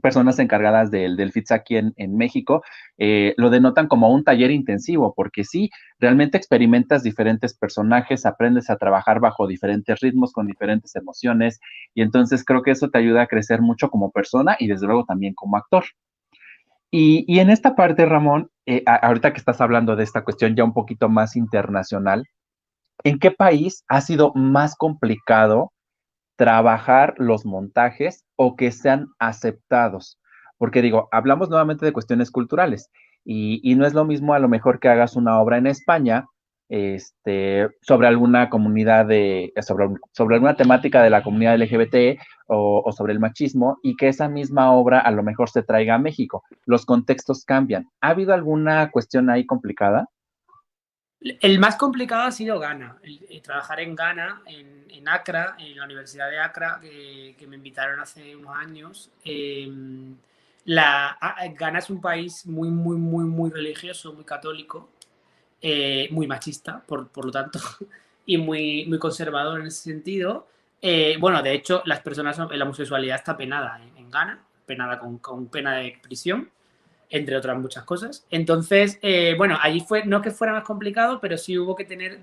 personas 0.00 0.38
encargadas 0.38 0.90
del, 0.90 1.16
del 1.16 1.32
FITS 1.32 1.52
aquí 1.52 1.76
en, 1.76 2.16
México, 2.16 2.62
eh, 2.98 3.34
lo 3.36 3.50
denotan 3.50 3.88
como 3.88 4.12
un 4.12 4.24
taller 4.24 4.50
intensivo, 4.50 5.14
porque 5.14 5.44
sí, 5.44 5.70
realmente 5.98 6.36
experimentas 6.36 7.02
diferentes 7.02 7.56
personajes, 7.56 8.26
aprendes 8.26 8.70
a 8.70 8.76
trabajar 8.76 9.20
bajo 9.20 9.46
diferentes 9.46 10.00
ritmos, 10.00 10.32
con 10.32 10.46
diferentes 10.46 10.94
emociones, 10.96 11.60
y 11.94 12.02
entonces 12.02 12.44
creo 12.44 12.62
que 12.62 12.70
eso 12.70 12.90
te 12.90 12.98
ayuda 12.98 13.22
a 13.22 13.26
crecer 13.26 13.60
mucho 13.60 13.90
como 13.90 14.10
persona 14.10 14.56
y 14.58 14.68
desde 14.68 14.86
luego 14.86 15.04
también 15.04 15.34
como 15.34 15.56
actor. 15.56 15.84
Y, 16.90 17.38
en 17.38 17.50
esta 17.50 17.76
parte, 17.76 18.06
Ramón, 18.06 18.50
eh, 18.64 18.82
ahorita 18.86 19.32
que 19.32 19.38
estás 19.38 19.60
hablando 19.60 19.94
de 19.94 20.04
esta 20.04 20.24
cuestión 20.24 20.56
ya 20.56 20.64
un 20.64 20.72
poquito 20.72 21.10
más 21.10 21.36
internacional, 21.36 22.24
¿en 23.04 23.18
qué 23.18 23.30
país 23.30 23.84
ha 23.88 24.00
sido 24.00 24.32
más 24.34 24.74
complicado 24.74 25.72
trabajar 26.38 27.14
los 27.18 27.44
montajes 27.44 28.24
o 28.36 28.54
que 28.54 28.70
sean 28.70 29.08
aceptados. 29.18 30.20
Porque 30.56 30.82
digo, 30.82 31.08
hablamos 31.10 31.50
nuevamente 31.50 31.84
de 31.84 31.92
cuestiones 31.92 32.30
culturales 32.30 32.90
y, 33.24 33.74
no 33.74 33.84
es 33.84 33.92
lo 33.92 34.04
mismo 34.04 34.34
a 34.34 34.38
lo 34.38 34.48
mejor 34.48 34.78
que 34.78 34.88
hagas 34.88 35.16
una 35.16 35.40
obra 35.40 35.58
en 35.58 35.66
España 35.66 36.26
este, 36.68 37.68
sobre 37.80 38.06
alguna 38.06 38.50
comunidad 38.50 39.06
de, 39.06 39.52
sobre, 39.62 39.88
sobre 40.12 40.36
alguna 40.36 40.54
temática 40.54 41.02
de 41.02 41.10
la 41.10 41.22
comunidad 41.24 41.58
LGBT 41.58 42.20
o, 42.46 42.82
o, 42.84 42.92
sobre 42.92 43.12
el 43.12 43.20
machismo 43.20 43.78
y 43.82 43.96
que 43.96 44.08
esa 44.08 44.28
misma 44.28 44.72
obra 44.72 45.00
a 45.00 45.10
lo 45.10 45.24
mejor 45.24 45.50
se 45.50 45.62
traiga 45.62 45.96
a 45.96 45.98
México. 45.98 46.44
Los 46.66 46.86
contextos 46.86 47.44
cambian. 47.44 47.88
¿Ha 48.00 48.10
habido 48.10 48.32
alguna 48.32 48.90
cuestión 48.92 49.28
ahí 49.28 49.44
complicada? 49.44 50.08
El 51.20 51.58
más 51.58 51.76
complicado 51.76 52.22
ha 52.22 52.30
sido 52.30 52.60
Ghana, 52.60 52.96
trabajar 53.42 53.80
en 53.80 53.96
Ghana, 53.96 54.42
en, 54.46 54.86
en, 54.88 55.08
Accra, 55.08 55.56
en 55.58 55.76
la 55.76 55.84
Universidad 55.84 56.30
de 56.30 56.38
Accra, 56.38 56.78
que, 56.80 57.46
me 57.48 57.56
invitaron 57.56 57.98
hace 57.98 58.36
unos 58.36 58.56
años. 58.56 59.10
Em, 59.24 60.16
la, 60.64 61.18
Ghana 61.58 61.80
es 61.80 61.90
un 61.90 62.00
país 62.00 62.46
muy, 62.46 62.68
muy, 62.68 62.96
muy, 62.96 63.24
muy 63.24 63.50
religioso, 63.50 64.12
muy 64.12 64.24
católico, 64.24 64.90
eh, 65.60 66.08
muy 66.12 66.28
machista, 66.28 66.84
por, 66.86 67.08
por, 67.08 67.24
lo 67.24 67.32
tanto, 67.32 67.58
y 68.26 68.38
muy, 68.38 68.86
muy 68.86 69.00
conservador 69.00 69.60
en 69.60 69.66
ese 69.66 69.82
sentido. 69.82 70.46
Eh, 70.80 71.16
bueno, 71.18 71.42
de 71.42 71.52
hecho, 71.52 71.82
las 71.84 72.00
personas, 72.00 72.38
la 72.38 72.64
homosexualidad 72.64 73.16
está 73.16 73.36
penada 73.36 73.80
en, 73.82 73.96
en 73.96 74.10
Ghana, 74.10 74.44
penada 74.66 75.00
con, 75.00 75.18
con 75.18 75.48
pena 75.48 75.74
de 75.74 75.98
prisión 76.00 76.48
entre 77.10 77.36
otras 77.36 77.58
muchas 77.58 77.84
cosas. 77.84 78.26
Entonces, 78.30 78.98
eh, 79.02 79.34
bueno, 79.36 79.58
allí 79.60 79.80
fue, 79.80 80.04
no 80.04 80.22
que 80.22 80.30
fuera 80.30 80.52
más 80.52 80.64
complicado, 80.64 81.20
pero 81.20 81.38
sí 81.38 81.58
hubo 81.58 81.74
que 81.74 81.84
tener 81.84 82.20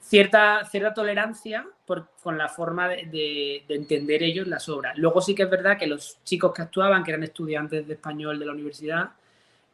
cierta, 0.00 0.64
cierta 0.64 0.94
tolerancia 0.94 1.66
por, 1.84 2.08
con 2.22 2.38
la 2.38 2.48
forma 2.48 2.88
de, 2.88 3.64
entender 3.68 4.22
ellos 4.22 4.46
las 4.46 4.68
obras. 4.68 4.96
Luego 4.96 5.20
sí 5.20 5.34
que 5.34 5.42
es 5.44 5.50
verdad 5.50 5.78
que 5.78 5.86
los 5.86 6.18
chicos 6.24 6.52
que 6.54 6.62
actuaban, 6.62 7.04
que 7.04 7.10
eran 7.10 7.24
estudiantes 7.24 7.86
de 7.86 7.94
español 7.94 8.38
de 8.38 8.46
la 8.46 8.52
universidad, 8.52 9.10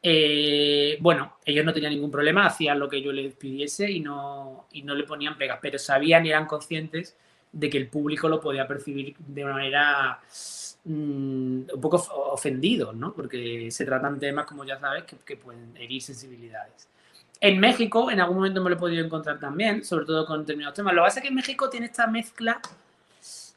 eh, 0.02 0.96
bueno, 1.00 1.36
ellos 1.44 1.64
no 1.64 1.74
tenían 1.74 1.92
ningún 1.92 2.10
problema, 2.10 2.46
hacían 2.46 2.78
lo 2.78 2.88
que 2.88 3.02
yo 3.02 3.12
les 3.12 3.34
pidiese 3.34 3.90
y 3.90 4.00
no, 4.00 4.66
y 4.72 4.82
no 4.82 4.94
le 4.94 5.04
ponían 5.04 5.36
pegas, 5.36 5.58
pero 5.60 5.78
sabían 5.78 6.24
y 6.24 6.30
eran 6.30 6.46
conscientes 6.46 7.16
de 7.52 7.70
que 7.70 7.78
el 7.78 7.88
público 7.88 8.28
lo 8.28 8.40
podía 8.40 8.66
percibir 8.66 9.16
de 9.18 9.44
una 9.44 9.54
manera 9.54 10.20
Mm, 10.84 11.62
un 11.74 11.80
poco 11.80 11.96
ofendidos, 12.32 12.94
¿no? 12.96 13.12
Porque 13.12 13.70
se 13.70 13.84
tratan 13.84 14.18
temas, 14.18 14.46
como 14.46 14.64
ya 14.64 14.78
sabes, 14.78 15.04
que, 15.04 15.36
pueden 15.36 15.76
herir 15.76 16.00
sensibilidades. 16.00 16.88
En 17.40 17.60
México, 17.60 18.10
en 18.10 18.20
algún 18.20 18.36
momento 18.36 18.62
me 18.62 18.70
lo 18.70 18.76
he 18.76 18.78
podido 18.78 19.04
encontrar 19.04 19.38
también, 19.38 19.84
sobre 19.84 20.06
todo 20.06 20.26
con 20.26 20.40
determinados 20.40 20.74
temas. 20.74 20.94
Lo 20.94 21.02
que 21.02 21.06
pasa 21.06 21.20
es 21.20 21.22
que 21.22 21.28
en 21.28 21.34
México 21.34 21.68
tiene 21.70 21.86
esta 21.86 22.06
mezcla 22.06 22.60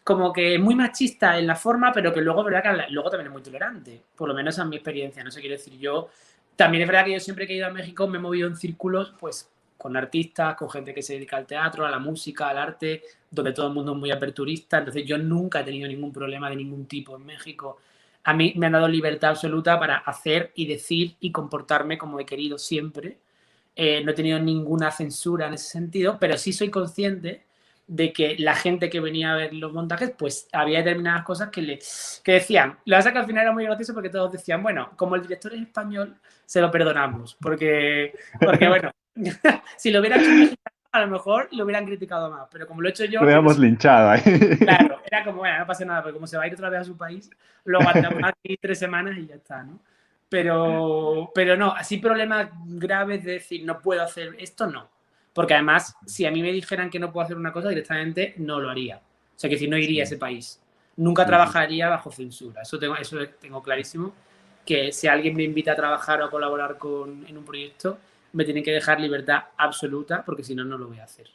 como 0.03 0.33
que 0.33 0.59
muy 0.59 0.75
machista 0.75 1.37
en 1.39 1.47
la 1.47 1.55
forma, 1.55 1.91
pero 1.93 2.13
que 2.13 2.21
luego, 2.21 2.43
¿verdad? 2.43 2.61
Que 2.61 2.91
luego 2.93 3.09
también 3.09 3.27
es 3.27 3.33
muy 3.33 3.41
tolerante. 3.41 4.01
Por 4.15 4.27
lo 4.27 4.33
menos 4.33 4.57
en 4.57 4.69
mi 4.69 4.75
experiencia, 4.75 5.23
no 5.23 5.31
sé, 5.31 5.39
quiere 5.39 5.55
decir 5.55 5.77
yo. 5.77 6.09
También 6.57 6.83
es 6.83 6.87
verdad 6.87 7.05
que 7.05 7.13
yo 7.13 7.19
siempre 7.19 7.47
que 7.47 7.53
he 7.53 7.57
ido 7.57 7.67
a 7.67 7.71
México 7.71 8.07
me 8.07 8.17
he 8.17 8.21
movido 8.21 8.47
en 8.47 8.57
círculos, 8.57 9.13
pues 9.19 9.49
con 9.83 9.97
artistas, 9.97 10.55
con 10.55 10.69
gente 10.69 10.93
que 10.93 11.01
se 11.01 11.15
dedica 11.15 11.35
al 11.35 11.45
teatro, 11.45 11.85
a 11.85 11.91
la 11.91 11.99
música, 11.99 12.47
al 12.47 12.57
arte, 12.57 13.03
donde 13.29 13.51
todo 13.51 13.67
el 13.67 13.73
mundo 13.73 13.91
es 13.91 13.97
muy 13.97 14.11
aperturista. 14.11 14.77
Entonces 14.77 15.03
yo 15.05 15.17
nunca 15.17 15.59
he 15.59 15.63
tenido 15.65 15.89
ningún 15.89 16.13
problema 16.13 16.49
de 16.49 16.55
ningún 16.55 16.85
tipo 16.85 17.17
en 17.17 17.25
México. 17.25 17.79
A 18.23 18.33
mí 18.33 18.53
me 18.55 18.67
han 18.67 18.71
dado 18.71 18.87
libertad 18.87 19.31
absoluta 19.31 19.77
para 19.77 19.97
hacer 19.97 20.53
y 20.55 20.67
decir 20.67 21.17
y 21.19 21.33
comportarme 21.33 21.97
como 21.97 22.17
he 22.17 22.25
querido 22.25 22.57
siempre. 22.57 23.17
Eh, 23.75 24.01
no 24.05 24.11
he 24.11 24.13
tenido 24.13 24.39
ninguna 24.39 24.89
censura 24.89 25.47
en 25.47 25.55
ese 25.55 25.69
sentido, 25.69 26.17
pero 26.17 26.37
sí 26.37 26.53
soy 26.53 26.69
consciente 26.69 27.43
de 27.85 28.13
que 28.13 28.37
la 28.39 28.55
gente 28.55 28.89
que 28.89 29.01
venía 29.01 29.33
a 29.33 29.35
ver 29.35 29.53
los 29.53 29.73
montajes, 29.73 30.13
pues 30.17 30.47
había 30.53 30.77
determinadas 30.77 31.25
cosas 31.25 31.49
que, 31.49 31.61
le, 31.61 31.79
que 32.23 32.31
decían. 32.31 32.79
Lo 32.85 32.97
que 33.03 33.11
que 33.11 33.19
al 33.19 33.25
final 33.25 33.43
era 33.43 33.51
muy 33.51 33.65
gracioso 33.65 33.93
porque 33.93 34.09
todos 34.09 34.31
decían, 34.31 34.63
bueno, 34.63 34.91
como 34.95 35.17
el 35.17 35.23
director 35.23 35.53
es 35.53 35.61
español, 35.61 36.15
se 36.45 36.61
lo 36.61 36.71
perdonamos, 36.71 37.35
porque, 37.41 38.13
porque 38.39 38.69
bueno, 38.69 38.91
si 39.77 39.91
lo 39.91 39.99
hubiera 39.99 40.17
hecho 40.17 40.55
a 40.93 41.01
lo 41.01 41.07
mejor 41.07 41.49
lo 41.51 41.63
hubieran 41.63 41.85
criticado 41.85 42.29
más, 42.29 42.47
pero 42.51 42.67
como 42.67 42.81
lo 42.81 42.87
he 42.87 42.91
hecho 42.91 43.05
yo... 43.05 43.19
Lo 43.19 43.25
hubiéramos 43.25 43.57
linchado 43.57 44.11
ahí. 44.11 44.21
Claro, 44.59 44.99
era 45.05 45.23
como, 45.23 45.39
bueno, 45.39 45.57
no 45.57 45.65
pasa 45.65 45.83
nada, 45.85 46.03
pero 46.03 46.13
como 46.13 46.27
se 46.27 46.37
va 46.37 46.43
a 46.43 46.47
ir 46.47 46.53
otra 46.53 46.69
vez 46.69 46.81
a 46.81 46.83
su 46.83 46.95
país, 46.95 47.31
lo 47.65 47.79
aguantamos 47.79 48.21
aquí 48.23 48.57
tres 48.57 48.77
semanas 48.77 49.17
y 49.17 49.25
ya 49.25 49.35
está, 49.35 49.63
¿no? 49.63 49.79
Pero, 50.29 51.31
pero 51.33 51.57
no, 51.57 51.71
así 51.71 51.97
problemas 51.97 52.49
graves 52.65 53.23
de 53.23 53.33
decir, 53.33 53.65
no 53.65 53.81
puedo 53.81 54.03
hacer 54.03 54.35
esto, 54.37 54.67
no. 54.67 54.87
Porque 55.33 55.55
además, 55.55 55.95
si 56.05 56.25
a 56.25 56.31
mí 56.31 56.41
me 56.41 56.51
dijeran 56.51 56.91
que 56.91 56.99
no 56.99 57.11
puedo 57.11 57.25
hacer 57.25 57.37
una 57.37 57.51
cosa, 57.51 57.69
directamente 57.69 58.35
no 58.37 58.59
lo 58.59 58.69
haría. 58.69 58.97
O 58.97 59.39
sea, 59.39 59.49
que 59.49 59.57
si 59.57 59.67
no 59.67 59.77
iría 59.77 60.03
a 60.03 60.05
ese 60.05 60.17
país. 60.17 60.59
Nunca 60.95 61.25
trabajaría 61.25 61.89
bajo 61.89 62.11
censura. 62.11 62.61
Eso 62.61 62.77
tengo, 62.77 62.95
eso 62.95 63.17
tengo 63.39 63.61
clarísimo. 63.63 64.13
Que 64.63 64.91
si 64.91 65.07
alguien 65.07 65.35
me 65.35 65.43
invita 65.43 65.73
a 65.73 65.75
trabajar 65.75 66.21
o 66.21 66.25
a 66.25 66.31
colaborar 66.31 66.77
con, 66.77 67.25
en 67.27 67.37
un 67.37 67.43
proyecto, 67.43 67.97
me 68.33 68.45
tienen 68.45 68.63
que 68.63 68.71
dejar 68.71 68.99
libertad 68.99 69.43
absoluta 69.57 70.23
porque 70.25 70.43
si 70.43 70.55
no, 70.55 70.65
no 70.65 70.77
lo 70.77 70.87
voy 70.87 70.99
a 70.99 71.05
hacer. 71.05 71.27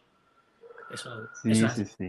Eso, 0.91 1.29
sí, 1.43 1.55
sí, 1.55 1.85
sí. 1.85 2.09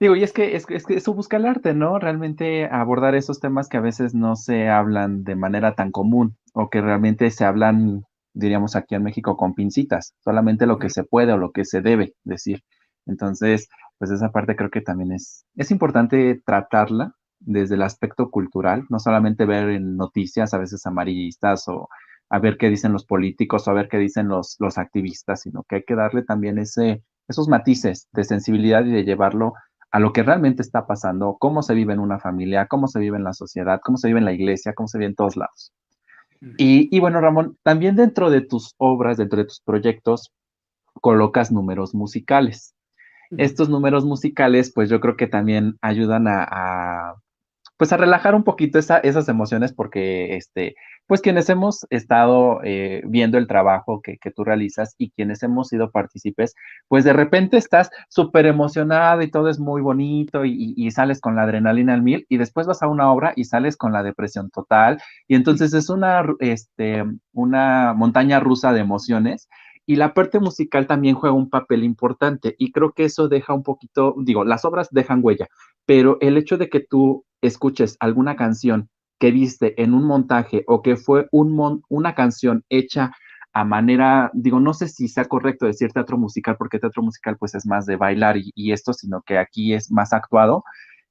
Digo, 0.00 0.16
y 0.16 0.24
es 0.24 0.32
que, 0.32 0.56
es, 0.56 0.66
es 0.68 0.84
que 0.84 0.96
eso 0.96 1.14
busca 1.14 1.36
el 1.36 1.46
arte, 1.46 1.74
¿no? 1.74 1.98
Realmente 1.98 2.66
abordar 2.66 3.14
esos 3.14 3.38
temas 3.38 3.68
que 3.68 3.76
a 3.76 3.80
veces 3.80 4.14
no 4.14 4.34
se 4.34 4.68
hablan 4.68 5.22
de 5.22 5.36
manera 5.36 5.74
tan 5.74 5.92
común 5.92 6.36
o 6.54 6.70
que 6.70 6.80
realmente 6.80 7.30
se 7.30 7.44
hablan, 7.44 8.04
diríamos 8.34 8.74
aquí 8.74 8.96
en 8.96 9.04
México, 9.04 9.36
con 9.36 9.54
pincitas, 9.54 10.14
solamente 10.24 10.66
lo 10.66 10.78
que 10.80 10.90
se 10.90 11.04
puede 11.04 11.32
o 11.32 11.36
lo 11.36 11.52
que 11.52 11.64
se 11.64 11.82
debe 11.82 12.14
decir. 12.24 12.64
Entonces, 13.06 13.68
pues 13.98 14.10
esa 14.10 14.32
parte 14.32 14.56
creo 14.56 14.70
que 14.70 14.80
también 14.80 15.12
es, 15.12 15.46
es 15.54 15.70
importante 15.70 16.42
tratarla 16.44 17.14
desde 17.38 17.76
el 17.76 17.82
aspecto 17.82 18.30
cultural, 18.30 18.84
no 18.88 18.98
solamente 18.98 19.46
ver 19.46 19.70
en 19.70 19.96
noticias 19.96 20.52
a 20.52 20.58
veces 20.58 20.84
amarillistas 20.84 21.68
o 21.68 21.88
a 22.32 22.38
ver 22.38 22.56
qué 22.56 22.70
dicen 22.70 22.94
los 22.94 23.04
políticos 23.04 23.68
o 23.68 23.70
a 23.70 23.74
ver 23.74 23.88
qué 23.88 23.98
dicen 23.98 24.26
los, 24.26 24.56
los 24.58 24.78
activistas, 24.78 25.42
sino 25.42 25.64
que 25.68 25.76
hay 25.76 25.82
que 25.84 25.94
darle 25.94 26.22
también 26.22 26.58
ese, 26.58 27.02
esos 27.28 27.46
matices 27.46 28.08
de 28.10 28.24
sensibilidad 28.24 28.82
y 28.86 28.90
de 28.90 29.04
llevarlo 29.04 29.52
a 29.90 30.00
lo 30.00 30.14
que 30.14 30.22
realmente 30.22 30.62
está 30.62 30.86
pasando, 30.86 31.36
cómo 31.38 31.62
se 31.62 31.74
vive 31.74 31.92
en 31.92 32.00
una 32.00 32.18
familia, 32.18 32.66
cómo 32.68 32.88
se 32.88 33.00
vive 33.00 33.18
en 33.18 33.24
la 33.24 33.34
sociedad, 33.34 33.80
cómo 33.84 33.98
se 33.98 34.08
vive 34.08 34.20
en 34.20 34.24
la 34.24 34.32
iglesia, 34.32 34.72
cómo 34.72 34.88
se 34.88 34.96
vive 34.96 35.10
en 35.10 35.14
todos 35.14 35.36
lados. 35.36 35.74
Y, 36.56 36.88
y, 36.90 37.00
bueno, 37.00 37.20
Ramón, 37.20 37.58
también 37.62 37.96
dentro 37.96 38.30
de 38.30 38.40
tus 38.40 38.74
obras, 38.78 39.18
dentro 39.18 39.38
de 39.38 39.44
tus 39.44 39.60
proyectos, 39.60 40.32
colocas 40.94 41.52
números 41.52 41.94
musicales. 41.94 42.74
Estos 43.36 43.68
números 43.68 44.06
musicales, 44.06 44.72
pues 44.74 44.88
yo 44.88 45.00
creo 45.00 45.16
que 45.16 45.26
también 45.26 45.76
ayudan 45.82 46.26
a, 46.28 47.14
pues 47.76 47.92
a 47.92 47.96
relajar 47.96 48.34
un 48.34 48.44
poquito 48.44 48.78
esas 48.78 49.28
emociones 49.28 49.72
porque, 49.72 50.36
este, 50.36 50.74
pues 51.06 51.20
quienes 51.20 51.48
hemos 51.50 51.86
estado 51.90 52.60
eh, 52.64 53.02
viendo 53.06 53.38
el 53.38 53.46
trabajo 53.46 54.00
que, 54.02 54.18
tú 54.34 54.44
realizas 54.44 54.94
y 54.98 55.10
quienes 55.10 55.42
hemos 55.42 55.68
sido 55.68 55.90
partícipes, 55.90 56.54
pues 56.88 57.04
de 57.04 57.12
repente 57.12 57.56
estás 57.56 57.90
súper 58.08 58.46
emocionado 58.46 59.22
y 59.22 59.30
todo 59.30 59.48
es 59.48 59.58
muy 59.58 59.82
bonito 59.82 60.44
y, 60.44 60.90
sales 60.90 61.20
con 61.20 61.36
la 61.36 61.42
adrenalina 61.42 61.94
al 61.94 62.02
mil 62.02 62.26
y 62.28 62.36
después 62.36 62.66
vas 62.66 62.82
a 62.82 62.88
una 62.88 63.10
obra 63.10 63.32
y 63.36 63.44
sales 63.44 63.76
con 63.76 63.92
la 63.92 64.02
depresión 64.02 64.50
total 64.50 65.00
y 65.26 65.34
entonces 65.34 65.74
es 65.74 65.88
una, 65.88 66.24
este, 66.40 67.04
una 67.32 67.94
montaña 67.94 68.40
rusa 68.40 68.72
de 68.72 68.80
emociones 68.80 69.48
y 69.86 69.96
la 69.96 70.14
parte 70.14 70.38
musical 70.40 70.86
también 70.86 71.14
juega 71.14 71.34
un 71.34 71.50
papel 71.50 71.84
importante 71.84 72.54
y 72.58 72.72
creo 72.72 72.92
que 72.92 73.04
eso 73.04 73.28
deja 73.28 73.52
un 73.52 73.62
poquito, 73.62 74.14
digo, 74.18 74.44
las 74.44 74.64
obras 74.64 74.88
dejan 74.90 75.20
huella, 75.22 75.48
pero 75.86 76.18
el 76.20 76.36
hecho 76.36 76.58
de 76.58 76.68
que 76.68 76.80
tú 76.80 77.24
escuches 77.40 77.96
alguna 78.00 78.36
canción 78.36 78.88
que 79.18 79.30
viste 79.30 79.80
en 79.82 79.94
un 79.94 80.04
montaje 80.04 80.64
o 80.66 80.82
que 80.82 80.96
fue 80.96 81.28
un 81.30 81.82
una 81.88 82.14
canción 82.14 82.64
hecha 82.68 83.12
a 83.52 83.64
manera, 83.64 84.30
digo, 84.34 84.60
no 84.60 84.72
sé 84.74 84.88
si 84.88 85.08
sea 85.08 85.26
correcto 85.26 85.66
decir 85.66 85.92
teatro 85.92 86.16
musical, 86.16 86.56
porque 86.56 86.78
teatro 86.78 87.02
musical 87.02 87.36
pues 87.38 87.54
es 87.54 87.66
más 87.66 87.86
de 87.86 87.96
bailar 87.96 88.36
y, 88.38 88.72
esto, 88.72 88.92
sino 88.92 89.22
que 89.22 89.38
aquí 89.38 89.74
es 89.74 89.90
más 89.90 90.12
actuado, 90.12 90.64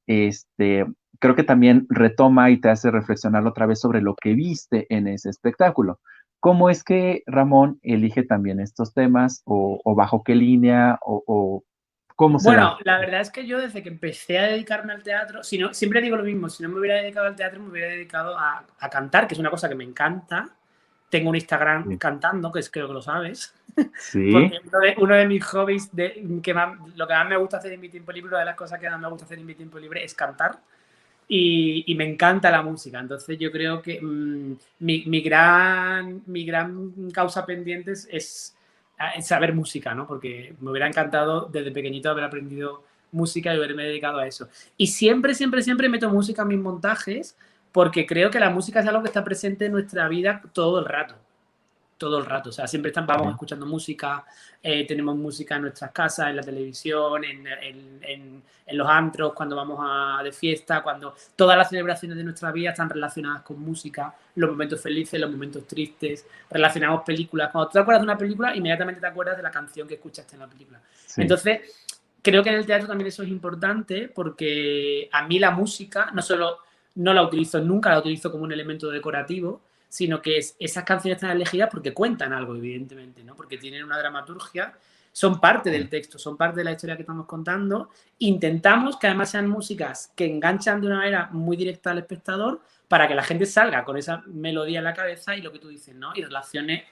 este, 0.08 0.86
creo 1.20 1.36
que 1.36 1.44
también 1.44 1.86
retoma 1.90 2.50
y 2.50 2.60
te 2.60 2.70
hace 2.70 2.90
reflexionar 2.92 3.46
otra 3.46 3.68
vez 3.68 3.80
sobre 3.80 4.02
lo 4.02 4.16
que 4.16 4.34
viste 4.34 4.88
en 4.90 5.08
ese 5.08 5.30
espectáculo. 5.30 6.00
¿Cómo 6.42 6.72
es 6.72 6.84
que 6.84 7.22
Ramón 7.28 7.80
elige 7.84 8.24
también 8.24 8.60
estos 8.60 8.96
temas 8.96 9.44
o, 9.46 9.80
bajo 9.96 10.24
qué 10.24 10.34
línea 10.34 10.98
o, 11.04 11.64
cómo 12.16 12.40
se 12.40 12.50
Bueno, 12.50 12.80
la 12.84 12.98
verdad 12.98 13.22
es 13.22 13.30
que 13.30 13.46
yo 13.46 13.60
desde 13.60 13.84
que 13.84 13.90
empecé 13.90 14.40
a 14.40 14.48
dedicarme 14.48 14.92
al 14.92 15.04
teatro, 15.04 15.44
si 15.44 15.60
no, 15.60 15.72
siempre 15.72 16.02
digo 16.02 16.18
lo 16.18 16.24
mismo, 16.24 16.50
si 16.50 16.64
no 16.64 16.70
me 16.70 16.80
hubiera 16.80 16.96
dedicado 16.96 17.28
al 17.28 17.36
teatro, 17.36 17.62
me 17.62 17.70
hubiera 17.70 17.90
dedicado 17.90 18.36
a, 18.40 18.66
cantar, 18.90 19.28
que 19.28 19.36
es 19.36 19.40
una 19.40 19.52
cosa 19.52 19.70
que 19.70 19.76
me 19.76 19.84
encanta. 19.84 20.50
Tengo 21.12 21.30
un 21.30 21.36
Instagram 21.36 21.96
cantando, 22.00 22.52
que 22.52 22.60
es, 22.60 22.72
creo 22.72 22.88
que 22.88 22.94
lo 22.94 23.02
sabes. 23.04 23.54
Sí. 24.00 24.34
Porque 24.34 24.96
uno 24.98 25.16
de, 25.16 25.28
mis 25.28 25.46
hobbies, 25.46 25.96
de, 25.96 26.28
que 26.44 26.54
lo 26.96 27.08
que 27.08 27.14
más 27.14 27.30
me 27.30 27.38
gusta 27.38 27.58
hacer 27.58 27.72
en 27.72 27.80
mi 27.80 27.88
tiempo 27.88 28.12
libre, 28.12 28.30
una 28.30 28.40
de 28.40 28.46
las 28.46 28.56
cosas 28.58 28.80
que 28.80 28.90
más 28.90 29.00
me 29.00 29.08
gusta 29.08 29.24
hacer 29.24 29.40
en 29.40 29.46
mi 29.46 29.56
tiempo 29.56 29.80
libre 29.80 30.04
es 30.04 30.14
cantar 30.14 30.60
y, 31.34 31.96
me 31.96 32.06
encanta 32.06 32.52
la 32.52 32.62
música. 32.62 33.00
Entonces 33.00 33.40
yo 33.40 33.52
creo 33.54 33.82
que 33.82 34.02
mm, 34.02 34.58
mi, 34.80 35.22
gran, 35.22 36.22
mi 36.26 36.46
gran 36.46 36.92
causa 37.14 37.46
pendiente 37.46 37.94
es, 37.94 38.54
saber 39.22 39.54
música, 39.54 39.96
¿no? 39.96 40.06
Porque 40.06 40.54
me 40.60 40.72
hubiera 40.72 40.88
encantado 40.88 41.48
desde 41.52 41.72
pequeñito 41.72 42.10
haber 42.10 42.26
aprendido 42.26 42.84
música 43.14 43.54
y 43.54 43.58
haberme 43.58 43.84
dedicado 43.84 44.20
a 44.20 44.28
eso. 44.28 44.50
Y 44.76 44.88
siempre, 44.88 45.34
siempre, 45.34 45.62
siempre 45.64 45.88
meto 45.88 46.10
música 46.10 46.42
en 46.42 46.50
mis 46.50 46.60
montajes 46.60 47.38
porque 47.72 48.06
creo 48.06 48.30
que 48.30 48.40
la 48.40 48.50
música 48.50 48.82
es 48.82 48.88
algo 48.88 49.02
que 49.02 49.08
está 49.08 49.24
presente 49.24 49.68
en 49.68 49.72
nuestra 49.72 50.10
vida 50.10 50.44
todo 50.54 50.80
el 50.80 50.86
rato 50.86 51.16
todo 52.02 52.18
el 52.18 52.26
rato. 52.26 52.50
O 52.50 52.52
sea, 52.52 52.66
siempre 52.66 52.90
estamos 52.90 53.16
vamos 53.16 53.34
escuchando 53.34 53.64
música, 53.68 54.26
eh, 54.64 54.88
tenemos 54.88 55.16
música 55.16 55.58
en 55.58 55.62
nuestras 55.62 55.92
casas, 55.92 56.30
en 56.30 56.38
la 56.38 56.42
televisión, 56.42 57.24
en, 57.24 57.46
en, 57.46 58.02
en, 58.02 58.44
los 58.72 58.90
antros, 58.90 59.34
cuando 59.34 59.56
vamos 59.56 59.78
a, 59.84 60.24
de 60.24 60.32
fiesta, 60.32 60.82
cuando 60.82 61.14
todas 61.36 61.56
las 61.56 61.70
celebraciones 61.70 62.18
de 62.18 62.24
nuestra 62.24 62.52
vida 62.52 62.72
están 62.72 62.90
relacionadas 62.90 63.44
con 63.44 63.60
música, 63.60 64.16
los 64.36 64.50
momentos 64.50 64.82
felices, 64.82 65.20
los 65.20 65.30
momentos 65.30 65.68
tristes, 65.68 66.26
relacionamos 66.50 67.04
películas. 67.04 67.52
Cuando 67.52 67.68
tú 67.68 67.74
te 67.74 67.80
acuerdas 67.80 68.02
de 68.02 68.06
una 68.06 68.18
película, 68.18 68.56
inmediatamente 68.56 69.00
te 69.00 69.08
acuerdas 69.08 69.38
de 69.38 69.44
la 69.44 69.52
canción 69.52 69.88
que 69.88 69.96
escuchaste 69.96 70.36
en 70.38 70.40
la 70.40 70.48
película. 70.48 70.80
Entonces, 71.18 71.60
creo 72.24 72.42
que 72.42 72.50
en 72.50 72.56
el 72.56 72.66
teatro 72.66 72.88
también 72.88 73.10
eso 73.10 73.22
es 73.22 73.30
importante 73.30 74.08
porque 74.08 75.08
a 75.12 75.28
mí 75.28 75.38
la 75.38 75.52
música 75.52 76.10
no 76.14 76.24
solo 76.24 76.58
no 76.96 77.14
la 77.14 77.22
utilizo 77.22 77.60
nunca, 77.60 77.92
la 77.92 78.00
utilizo 78.00 78.32
como 78.32 78.44
un 78.46 78.52
elemento 78.52 78.90
decorativo, 78.90 79.62
sino 79.92 80.22
que 80.22 80.38
esas 80.38 80.86
canciones 80.86 81.18
están 81.18 81.32
elegidas 81.32 81.68
porque 81.70 81.94
cuentan 81.94 82.32
algo, 82.32 82.56
evidentemente, 82.56 83.26
¿no? 83.26 83.36
Porque 83.36 83.58
tienen 83.58 83.84
una 83.84 83.98
dramaturgia, 84.00 84.74
son 85.12 85.42
parte 85.42 85.70
del 85.70 85.90
texto, 85.90 86.18
son 86.18 86.38
parte 86.38 86.60
de 86.60 86.64
la 86.64 86.72
historia 86.72 86.96
que 86.96 87.02
estamos 87.02 87.26
contando. 87.26 87.90
Intentamos 88.20 88.96
que 88.96 89.08
además 89.08 89.32
sean 89.32 89.50
músicas 89.50 90.14
que 90.16 90.26
enganchan 90.26 90.80
de 90.80 90.88
una 90.88 90.96
manera 90.96 91.30
muy 91.34 91.58
directa 91.58 91.92
al 91.92 91.98
espectador 91.98 92.62
para 92.88 93.06
que 93.06 93.16
la 93.16 93.24
gente 93.24 93.46
salga 93.46 93.84
con 93.84 93.98
esa 93.98 94.24
melodía 94.28 94.78
en 94.78 94.86
la 94.86 94.94
cabeza 94.94 95.36
y 95.36 95.42
lo 95.42 95.52
que 95.52 95.60
tú 95.60 95.68
dices, 95.68 95.94
¿no? 95.94 96.14
Y 96.16 96.22
relacione 96.22 96.86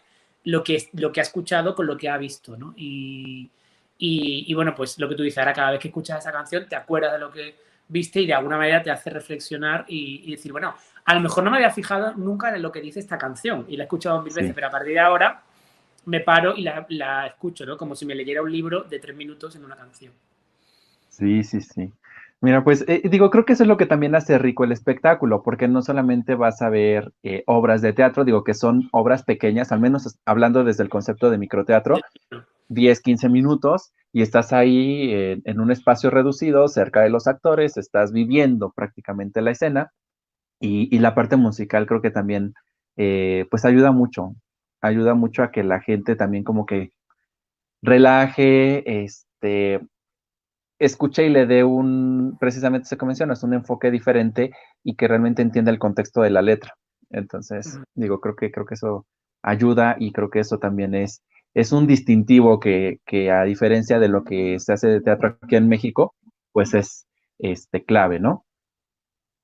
lo 0.44 0.62
que, 0.62 0.90
lo 0.92 1.14
que 1.14 1.22
ha 1.22 1.24
escuchado 1.24 1.76
con 1.76 1.88
lo 1.88 1.96
que 1.96 2.10
ha 2.10 2.18
visto, 2.18 2.58
¿no? 2.58 2.74
Y, 2.76 3.50
y, 3.98 4.54
bueno, 4.54 4.76
pues 4.76 5.00
lo 5.00 5.08
que 5.08 5.16
tú 5.16 5.24
dices, 5.24 5.38
ahora 5.38 5.54
cada 5.54 5.72
vez 5.72 5.80
que 5.80 5.88
escuchas 5.88 6.20
esa 6.20 6.34
canción 6.34 6.68
te 6.68 6.76
acuerdas 6.76 7.14
de 7.14 7.20
lo 7.20 7.32
que 7.32 7.56
viste 7.90 8.22
y 8.22 8.28
de 8.28 8.34
alguna 8.34 8.58
manera 8.58 8.82
te 8.82 8.92
hace 8.92 9.10
reflexionar 9.10 9.84
y 9.88 10.32
decir, 10.32 10.52
bueno, 10.52 10.74
a 11.10 11.16
lo 11.16 11.22
mejor 11.22 11.44
no 11.44 11.50
me 11.50 11.58
había 11.58 11.72
fijado 11.72 12.14
nunca 12.14 12.56
en 12.56 12.62
lo 12.62 12.72
que 12.72 12.82
dice 12.82 13.00
esta 13.00 13.18
canción 13.18 13.66
y 13.68 13.78
la 13.78 13.84
he 13.84 13.86
escuchado 13.86 14.22
mil 14.22 14.32
veces, 14.32 14.52
pero 14.54 14.68
a 14.68 14.70
partir 14.70 14.94
de 14.94 15.00
ahora 15.00 15.42
me 16.06 16.20
paro 16.20 16.56
y 16.56 16.62
la, 16.62 17.26
escucho, 17.26 17.66
¿no? 17.66 17.78
Como 17.78 17.96
si 17.96 18.06
me 18.06 18.14
leyera 18.14 18.44
un 18.44 18.52
libro 18.52 18.84
de 18.84 19.00
tres 19.00 19.18
minutos 19.18 19.56
en 19.56 19.66
una 19.66 19.76
canción. 19.76 20.14
Sí, 21.10 21.44
sí, 21.44 21.62
sí. 21.62 21.92
Mira, 22.42 22.64
pues 22.64 22.86
eh, 22.88 23.02
digo, 23.06 23.32
creo 23.32 23.44
que 23.44 23.54
eso 23.54 23.64
es 23.64 23.68
lo 23.68 23.76
que 23.76 23.88
también 23.88 24.14
hace 24.14 24.38
rico 24.38 24.64
el 24.64 24.72
espectáculo, 24.72 25.42
porque 25.42 25.68
no 25.68 25.82
solamente 25.82 26.36
vas 26.36 26.62
a 26.62 26.70
ver 26.70 27.12
eh, 27.24 27.44
obras 27.48 27.82
de 27.82 27.92
teatro, 27.92 28.24
digo 28.24 28.44
que 28.44 28.54
son 28.54 28.88
obras 28.92 29.24
pequeñas, 29.24 29.72
al 29.72 29.80
menos 29.80 30.16
hablando 30.26 30.64
desde 30.64 30.84
el 30.84 30.90
concepto 30.90 31.32
de 31.32 31.40
microteatro, 31.40 31.98
10, 32.70 33.02
15 33.02 33.30
minutos, 33.30 33.92
y 34.12 34.22
estás 34.22 34.54
ahí 34.54 35.12
eh, 35.14 35.42
en 35.44 35.60
un 35.60 35.72
espacio 35.72 36.10
reducido, 36.10 36.68
cerca 36.68 37.02
de 37.02 37.10
los 37.10 37.28
actores, 37.28 37.78
estás 37.78 38.12
viviendo 38.12 38.72
prácticamente 38.72 39.42
la 39.42 39.52
escena, 39.52 39.92
y, 40.62 41.00
la 41.00 41.16
parte 41.16 41.38
musical 41.38 41.88
creo 41.88 42.02
que 42.02 42.12
también, 42.12 42.54
eh, 42.98 43.46
pues 43.50 43.64
ayuda 43.66 43.92
mucho, 43.92 44.36
ayuda 44.82 45.14
mucho 45.14 45.44
a 45.44 45.52
que 45.52 45.64
la 45.64 45.80
gente 45.80 46.16
también 46.16 46.44
como 46.44 46.66
que 46.66 46.92
relaje, 47.82 49.04
este, 49.04 49.80
escuche 50.80 51.26
y 51.26 51.30
le 51.30 51.46
dé 51.46 51.64
un, 51.64 52.38
precisamente 52.40 52.88
se 52.88 52.98
menciona, 53.06 53.34
es 53.34 53.44
un 53.44 53.54
enfoque 53.54 53.92
diferente 53.92 54.52
y 54.84 54.96
que 54.96 55.08
realmente 55.08 55.42
entienda 55.42 55.72
el 55.72 55.80
contexto 55.80 56.22
de 56.22 56.30
la 56.32 56.42
letra. 56.42 56.74
Entonces, 57.10 57.80
digo, 57.96 58.20
creo 58.20 58.36
que, 58.36 58.52
creo 58.52 58.66
que 58.66 58.76
eso 58.76 59.06
ayuda 59.42 59.96
y 60.00 60.12
creo 60.12 60.30
que 60.30 60.40
eso 60.40 60.60
también 60.60 60.94
es, 60.96 61.24
es 61.54 61.72
un 61.72 61.88
distintivo 61.88 62.60
que, 62.60 63.00
que 63.06 63.32
a 63.32 63.44
diferencia 63.44 64.00
de 64.00 64.08
lo 64.08 64.24
que 64.24 64.60
se 64.60 64.74
hace 64.74 64.88
de 64.88 65.02
teatro 65.02 65.38
aquí 65.42 65.56
en 65.56 65.68
México, 65.68 66.16
pues 66.52 66.74
es 66.74 67.08
este, 67.40 67.84
clave, 67.84 68.20
¿no? 68.20 68.46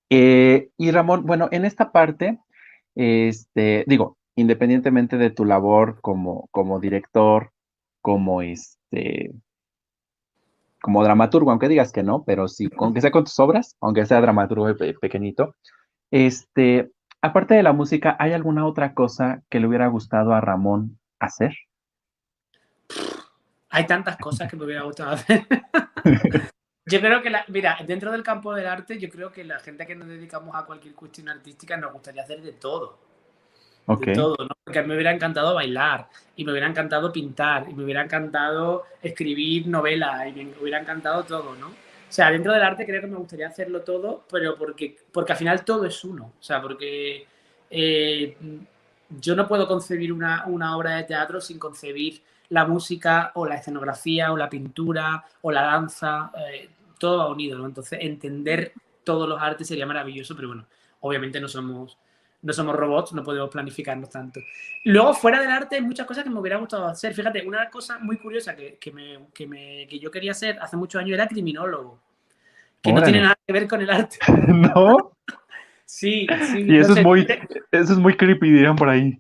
Eh, 0.10 0.70
y 0.78 0.92
Ramón, 0.92 1.26
bueno, 1.26 1.50
en 1.52 1.66
esta 1.66 1.92
parte, 1.92 2.40
este, 2.96 3.84
digo, 3.88 4.18
independientemente 4.36 5.18
de 5.18 5.32
tu 5.32 5.46
labor 5.46 6.00
como, 6.02 6.48
como 6.52 6.80
director, 6.80 7.52
como 8.02 8.42
este, 8.42 9.32
como 10.82 11.04
dramaturgo, 11.04 11.50
aunque 11.50 11.68
digas 11.68 11.92
que 11.92 12.04
no, 12.04 12.24
pero 12.24 12.48
sí, 12.48 12.70
aunque 12.78 13.02
sea 13.02 13.12
con 13.12 13.24
tus 13.24 13.40
obras, 13.40 13.76
aunque 13.82 14.06
sea 14.06 14.22
dramaturgo 14.22 14.68
pequeñito, 15.02 15.56
este, 16.12 16.92
aparte 17.22 17.56
de 17.56 17.64
la 17.64 17.74
música, 17.74 18.16
¿hay 18.20 18.34
alguna 18.34 18.68
otra 18.68 18.94
cosa 18.94 19.42
que 19.50 19.60
le 19.60 19.68
hubiera 19.68 19.88
gustado 19.88 20.34
a 20.34 20.42
Ramón 20.42 21.00
hacer? 21.20 21.56
Hay 23.70 23.86
tantas 23.86 24.18
cosas 24.18 24.50
que 24.50 24.56
me 24.56 24.66
hubiera 24.66 24.84
gustado 24.84 25.12
hacer. 25.12 25.46
Yo 26.88 27.02
creo 27.02 27.22
que, 27.22 27.32
la, 27.32 27.44
mira, 27.48 27.80
dentro 27.86 28.12
del 28.12 28.22
campo 28.22 28.54
del 28.54 28.68
arte, 28.68 29.00
yo 29.00 29.10
creo 29.10 29.32
que 29.32 29.44
la 29.44 29.58
gente 29.58 29.88
que 29.88 29.96
nos 29.96 30.08
dedicamos 30.08 30.56
a 30.56 30.68
cualquier 30.68 30.94
cuestión 30.94 31.30
artística 31.30 31.76
nos 31.78 31.92
gustaría 31.92 32.22
hacer 32.22 32.44
de 32.44 32.54
todo. 32.54 33.00
De 33.88 34.14
todo, 34.14 34.36
¿no? 34.38 34.56
Porque 34.64 34.84
me 34.84 34.94
hubiera 34.94 35.12
encantado 35.12 35.56
bailar, 35.56 36.10
y 36.36 36.46
me 36.46 36.52
hubiera 36.52 36.68
encantado 36.68 37.12
pintar, 37.12 37.68
y 37.70 37.74
me 37.74 37.84
hubiera 37.84 38.04
encantado 38.04 38.84
escribir 39.02 39.68
novelas, 39.68 40.28
y 40.28 40.32
me 40.34 40.54
hubiera 40.62 40.80
encantado 40.80 41.24
todo, 41.24 41.56
¿no? 41.56 41.70
O 41.70 42.12
sea, 42.16 42.30
dentro 42.30 42.54
del 42.54 42.62
arte 42.62 42.86
creo 42.86 43.02
que 43.02 43.08
me 43.08 43.18
gustaría 43.18 43.48
hacerlo 43.48 43.82
todo, 43.82 44.24
pero 44.30 44.56
porque, 44.56 44.96
porque 45.12 45.32
al 45.32 45.38
final 45.40 45.66
todo 45.66 45.86
es 45.86 46.04
uno. 46.04 46.34
O 46.40 46.44
sea, 46.44 46.62
porque 46.62 47.26
eh, 47.70 48.38
yo 49.10 49.36
no 49.36 49.48
puedo 49.48 49.68
concebir 49.68 50.14
una, 50.14 50.46
una 50.46 50.78
obra 50.78 50.98
de 50.98 51.04
teatro 51.04 51.42
sin 51.42 51.58
concebir 51.58 52.22
la 52.50 52.66
música 52.66 53.32
o 53.36 53.46
la 53.46 53.56
escenografía 53.56 54.32
o 54.32 54.38
la 54.38 54.50
pintura 54.50 55.24
o 55.42 55.52
la 55.52 55.64
danza. 55.64 56.32
Eh, 56.50 56.70
todo 56.98 57.18
va 57.20 57.30
unido, 57.30 57.58
¿no? 57.58 57.66
Entonces, 57.66 58.00
entender 58.02 58.74
todos 59.04 59.28
los 59.28 59.42
artes 59.42 59.68
sería 59.68 59.86
maravilloso, 59.86 60.36
pero 60.36 60.50
bueno, 60.50 60.66
obviamente 61.02 61.40
no 61.40 61.48
somos, 61.48 61.98
no 62.42 62.54
somos 62.54 62.76
robots, 62.76 63.14
no 63.14 63.24
podemos 63.24 63.50
planificarnos 63.50 64.10
tanto. 64.10 64.40
Luego, 64.84 65.14
fuera 65.14 65.40
del 65.40 65.52
arte, 65.52 65.76
hay 65.76 65.82
muchas 65.82 66.08
cosas 66.08 66.24
que 66.24 66.30
me 66.30 66.40
hubiera 66.40 66.58
gustado 66.58 66.88
hacer. 66.88 67.14
Fíjate, 67.14 67.46
una 67.46 67.70
cosa 67.70 68.00
muy 68.00 68.18
curiosa 68.18 68.56
que, 68.56 68.78
que, 68.80 68.92
me, 68.92 69.20
que, 69.34 69.48
me, 69.48 69.88
que 69.88 70.00
yo 70.00 70.12
quería 70.12 70.32
hacer 70.32 70.58
hace 70.60 70.78
muchos 70.78 71.00
años 71.00 71.14
era 71.14 71.28
criminólogo, 71.28 72.00
que 72.82 72.92
no 72.92 73.02
tiene 73.02 73.22
nada 73.22 73.36
que 73.46 73.54
ver 73.54 73.68
con 73.68 73.82
el 73.82 73.90
arte. 73.90 74.18
¿No? 74.48 75.14
sí, 75.86 76.28
sí. 76.52 76.66
Y 76.68 76.78
eso, 76.78 76.94
es 76.94 77.04
muy, 77.04 77.28
eso 77.72 77.94
es 77.94 78.00
muy 78.00 78.16
creepy, 78.16 78.52
dirían 78.52 78.76
por 78.76 78.90
ahí. 78.90 79.20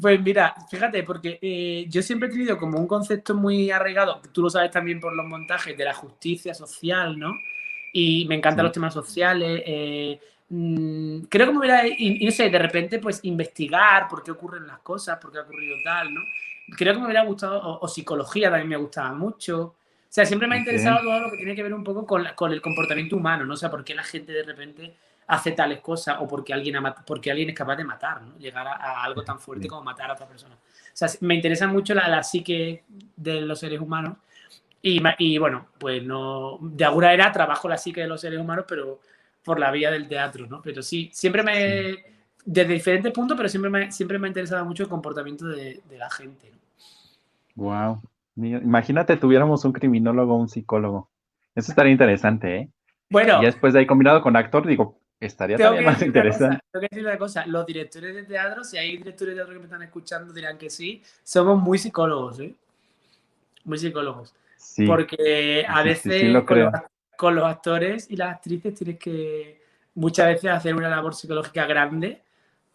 Pues 0.00 0.20
mira, 0.20 0.54
fíjate, 0.70 1.02
porque 1.04 1.38
eh, 1.40 1.86
yo 1.88 2.02
siempre 2.02 2.28
he 2.28 2.32
tenido 2.32 2.58
como 2.58 2.78
un 2.78 2.86
concepto 2.86 3.34
muy 3.34 3.70
arraigado, 3.70 4.20
tú 4.32 4.42
lo 4.42 4.50
sabes 4.50 4.70
también 4.70 5.00
por 5.00 5.14
los 5.14 5.24
montajes, 5.26 5.76
de 5.76 5.84
la 5.84 5.94
justicia 5.94 6.52
social, 6.54 7.18
¿no? 7.18 7.32
Y 7.92 8.26
me 8.28 8.34
encantan 8.34 8.64
los 8.64 8.72
temas 8.72 8.92
sociales, 8.92 9.62
eh, 9.64 10.20
mm, 10.50 11.20
creo 11.30 11.46
que 11.46 11.52
me 11.52 11.58
hubiera, 11.58 11.86
y, 11.86 12.24
no 12.24 12.30
sé, 12.30 12.50
de 12.50 12.58
repente 12.58 12.98
pues 12.98 13.20
investigar 13.22 14.06
por 14.08 14.22
qué 14.22 14.32
ocurren 14.32 14.66
las 14.66 14.80
cosas, 14.80 15.18
por 15.18 15.32
qué 15.32 15.38
ha 15.38 15.42
ocurrido 15.42 15.76
tal, 15.84 16.12
¿no? 16.12 16.20
Creo 16.76 16.92
que 16.92 16.98
me 16.98 17.06
hubiera 17.06 17.24
gustado, 17.24 17.80
o, 17.80 17.88
psicología 17.88 18.50
también 18.50 18.68
me 18.68 18.76
gustaba 18.76 19.12
mucho. 19.14 19.62
O 19.62 19.74
sea, 20.16 20.26
siempre 20.26 20.48
me 20.48 20.56
ha 20.56 20.58
interesado 20.58 20.98
todo 21.02 21.20
lo 21.20 21.30
que 21.30 21.36
tiene 21.36 21.54
que 21.54 21.62
ver 21.62 21.74
un 21.74 21.84
poco 21.84 22.06
con, 22.06 22.24
con 22.34 22.52
el 22.52 22.60
comportamiento 22.60 23.16
humano, 23.16 23.44
¿no? 23.46 23.54
O 23.54 23.56
sea, 23.56 23.70
por 23.70 23.84
qué 23.84 23.94
la 23.94 24.02
gente 24.02 24.32
de 24.32 24.42
repente 24.42 24.96
hace 25.26 25.52
tales 25.52 25.80
cosas 25.80 26.16
o 26.20 26.28
porque 26.28 26.52
alguien, 26.52 26.76
porque 27.06 27.30
alguien 27.30 27.48
es 27.50 27.54
capaz 27.54 27.76
de 27.76 27.84
matar, 27.84 28.22
¿no? 28.22 28.38
Llegar 28.38 28.66
a, 28.66 29.02
algo 29.02 29.22
tan 29.22 29.38
fuerte 29.40 29.66
como 29.66 29.82
matar 29.82 30.10
a 30.10 30.14
otra 30.14 30.26
persona. 30.26 30.54
O 30.54 30.58
sea, 30.92 31.08
me 31.20 31.34
interesa 31.34 31.66
mucho 31.66 31.94
la, 31.94 32.08
la 32.08 32.22
psique 32.22 32.84
de 33.16 33.40
los 33.40 33.58
seres 33.58 33.80
humanos 33.80 34.16
y, 34.82 35.02
y, 35.18 35.38
bueno, 35.38 35.66
pues 35.78 36.02
no, 36.02 36.58
de 36.60 36.84
alguna 36.84 37.12
era 37.12 37.32
trabajo 37.32 37.68
la 37.68 37.76
psique 37.76 38.02
de 38.02 38.06
los 38.06 38.20
seres 38.20 38.38
humanos, 38.38 38.66
pero 38.68 39.00
por 39.42 39.58
la 39.58 39.70
vía 39.70 39.90
del 39.90 40.08
teatro, 40.08 40.46
¿no? 40.46 40.62
Pero 40.62 40.82
sí, 40.82 41.10
siempre 41.12 41.42
me, 41.42 42.04
desde 42.44 42.74
diferentes 42.74 43.12
puntos, 43.12 43.36
pero 43.36 43.48
siempre 43.48 43.70
me, 43.70 43.92
siempre 43.92 44.18
me 44.18 44.26
ha 44.26 44.30
interesado 44.30 44.64
mucho 44.64 44.84
el 44.84 44.88
comportamiento 44.88 45.46
de, 45.46 45.80
de 45.88 45.98
la 45.98 46.08
gente. 46.10 46.50
¿no? 46.52 47.64
Wow. 47.64 48.02
Imagínate 48.36 49.16
tuviéramos 49.16 49.64
un 49.64 49.72
criminólogo 49.72 50.34
o 50.34 50.38
un 50.38 50.48
psicólogo. 50.48 51.10
Eso 51.54 51.72
estaría 51.72 51.92
interesante, 51.92 52.56
¿eh? 52.56 52.68
Bueno. 53.10 53.42
Y 53.42 53.46
después 53.46 53.72
de 53.72 53.80
ahí 53.80 53.86
combinado 53.86 54.20
con 54.20 54.36
actor, 54.36 54.66
digo, 54.66 54.98
estaría 55.20 55.56
también 55.56 55.84
más 55.84 56.02
interesante. 56.02 56.58
tengo 56.70 56.82
que 56.82 56.88
decir 56.90 57.06
una 57.06 57.18
cosa, 57.18 57.46
los 57.46 57.66
directores 57.66 58.14
de 58.14 58.24
teatro, 58.24 58.64
si 58.64 58.78
hay 58.78 58.96
directores 58.96 59.34
de 59.34 59.40
teatro 59.40 59.54
que 59.54 59.58
me 59.58 59.66
están 59.66 59.82
escuchando, 59.82 60.32
dirán 60.32 60.58
que 60.58 60.70
sí, 60.70 61.02
somos 61.22 61.60
muy 61.60 61.78
psicólogos, 61.78 62.40
¿eh? 62.40 62.54
Muy 63.64 63.78
psicólogos. 63.78 64.34
Porque 64.86 65.64
a 65.66 65.82
veces 65.82 66.32
con, 67.16 67.34
los, 67.34 67.44
actores 67.44 68.10
y 68.10 68.16
las 68.16 68.34
actrices 68.34 68.74
tienes 68.74 68.98
que 68.98 69.62
muchas 69.94 70.26
veces 70.26 70.50
hacer 70.50 70.74
una 70.74 70.88
labor 70.88 71.14
psicológica 71.14 71.64
grande 71.66 72.22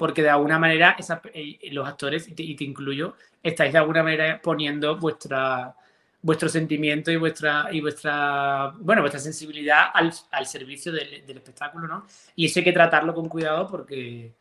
porque 0.02 0.24
de 0.24 0.32
alguna 0.32 0.58
manera 0.58 0.98
eh, 1.32 1.60
los 1.72 1.88
actores, 1.88 2.28
y 2.28 2.56
te, 2.56 2.64
incluyo, 2.64 3.14
estáis 3.44 3.72
de 3.72 3.78
alguna 3.78 4.02
manera 4.02 4.42
poniendo 4.42 4.98
vuestra, 4.98 5.76
vuestro 6.22 6.50
sentimiento 6.50 7.12
y 7.12 7.16
vuestra, 7.16 7.68
y 7.72 7.82
vuestra, 7.82 8.74
bueno, 8.80 9.02
vuestra 9.02 9.20
sensibilidad 9.20 9.86
al, 9.94 10.46
servicio 10.46 10.92
del, 10.92 11.24
espectáculo, 11.28 11.88
¿no? 11.88 12.06
Y 12.36 12.46
eso 12.46 12.60
hay 12.60 12.66
que 12.66 12.74
tratarlo 12.74 13.14
con 13.14 13.28
cuidado 13.28 13.68
porque, 13.68 14.34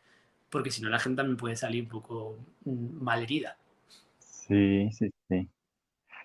porque 0.49 0.71
si 0.71 0.81
no 0.81 0.89
la 0.89 0.99
gente 0.99 1.17
también 1.17 1.37
puede 1.37 1.55
salir 1.55 1.83
un 1.83 1.89
poco 1.89 2.37
mm, 2.65 3.03
malherida. 3.03 3.57
Sí, 4.19 4.89
sí, 4.91 5.11
sí. 5.27 5.49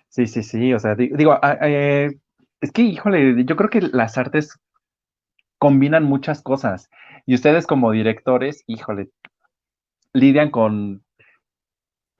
Sí, 0.09 0.27
sí, 0.27 0.43
sí, 0.43 0.73
o 0.73 0.79
sea, 0.79 0.95
digo, 0.95 1.37
ah, 1.41 1.57
eh, 1.61 2.17
es 2.61 2.71
que, 2.71 2.81
híjole, 2.81 3.43
yo 3.45 3.55
creo 3.55 3.69
que 3.69 3.81
las 3.81 4.17
artes 4.17 4.57
combinan 5.57 6.03
muchas 6.03 6.41
cosas 6.41 6.89
y 7.25 7.35
ustedes 7.35 7.67
como 7.67 7.91
directores, 7.91 8.63
híjole, 8.67 9.09
lidian 10.13 10.49
con, 10.49 11.03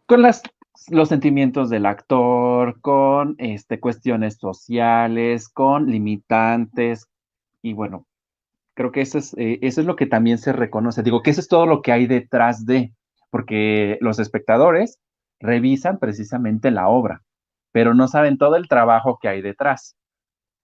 con 0.05 0.21
las, 0.21 0.43
los 0.89 1.09
sentimientos 1.09 1.69
del 1.69 1.85
actor, 1.85 2.79
con 2.81 3.35
este, 3.37 3.79
cuestiones 3.79 4.37
sociales, 4.37 5.49
con 5.49 5.89
limitantes 5.89 7.07
y 7.61 7.73
bueno, 7.73 8.05
creo 8.73 8.91
que 8.91 9.01
eso 9.01 9.17
es, 9.17 9.33
eh, 9.37 9.59
eso 9.61 9.81
es 9.81 9.87
lo 9.87 9.95
que 9.95 10.05
también 10.05 10.37
se 10.37 10.53
reconoce. 10.53 11.03
Digo 11.03 11.21
que 11.21 11.31
eso 11.31 11.41
es 11.41 11.47
todo 11.47 11.65
lo 11.65 11.81
que 11.81 11.91
hay 11.91 12.07
detrás 12.07 12.65
de, 12.65 12.93
porque 13.29 13.97
los 14.01 14.19
espectadores 14.19 14.99
revisan 15.39 15.99
precisamente 15.99 16.71
la 16.71 16.87
obra 16.87 17.23
pero 17.77 17.93
no 17.93 18.07
saben 18.07 18.39
todo 18.39 18.55
el 18.55 18.67
trabajo 18.67 19.19
que 19.21 19.27
hay 19.27 19.43
detrás. 19.43 19.95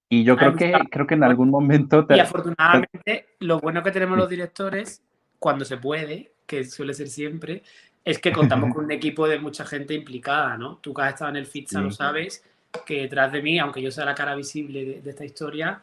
Y 0.09 0.23
yo 0.23 0.35
creo 0.35 0.55
que, 0.55 0.73
creo 0.89 1.05
que 1.05 1.13
en 1.13 1.23
algún 1.23 1.51
momento... 1.51 2.07
y 2.09 2.19
afortunadamente, 2.19 3.27
lo 3.39 3.59
bueno 3.59 3.83
que 3.83 3.91
tenemos 3.91 4.17
los 4.17 4.27
directores, 4.27 5.03
cuando 5.37 5.63
se 5.63 5.77
puede, 5.77 6.33
que 6.47 6.65
suele 6.65 6.95
ser 6.95 7.09
siempre, 7.09 7.61
es 8.05 8.19
que 8.19 8.31
contamos 8.31 8.73
con 8.73 8.85
un 8.85 8.91
equipo 8.91 9.27
de 9.27 9.39
mucha 9.39 9.65
gente 9.65 9.93
implicada, 9.93 10.57
¿no? 10.57 10.77
Tú 10.81 10.93
que 10.93 11.01
has 11.01 11.13
estado 11.13 11.31
en 11.31 11.37
el 11.37 11.45
FITSA 11.45 11.81
lo 11.81 11.91
sabes, 11.91 12.43
que 12.85 13.01
detrás 13.01 13.31
de 13.31 13.41
mí, 13.41 13.59
aunque 13.59 13.81
yo 13.81 13.91
sea 13.91 14.05
la 14.05 14.15
cara 14.15 14.35
visible 14.35 15.01
de, 15.01 15.09
esta 15.09 15.25
historia, 15.25 15.81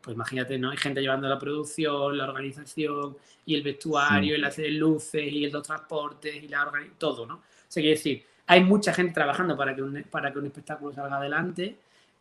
pues 0.00 0.14
imagínate, 0.14 0.58
¿no? 0.58 0.70
Hay 0.70 0.76
gente 0.76 1.00
llevando 1.00 1.28
la 1.28 1.38
producción, 1.38 2.16
la 2.16 2.24
organización 2.24 3.16
y 3.46 3.54
el 3.54 3.62
vestuario, 3.62 4.34
el 4.34 4.44
hacer 4.44 4.70
luces 4.72 5.32
y 5.32 5.44
el 5.44 5.52
los 5.52 5.62
transportes 5.62 6.42
y 6.42 6.48
la 6.48 6.70
todo, 6.98 7.26
¿no? 7.26 7.34
O 7.34 7.42
sea, 7.68 7.80
quiere 7.80 7.96
decir, 7.96 8.24
hay 8.46 8.62
mucha 8.62 8.92
gente 8.92 9.14
trabajando 9.14 9.56
para 9.56 9.74
que 9.74 9.82
un, 9.82 10.02
para 10.10 10.32
que 10.32 10.38
un 10.38 10.46
espectáculo 10.46 10.92
salga 10.92 11.16
adelante 11.16 11.76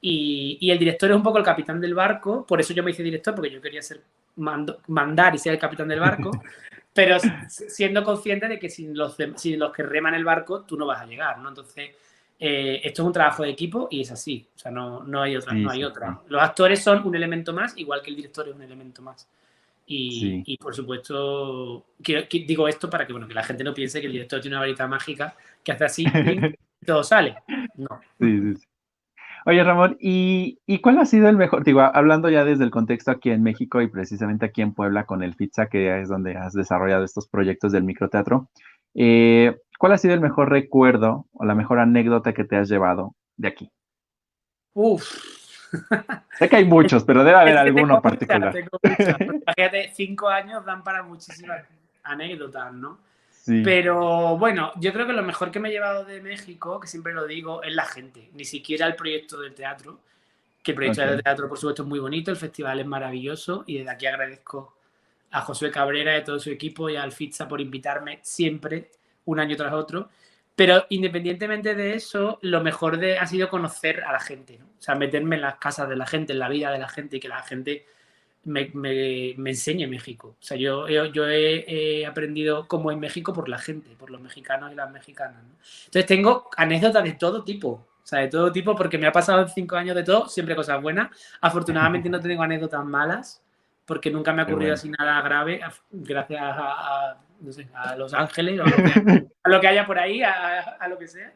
y, 0.05 0.69
el 0.69 0.77
director 0.77 1.09
es 1.09 1.15
un 1.15 1.23
poco 1.23 1.37
el 1.37 1.45
capitán 1.45 1.79
del 1.79 1.93
barco, 1.93 2.45
por 2.45 2.59
eso 2.59 2.73
yo 2.73 2.83
me 2.83 2.91
hice 2.91 3.03
director, 3.03 3.33
porque 3.33 3.49
yo 3.49 3.61
quería 3.61 3.81
ser 3.81 4.01
mandar 4.35 5.35
y 5.35 5.37
ser 5.37 5.53
el 5.53 5.59
capitán 5.59 5.87
del 5.87 6.01
barco, 6.01 6.31
pero 6.93 7.17
siendo 7.47 8.03
consciente 8.03 8.47
de 8.47 8.59
que 8.59 8.69
sin 8.69 8.95
los, 8.95 9.17
los 9.19 9.71
que 9.71 9.83
reman 9.83 10.13
el 10.13 10.23
barco 10.23 10.61
tú 10.61 10.77
no 10.77 10.85
vas 10.85 11.01
a 11.01 11.05
llegar, 11.05 11.39
¿no? 11.39 11.49
Entonces, 11.49 11.91
eh, 12.39 12.81
esto 12.83 13.01
es 13.01 13.07
un 13.07 13.13
trabajo 13.13 13.43
de 13.43 13.49
equipo 13.49 13.87
y 13.89 14.01
es 14.01 14.11
así, 14.11 14.47
o 14.55 14.59
sea, 14.59 14.71
no, 14.71 15.03
no 15.03 15.21
hay 15.21 15.35
otra, 15.35 15.53
no 15.53 15.71
hay 15.71 15.83
otra. 15.83 16.21
Los 16.27 16.41
actores 16.41 16.83
son 16.83 17.05
un 17.05 17.15
elemento 17.15 17.53
más, 17.53 17.77
igual 17.77 18.01
que 18.01 18.09
el 18.09 18.15
director 18.15 18.47
es 18.47 18.55
un 18.55 18.61
elemento 18.61 19.01
más. 19.01 19.27
Y, 19.85 20.57
por 20.57 20.73
supuesto, 20.73 21.85
digo 21.99 22.67
esto 22.67 22.89
para 22.89 23.05
que, 23.05 23.11
bueno, 23.11 23.27
que 23.27 23.33
la 23.33 23.43
gente 23.43 23.63
no 23.63 23.73
piense 23.73 23.99
que 23.99 24.07
el 24.07 24.13
director 24.13 24.39
tiene 24.39 24.55
una 24.55 24.61
varita 24.61 24.87
mágica 24.87 25.35
que 25.63 25.71
hace 25.73 25.85
así 25.85 26.05
y 26.05 26.05
todo 26.85 27.03
sale. 27.03 27.35
No. 27.75 27.99
Sí, 28.19 28.55
sí, 28.55 28.67
Oye, 29.45 29.63
Ramón, 29.63 29.97
¿y, 29.99 30.57
cuál 30.81 30.99
ha 30.99 31.05
sido 31.05 31.27
el 31.27 31.37
mejor? 31.37 31.63
Digo, 31.63 31.81
hablando 31.81 32.29
ya 32.29 32.45
desde 32.45 32.63
el 32.63 32.71
contexto 32.71 33.11
aquí 33.11 33.29
en 33.29 33.43
México 33.43 33.81
y 33.81 33.87
precisamente 33.87 34.45
aquí 34.45 34.61
en 34.61 34.73
Puebla 34.73 35.05
con 35.05 35.21
el 35.23 35.35
FITSA, 35.35 35.67
que 35.67 36.01
es 36.01 36.09
donde 36.09 36.37
has 36.37 36.53
desarrollado 36.53 37.03
estos 37.03 37.27
proyectos 37.27 37.71
del 37.71 37.83
microteatro, 37.83 38.49
eh, 38.95 39.57
¿cuál 39.77 39.91
ha 39.91 39.97
sido 39.97 40.13
el 40.13 40.21
mejor 40.21 40.49
recuerdo 40.49 41.27
o 41.33 41.45
la 41.45 41.55
mejor 41.55 41.79
anécdota 41.79 42.33
que 42.33 42.45
te 42.45 42.55
has 42.55 42.69
llevado 42.69 43.15
de 43.35 43.47
aquí? 43.49 43.69
Uf, 44.73 45.33
Sé 46.39 46.49
que 46.49 46.55
hay 46.55 46.65
muchos, 46.65 47.03
pero 47.03 47.23
debe 47.23 47.37
haber 47.37 47.57
alguno 47.57 48.01
particular. 48.01 48.53
Imagínate, 48.55 49.91
cinco 49.93 50.29
años 50.29 50.65
dan 50.65 50.83
para 50.83 51.03
muchísimas 51.03 51.63
anécdotas, 52.03 52.73
¿no? 52.73 52.99
Pero 53.45 54.37
bueno, 54.37 54.71
yo 54.79 54.93
creo 54.93 55.05
que 55.05 55.13
lo 55.13 55.23
mejor 55.23 55.51
que 55.51 55.59
me 55.59 55.69
he 55.69 55.71
llevado 55.71 56.05
de 56.05 56.21
México, 56.21 56.79
que 56.79 56.87
siempre 56.87 57.13
lo 57.13 57.27
digo, 57.27 57.61
es 57.61 57.73
la 57.73 57.85
gente. 57.85 58.29
Ni 58.33 58.45
siquiera 58.45 58.87
el 58.87 58.95
proyecto 58.95 59.39
del 59.39 59.53
teatro, 59.53 59.99
que 60.61 60.71
el 60.71 60.75
proyecto 60.75 61.01
del 61.01 61.21
teatro, 61.21 61.49
por 61.49 61.57
supuesto, 61.57 61.83
es 61.83 61.89
muy 61.89 61.99
bonito, 61.99 62.31
el 62.31 62.37
festival 62.37 62.79
es 62.79 62.85
maravilloso 62.85 63.65
y 63.67 63.79
desde 63.79 63.91
aquí 63.91 64.05
agradezco 64.05 64.77
a 65.31 65.41
Josué 65.41 65.71
Cabrera 65.71 66.15
y 66.15 66.21
a 66.21 66.23
todo 66.23 66.39
su 66.39 66.51
equipo 66.51 66.89
y 66.89 66.95
al 66.95 67.11
FITSA 67.11 67.47
por 67.47 67.59
invitarme 67.59 68.19
siempre, 68.21 68.91
un 69.25 69.39
año 69.39 69.57
tras 69.57 69.73
otro. 69.73 70.09
Pero 70.55 70.85
independientemente 70.89 71.75
de 71.75 71.95
eso, 71.95 72.37
lo 72.43 72.61
mejor 72.61 72.97
de, 72.97 73.17
ha 73.17 73.25
sido 73.25 73.49
conocer 73.49 74.03
a 74.03 74.11
la 74.13 74.19
gente, 74.19 74.59
¿no? 74.59 74.65
O 74.65 74.81
sea, 74.81 74.95
meterme 74.95 75.35
en 75.35 75.41
las 75.41 75.55
casas 75.55 75.89
de 75.89 75.95
la 75.95 76.05
gente, 76.05 76.33
en 76.33 76.39
la 76.39 76.49
vida 76.49 76.71
de 76.71 76.79
la 76.79 76.87
gente 76.87 77.17
y 77.17 77.19
que 77.19 77.27
la 77.27 77.41
gente 77.41 77.85
me, 78.45 78.69
me, 78.73 79.33
me 79.37 79.49
enseñe 79.51 79.87
México. 79.87 80.35
O 80.39 80.43
sea, 80.43 80.57
yo, 80.57 80.87
yo, 80.87 81.27
he, 81.27 82.05
aprendido 82.05 82.67
cómo 82.67 82.91
es 82.91 82.97
México 82.97 83.33
por 83.33 83.49
la 83.49 83.57
gente, 83.57 83.95
por 83.97 84.09
los 84.09 84.21
mexicanos 84.21 84.71
y 84.71 84.75
las 84.75 84.91
mexicanas. 84.91 85.43
¿no? 85.43 85.49
Entonces 85.85 86.05
tengo 86.05 86.49
anécdotas 86.57 87.03
de 87.03 87.13
todo 87.13 87.43
tipo. 87.43 87.69
O 87.69 88.05
sea, 88.05 88.19
de 88.19 88.27
todo 88.27 88.51
tipo, 88.51 88.75
porque 88.75 88.97
me 88.97 89.07
ha 89.07 89.11
pasado 89.11 89.41
en 89.41 89.49
cinco 89.49 89.77
años 89.77 89.95
de 89.95 90.03
todo, 90.03 90.27
siempre 90.27 90.55
cosas 90.55 90.81
buenas. 90.81 91.09
Afortunadamente 91.39 92.09
no 92.09 92.19
tengo 92.19 92.43
anécdotas 92.43 92.83
malas, 92.83 93.41
porque 93.85 94.11
nunca 94.11 94.33
me 94.33 94.41
ha 94.41 94.45
ocurrido 94.45 94.73
así 94.73 94.89
nada 94.89 95.21
grave, 95.21 95.61
gracias 95.91 96.41
a 96.41 97.17
a 97.73 97.95
Los 97.95 98.13
Ángeles, 98.13 98.59
a 98.59 99.49
lo 99.49 99.59
que, 99.59 99.67
haya 99.67 99.85
por 99.85 99.99
ahí, 99.99 100.21
a, 100.23 100.87
lo 100.87 100.97
que 100.97 101.07
sea. 101.07 101.33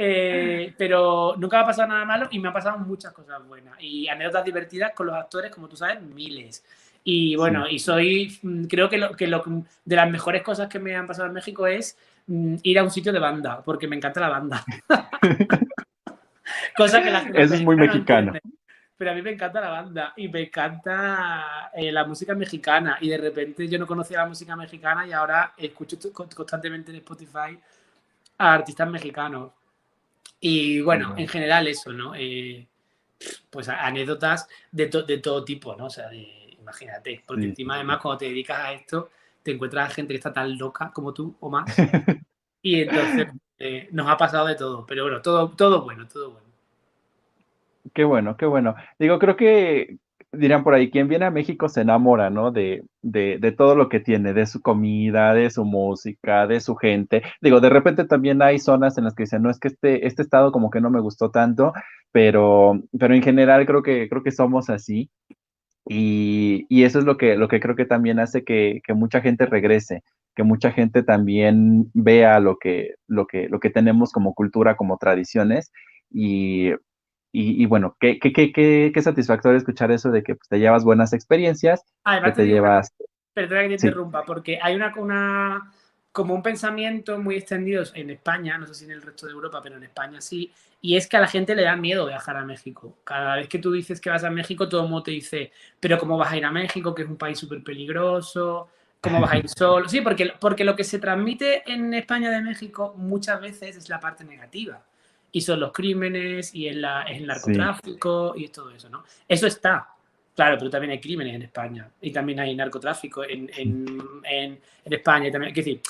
Eh, 0.00 0.74
pero 0.78 1.34
nunca 1.38 1.56
me 1.56 1.62
ha 1.64 1.66
pasado 1.66 1.88
nada 1.88 2.04
malo 2.04 2.28
y 2.30 2.38
me 2.38 2.46
han 2.46 2.54
pasado 2.54 2.78
muchas 2.78 3.12
cosas 3.12 3.44
buenas. 3.44 3.74
Y 3.80 4.06
anécdotas 4.06 4.44
divertidas 4.44 4.92
con 4.94 5.08
los 5.08 5.16
actores, 5.16 5.50
como 5.50 5.68
tú 5.68 5.76
sabes, 5.76 6.00
miles. 6.00 6.64
Y 7.02 7.34
bueno, 7.34 7.68
y 7.68 7.80
soy, 7.80 8.38
mm, 8.42 8.64
creo 8.66 8.88
que, 8.88 8.98
lo, 8.98 9.16
que 9.16 9.26
lo, 9.26 9.42
de 9.84 9.96
las 9.96 10.08
mejores 10.08 10.42
cosas 10.42 10.68
que 10.68 10.78
me 10.78 10.94
han 10.94 11.08
pasado 11.08 11.26
en 11.26 11.34
México 11.34 11.66
es 11.66 11.98
mm, 12.28 12.56
ir 12.62 12.78
a 12.78 12.84
un 12.84 12.92
sitio 12.92 13.12
de 13.12 13.18
banda, 13.18 13.60
porque 13.64 13.88
me 13.88 13.96
encanta 13.96 14.20
la 14.20 14.28
banda. 14.28 14.64
Cosa 16.76 17.02
que 17.02 17.10
la 17.10 17.20
gente 17.22 17.42
Eso 17.42 17.54
es 17.54 17.62
muy 17.62 17.74
mexicano 17.74 18.34
pero 18.98 19.12
a 19.12 19.14
mí 19.14 19.22
me 19.22 19.30
encanta 19.30 19.60
la 19.60 19.68
banda 19.68 20.12
y 20.16 20.28
me 20.28 20.42
encanta 20.42 21.70
eh, 21.72 21.92
la 21.92 22.04
música 22.04 22.34
mexicana 22.34 22.98
y 23.00 23.08
de 23.08 23.16
repente 23.16 23.68
yo 23.68 23.78
no 23.78 23.86
conocía 23.86 24.18
la 24.18 24.26
música 24.26 24.56
mexicana 24.56 25.06
y 25.06 25.12
ahora 25.12 25.54
escucho 25.56 25.96
constantemente 26.12 26.90
en 26.90 26.96
Spotify 26.96 27.56
a 28.38 28.54
artistas 28.54 28.90
mexicanos. 28.90 29.52
Y 30.40 30.80
bueno, 30.80 31.14
en 31.16 31.28
general 31.28 31.66
eso, 31.66 31.92
¿no? 31.92 32.14
Eh, 32.14 32.66
pues 33.50 33.68
anécdotas 33.68 34.48
de, 34.70 34.86
de, 34.86 35.18
todo 35.18 35.44
tipo, 35.44 35.74
¿no? 35.74 35.86
O 35.86 35.90
sea, 35.90 36.10
imagínate, 36.12 37.22
porque 37.26 37.46
encima 37.46 37.74
además 37.74 37.98
cuando 38.00 38.18
te 38.18 38.26
dedicas 38.26 38.58
a 38.58 38.72
esto 38.72 39.10
te 39.42 39.52
encuentras 39.52 39.90
a 39.90 39.94
gente 39.94 40.12
que 40.12 40.18
está 40.18 40.32
tan 40.32 40.58
loca 40.58 40.90
como 40.92 41.12
tú 41.12 41.34
o 41.40 41.50
más. 41.50 41.74
y 42.62 42.82
entonces 42.82 43.28
eh, 43.58 43.88
nos 43.92 44.08
ha 44.08 44.16
pasado 44.16 44.46
de 44.46 44.54
todo, 44.54 44.84
pero 44.86 45.04
bueno, 45.04 45.22
todo, 45.22 45.50
todo 45.50 45.82
bueno, 45.82 46.06
todo 46.06 46.32
bueno. 46.32 46.48
Qué 47.94 48.04
bueno, 48.04 48.36
qué 48.36 48.46
bueno. 48.46 48.76
Digo, 48.98 49.18
creo 49.18 49.36
que 49.36 49.96
dirían 50.32 50.62
por 50.62 50.74
ahí, 50.74 50.90
quien 50.90 51.08
viene 51.08 51.24
a 51.24 51.30
México 51.30 51.68
se 51.68 51.80
enamora, 51.80 52.30
¿no? 52.30 52.50
De, 52.50 52.84
de, 53.02 53.38
de, 53.38 53.52
todo 53.52 53.74
lo 53.74 53.88
que 53.88 54.00
tiene, 54.00 54.32
de 54.34 54.46
su 54.46 54.60
comida, 54.60 55.32
de 55.34 55.50
su 55.50 55.64
música, 55.64 56.46
de 56.46 56.60
su 56.60 56.76
gente. 56.76 57.22
Digo, 57.40 57.60
de 57.60 57.70
repente 57.70 58.04
también 58.04 58.42
hay 58.42 58.58
zonas 58.58 58.98
en 58.98 59.04
las 59.04 59.14
que 59.14 59.24
dicen, 59.24 59.42
no, 59.42 59.50
es 59.50 59.58
que 59.58 59.68
este, 59.68 60.06
este 60.06 60.22
estado 60.22 60.52
como 60.52 60.70
que 60.70 60.80
no 60.80 60.90
me 60.90 61.00
gustó 61.00 61.30
tanto, 61.30 61.72
pero, 62.12 62.80
pero 62.98 63.14
en 63.14 63.22
general 63.22 63.66
creo 63.66 63.82
que, 63.82 64.08
creo 64.08 64.22
que 64.22 64.32
somos 64.32 64.70
así. 64.70 65.10
Y, 65.86 66.66
y 66.68 66.84
eso 66.84 66.98
es 66.98 67.06
lo 67.06 67.16
que, 67.16 67.36
lo 67.36 67.48
que 67.48 67.60
creo 67.60 67.74
que 67.74 67.86
también 67.86 68.18
hace 68.20 68.44
que, 68.44 68.80
que 68.84 68.92
mucha 68.94 69.22
gente 69.22 69.46
regrese, 69.46 70.02
que 70.36 70.42
mucha 70.42 70.72
gente 70.72 71.02
también 71.02 71.90
vea 71.94 72.40
lo 72.40 72.58
que, 72.58 72.94
lo 73.06 73.26
que, 73.26 73.48
lo 73.48 73.60
que 73.60 73.70
tenemos 73.70 74.12
como 74.12 74.34
cultura, 74.34 74.76
como 74.76 74.98
tradiciones. 74.98 75.72
Y, 76.10 76.72
y, 77.40 77.66
bueno, 77.66 77.96
qué, 78.00 78.18
qué, 78.18 78.32
qué, 78.32 78.90
qué, 78.92 79.02
satisfactorio 79.02 79.58
escuchar 79.58 79.92
eso 79.92 80.10
de 80.10 80.24
que 80.24 80.34
pues, 80.34 80.48
te 80.48 80.58
llevas 80.58 80.82
buenas 80.82 81.12
experiencias, 81.12 81.84
que 82.24 82.32
te, 82.32 82.46
llevas... 82.48 82.92
Perdona 83.32 83.62
que 83.62 83.68
te 83.68 83.74
interrumpa, 83.74 84.24
porque 84.24 84.58
hay 84.60 84.74
una, 84.74 84.92
una, 84.96 85.72
como 86.10 86.34
un 86.34 86.42
pensamiento 86.42 87.16
muy 87.18 87.36
extendido 87.36 87.84
en 87.94 88.10
España, 88.10 88.58
no 88.58 88.66
sé 88.66 88.74
si 88.74 88.84
en 88.86 88.90
el 88.90 89.02
resto 89.02 89.26
de 89.26 89.32
Europa, 89.32 89.60
pero 89.62 89.76
en 89.76 89.84
España 89.84 90.20
sí, 90.20 90.52
y 90.80 90.96
es 90.96 91.06
que 91.06 91.16
a 91.16 91.20
la 91.20 91.28
gente 91.28 91.54
le 91.54 91.62
da 91.62 91.76
miedo 91.76 92.06
viajar 92.06 92.36
a 92.36 92.44
México. 92.44 92.98
Cada 93.04 93.36
vez 93.36 93.48
que 93.48 93.60
tú 93.60 93.70
dices 93.70 94.00
que 94.00 94.10
vas 94.10 94.24
a 94.24 94.30
México, 94.30 94.68
todo 94.68 94.82
el 94.82 94.88
mundo 94.88 95.04
te 95.04 95.12
dice, 95.12 95.52
pero 95.78 95.96
¿cómo 95.96 96.18
vas 96.18 96.32
a 96.32 96.36
ir 96.36 96.44
a 96.44 96.50
México? 96.50 96.92
Que 96.92 97.02
es 97.02 97.08
un 97.08 97.18
país 97.18 97.38
súper 97.38 97.62
peligroso, 97.62 98.68
¿cómo 99.00 99.20
vas 99.20 99.30
a 99.30 99.38
ir 99.38 99.48
solo? 99.56 99.88
Sí, 99.88 100.00
porque, 100.00 100.32
porque 100.40 100.64
lo 100.64 100.74
que 100.74 100.82
se 100.82 100.98
transmite 100.98 101.70
en 101.72 101.94
España 101.94 102.32
de 102.32 102.42
México 102.42 102.94
muchas 102.96 103.40
veces 103.40 103.76
es 103.76 103.88
la 103.88 104.00
parte 104.00 104.24
negativa 104.24 104.82
y 105.32 105.40
son 105.40 105.60
los 105.60 105.72
crímenes 105.72 106.54
y 106.54 106.66
el, 106.68 106.84
el 107.08 107.26
narcotráfico 107.26 108.34
y 108.36 108.48
todo 108.48 108.70
eso, 108.70 108.88
¿no? 108.88 109.04
Eso 109.26 109.46
está, 109.46 109.88
claro, 110.34 110.56
pero 110.58 110.70
también 110.70 110.92
hay 110.92 111.00
crímenes 111.00 111.34
en 111.34 111.42
España 111.42 111.90
y 112.00 112.10
también 112.10 112.40
hay 112.40 112.54
narcotráfico 112.54 113.24
en, 113.24 113.50
en, 113.56 114.22
en, 114.24 114.60
España. 114.84 115.28
Y 115.28 115.32
también, 115.32 115.50
es 115.50 115.56
decir, 115.56 115.80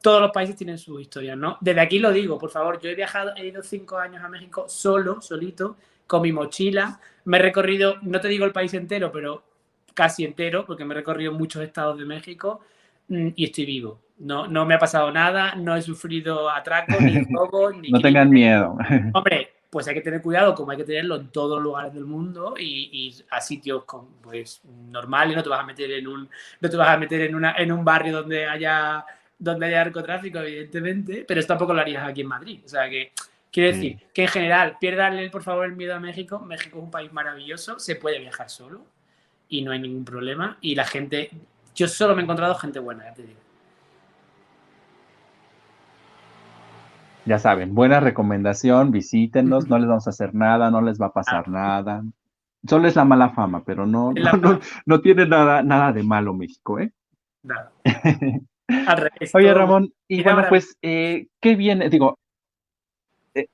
todos 0.00 0.20
los 0.20 0.30
países 0.30 0.56
tienen 0.56 0.78
su 0.78 0.98
historia, 0.98 1.36
¿no? 1.36 1.58
Desde 1.60 1.80
aquí 1.80 1.98
lo 1.98 2.10
digo, 2.10 2.38
por 2.38 2.50
favor, 2.50 2.80
yo 2.80 2.90
he 2.90 2.94
viajado, 2.94 3.32
he 3.36 3.46
ido 3.46 3.62
cinco 3.62 3.98
años 3.98 4.22
a 4.22 4.28
México 4.28 4.66
solo, 4.68 5.20
solito, 5.20 5.76
con 6.06 6.22
mi 6.22 6.32
mochila. 6.32 7.00
Me 7.24 7.38
he 7.38 7.42
recorrido, 7.42 7.96
no 8.02 8.20
te 8.20 8.28
digo 8.28 8.44
el 8.44 8.52
país 8.52 8.74
entero, 8.74 9.12
pero 9.12 9.44
casi 9.94 10.24
entero, 10.24 10.64
porque 10.64 10.84
me 10.84 10.94
he 10.94 10.96
recorrido 10.96 11.32
muchos 11.32 11.62
estados 11.62 11.98
de 11.98 12.04
México 12.04 12.60
mm, 13.08 13.28
y 13.36 13.44
estoy 13.44 13.66
vivo. 13.66 14.00
No, 14.18 14.48
no 14.48 14.66
me 14.66 14.74
ha 14.74 14.78
pasado 14.78 15.12
nada, 15.12 15.54
no 15.54 15.76
he 15.76 15.82
sufrido 15.82 16.50
atracos, 16.50 17.00
ni 17.00 17.18
robos, 17.30 17.76
ni. 17.76 17.90
no 17.90 18.00
tengan 18.00 18.30
miedo. 18.30 18.76
Hombre, 19.14 19.52
pues 19.70 19.86
hay 19.86 19.94
que 19.94 20.00
tener 20.00 20.22
cuidado, 20.22 20.54
como 20.54 20.70
hay 20.70 20.78
que 20.78 20.84
tenerlo 20.84 21.16
en 21.16 21.28
todos 21.28 21.56
los 21.56 21.62
lugares 21.62 21.92
del 21.92 22.04
mundo 22.04 22.54
y, 22.58 23.14
a 23.30 23.40
sitios 23.40 23.84
con, 23.84 24.06
pues, 24.22 24.62
normales, 24.90 25.36
no 25.36 25.42
te 25.42 25.48
vas 25.48 25.60
a 25.60 25.66
meter 25.66 25.90
en 25.90 26.06
un, 26.08 26.28
no 26.60 26.70
te 26.70 26.76
vas 26.76 26.88
a 26.88 26.96
meter 26.96 27.22
en, 27.22 27.34
una, 27.34 27.54
en 27.56 27.70
un 27.70 27.84
barrio 27.84 28.12
donde 28.14 28.46
haya, 28.46 29.04
donde 29.38 29.66
haya 29.66 29.84
narcotráfico, 29.84 30.38
evidentemente, 30.38 31.24
pero 31.28 31.40
esto 31.40 31.52
tampoco 31.52 31.74
lo 31.74 31.80
harías 31.80 32.08
aquí 32.08 32.22
en 32.22 32.28
Madrid. 32.28 32.60
O 32.64 32.68
sea 32.68 32.88
que, 32.88 33.12
quiero 33.52 33.74
decir, 33.74 33.98
que 34.12 34.22
en 34.22 34.28
general, 34.28 34.76
piérdanle 34.80 35.28
por 35.30 35.42
favor 35.42 35.66
el 35.66 35.76
miedo 35.76 35.94
a 35.94 36.00
México. 36.00 36.38
México 36.40 36.78
es 36.78 36.84
un 36.84 36.90
país 36.90 37.12
maravilloso, 37.12 37.78
se 37.78 37.96
puede 37.96 38.18
viajar 38.18 38.48
solo 38.48 38.86
y 39.50 39.62
no 39.62 39.72
hay 39.72 39.80
ningún 39.80 40.04
problema. 40.04 40.56
Y 40.62 40.74
la 40.74 40.84
gente, 40.84 41.30
yo 41.74 41.88
solo 41.88 42.14
me 42.14 42.22
he 42.22 42.24
encontrado 42.24 42.54
gente 42.54 42.78
buena, 42.78 43.04
ya 43.04 43.14
te 43.14 43.22
digo. 43.22 43.47
Ya 47.28 47.38
saben, 47.38 47.74
buena 47.74 48.00
recomendación, 48.00 48.90
visítenos, 48.90 49.68
no 49.68 49.78
les 49.78 49.86
vamos 49.86 50.06
a 50.06 50.10
hacer 50.10 50.34
nada, 50.34 50.70
no 50.70 50.80
les 50.80 51.00
va 51.00 51.06
a 51.06 51.12
pasar 51.12 51.44
ah. 51.46 51.50
nada. 51.50 52.04
Solo 52.66 52.88
es 52.88 52.96
la 52.96 53.04
mala 53.04 53.30
fama, 53.30 53.62
pero 53.64 53.86
no, 53.86 54.12
no, 54.86 55.00
tiene 55.00 55.26
nada, 55.26 55.62
nada 55.62 55.92
de 55.92 56.02
malo 56.02 56.34
México, 56.34 56.80
¿eh? 56.80 56.92
Nada. 57.42 57.70
Oye, 59.34 59.54
Ramón, 59.54 59.92
y 60.08 60.22
bueno, 60.22 60.44
pues, 60.48 60.76
eh, 60.82 61.28
¿qué 61.40 61.54
viene? 61.54 61.88
Digo, 61.88 62.18
eh, 63.34 63.46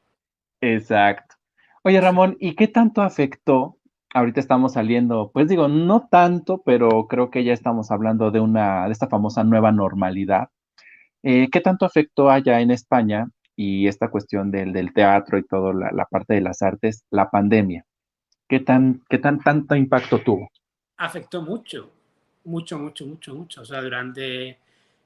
exacto. 0.61 1.35
Oye, 1.83 2.01
Ramón, 2.01 2.37
¿y 2.41 2.55
qué 2.55 2.69
tanto 2.69 3.03
afectó? 3.03 3.79
Ahorita 4.15 4.41
estamos 4.41 4.75
saliendo, 4.75 5.31
pues 5.33 5.49
digo, 5.49 5.69
no 5.69 6.09
tanto, 6.09 6.63
pero 6.65 7.09
creo 7.09 7.31
que 7.31 7.45
ya 7.45 7.53
estamos 7.53 7.91
hablando 7.91 8.31
de 8.31 8.41
una, 8.41 8.87
de 8.87 8.93
esta 8.93 9.09
famosa 9.09 9.43
nueva 9.45 9.73
normalidad. 9.73 10.49
Eh, 11.23 11.49
¿Qué 11.51 11.61
tanto 11.61 11.85
afectó 11.85 12.31
allá 12.31 12.61
en 12.61 12.71
España 12.71 13.29
y 13.57 13.87
esta 13.87 14.09
cuestión 14.09 14.51
del, 14.51 14.73
del 14.73 14.93
teatro 14.93 15.39
y 15.39 15.45
toda 15.45 15.73
la, 15.73 16.05
parte 16.07 16.35
de 16.35 16.41
las 16.41 16.63
artes, 16.63 17.05
la 17.11 17.31
pandemia. 17.31 17.85
¿Qué 18.49 18.61
tan, 18.61 19.03
qué 19.09 19.19
tan 19.19 19.41
tanto 19.41 19.75
impacto 19.75 20.21
tuvo? 20.21 20.51
Afectó 20.97 21.43
mucho, 21.43 21.91
mucho, 22.45 22.79
mucho, 22.79 23.07
mucho, 23.07 23.35
mucho. 23.35 23.63
O 23.63 23.65
sea, 23.65 23.81
durante, 23.81 24.59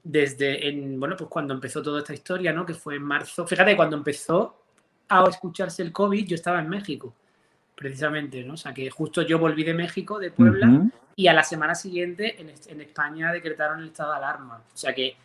desde, 0.03 0.69
en, 0.69 0.99
bueno, 0.99 1.17
pues 1.17 1.31
cuando 1.31 1.55
empezó 1.55 1.83
toda 1.83 2.01
esta 2.01 2.15
historia, 2.15 2.53
¿no? 2.53 2.67
Que 2.67 2.75
fue 2.75 2.97
en 2.97 3.03
marzo. 3.03 3.47
Fíjate, 3.47 3.77
cuando 3.77 3.97
empezó 3.97 4.63
a 5.09 5.25
escucharse 5.29 5.83
el 5.83 5.93
COVID, 5.93 6.27
yo 6.27 6.35
estaba 6.35 6.61
en 6.61 6.69
México, 6.69 7.15
precisamente, 7.75 8.43
¿no? 8.45 8.55
O 8.55 8.57
sea, 8.57 8.75
que 8.75 8.91
justo 8.91 9.23
yo 9.23 9.39
volví 9.39 9.63
de 9.63 9.75
México, 9.75 10.19
de 10.19 10.31
Puebla, 10.31 10.91
y 11.15 11.27
a 11.29 11.33
la 11.33 11.43
semana 11.43 11.75
siguiente 11.75 12.41
en, 12.41 12.51
en 12.51 12.81
España 12.81 13.33
decretaron 13.33 13.81
el 13.81 13.89
estado 13.89 14.13
de 14.13 14.19
alarma. 14.19 14.63
O 14.73 14.77
sea 14.77 14.95
que 14.95 15.17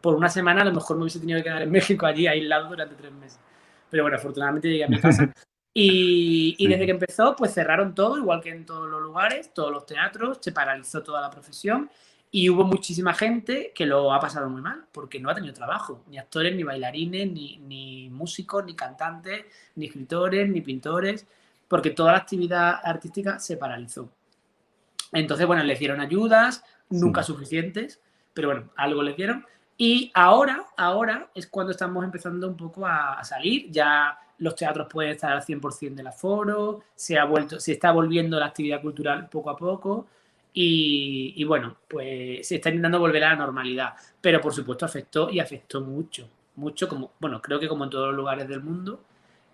por 0.00 0.14
una 0.14 0.28
semana 0.28 0.62
a 0.62 0.64
lo 0.64 0.72
mejor 0.72 0.96
me 0.96 1.02
hubiese 1.02 1.20
tenido 1.20 1.38
que 1.38 1.44
quedar 1.44 1.62
en 1.62 1.70
México 1.70 2.06
allí 2.06 2.26
aislado 2.26 2.68
durante 2.68 2.94
tres 2.94 3.12
meses. 3.12 3.38
Pero 3.90 4.04
bueno, 4.04 4.16
afortunadamente 4.16 4.68
llegué 4.68 4.84
a 4.84 4.88
mi 4.88 5.00
casa. 5.00 5.32
Y, 5.72 6.56
y, 6.58 6.66
desde 6.66 6.84
que 6.84 6.90
empezó, 6.90 7.36
pues 7.36 7.54
cerraron 7.54 7.94
todo, 7.94 8.18
igual 8.18 8.40
que 8.40 8.50
en 8.50 8.66
todos 8.66 8.90
los 8.90 9.00
lugares, 9.00 9.54
todos 9.54 9.70
los 9.70 9.86
teatros, 9.86 10.38
se 10.40 10.50
paralizó 10.50 11.00
toda 11.04 11.20
la 11.20 11.30
profesión 11.30 11.88
y 12.32 12.48
hubo 12.48 12.64
muchísima 12.64 13.14
gente 13.14 13.72
que 13.74 13.86
lo 13.86 14.12
ha 14.12 14.20
pasado 14.20 14.48
muy 14.48 14.62
mal 14.62 14.84
porque 14.92 15.18
no 15.18 15.30
ha 15.30 15.34
tenido 15.34 15.52
trabajo, 15.54 16.04
ni 16.08 16.18
actores, 16.18 16.54
ni 16.54 16.62
bailarines, 16.62 17.30
ni, 17.30 17.58
ni 17.58 18.08
músicos, 18.10 18.64
ni 18.64 18.74
cantantes, 18.74 19.44
ni 19.74 19.86
escritores, 19.86 20.48
ni 20.48 20.60
pintores, 20.60 21.26
porque 21.66 21.90
toda 21.90 22.12
la 22.12 22.18
actividad 22.18 22.80
artística 22.82 23.38
se 23.38 23.56
paralizó. 23.56 24.10
Entonces, 25.12 25.46
bueno, 25.46 25.64
le 25.64 25.74
dieron 25.74 26.00
ayudas, 26.00 26.64
nunca 26.88 27.22
suficientes, 27.22 28.00
pero 28.32 28.48
bueno, 28.48 28.70
algo 28.76 29.02
le 29.02 29.14
dieron 29.14 29.44
y 29.82 30.10
ahora, 30.12 30.66
ahora 30.76 31.30
es 31.34 31.46
cuando 31.46 31.70
estamos 31.70 32.04
empezando 32.04 32.46
un 32.46 32.54
poco 32.54 32.86
a, 32.86 33.24
salir. 33.24 33.70
Ya 33.70 34.14
los 34.36 34.54
teatros 34.54 34.86
pueden 34.92 35.12
estar 35.12 35.32
al 35.32 35.42
100% 35.42 35.94
del 35.94 36.06
aforo, 36.06 36.82
se, 36.94 37.18
ha 37.18 37.24
vuelto, 37.24 37.58
se 37.58 37.72
está 37.72 37.90
volviendo 37.90 38.38
la 38.38 38.44
actividad 38.44 38.82
cultural 38.82 39.30
poco 39.30 39.48
a 39.48 39.56
poco. 39.56 40.06
Y, 40.52 41.42
bueno, 41.44 41.78
pues 41.88 42.46
se 42.46 42.56
está 42.56 42.68
intentando 42.68 42.98
volver 42.98 43.24
a 43.24 43.30
la 43.30 43.36
normalidad. 43.36 43.94
Pero 44.20 44.38
por 44.42 44.52
supuesto 44.52 44.84
afectó 44.84 45.30
y 45.30 45.40
afectó 45.40 45.80
mucho, 45.80 46.28
mucho, 46.56 46.86
como, 46.86 47.12
bueno, 47.18 47.40
creo 47.40 47.58
que 47.58 47.66
como 47.66 47.84
en 47.84 47.90
todos 47.90 48.08
los 48.08 48.16
lugares 48.16 48.46
del 48.46 48.62
mundo. 48.62 49.00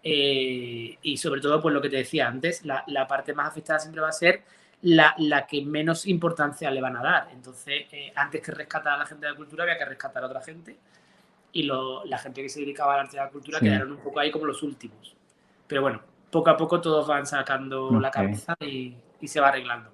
Eh, 0.03 0.99
y 1.03 1.17
sobre 1.19 1.41
todo, 1.41 1.63
pues 1.63 1.73
lo 1.73 1.81
que 1.81 1.89
te 1.89 1.99
decía 1.99 2.27
antes, 2.27 2.65
la, 2.65 2.83
la 2.89 3.07
parte 3.07 3.33
más 3.33 3.47
afectada 3.47 3.79
siempre 3.79 4.03
va 4.03 4.09
a 4.09 4.13
ser 4.13 4.43
la, 4.87 5.47
que 5.49 5.65
menos 5.65 6.07
importancia 6.07 6.71
le 6.71 6.81
van 6.81 6.97
a 6.97 7.03
dar. 7.03 7.29
Entonces, 7.33 7.87
eh, 7.91 8.13
antes 8.15 8.41
que 8.41 8.53
rescatar 8.53 8.95
a 8.95 8.99
la 8.99 9.07
gente 9.07 9.27
de 9.27 9.33
la 9.33 9.37
cultura, 9.37 9.65
había 9.65 9.79
que 9.79 9.85
rescatar 9.85 10.23
a 10.23 10.27
otra 10.27 10.41
gente. 10.41 10.77
Y 11.53 11.65
la 11.65 12.19
gente 12.19 12.43
que 12.43 12.49
se 12.49 12.61
dedicaba 12.61 12.95
al 12.95 13.01
arte 13.01 13.17
de 13.17 13.23
la 13.23 13.31
cultura 13.31 13.59
quedaron 13.59 13.93
un 13.93 13.99
poco 13.99 14.21
ahí 14.21 14.31
como 14.31 14.45
los 14.45 14.63
últimos. 14.63 15.17
Pero 15.67 15.81
bueno, 15.81 16.03
poco 16.31 16.51
a 16.51 16.57
poco 16.57 16.81
todos 16.81 17.07
van 17.09 17.27
sacando 17.27 17.99
la 17.99 18.11
cabeza 18.11 18.55
y, 18.61 18.97
se 19.25 19.41
va 19.41 19.49
arreglando. 19.49 19.91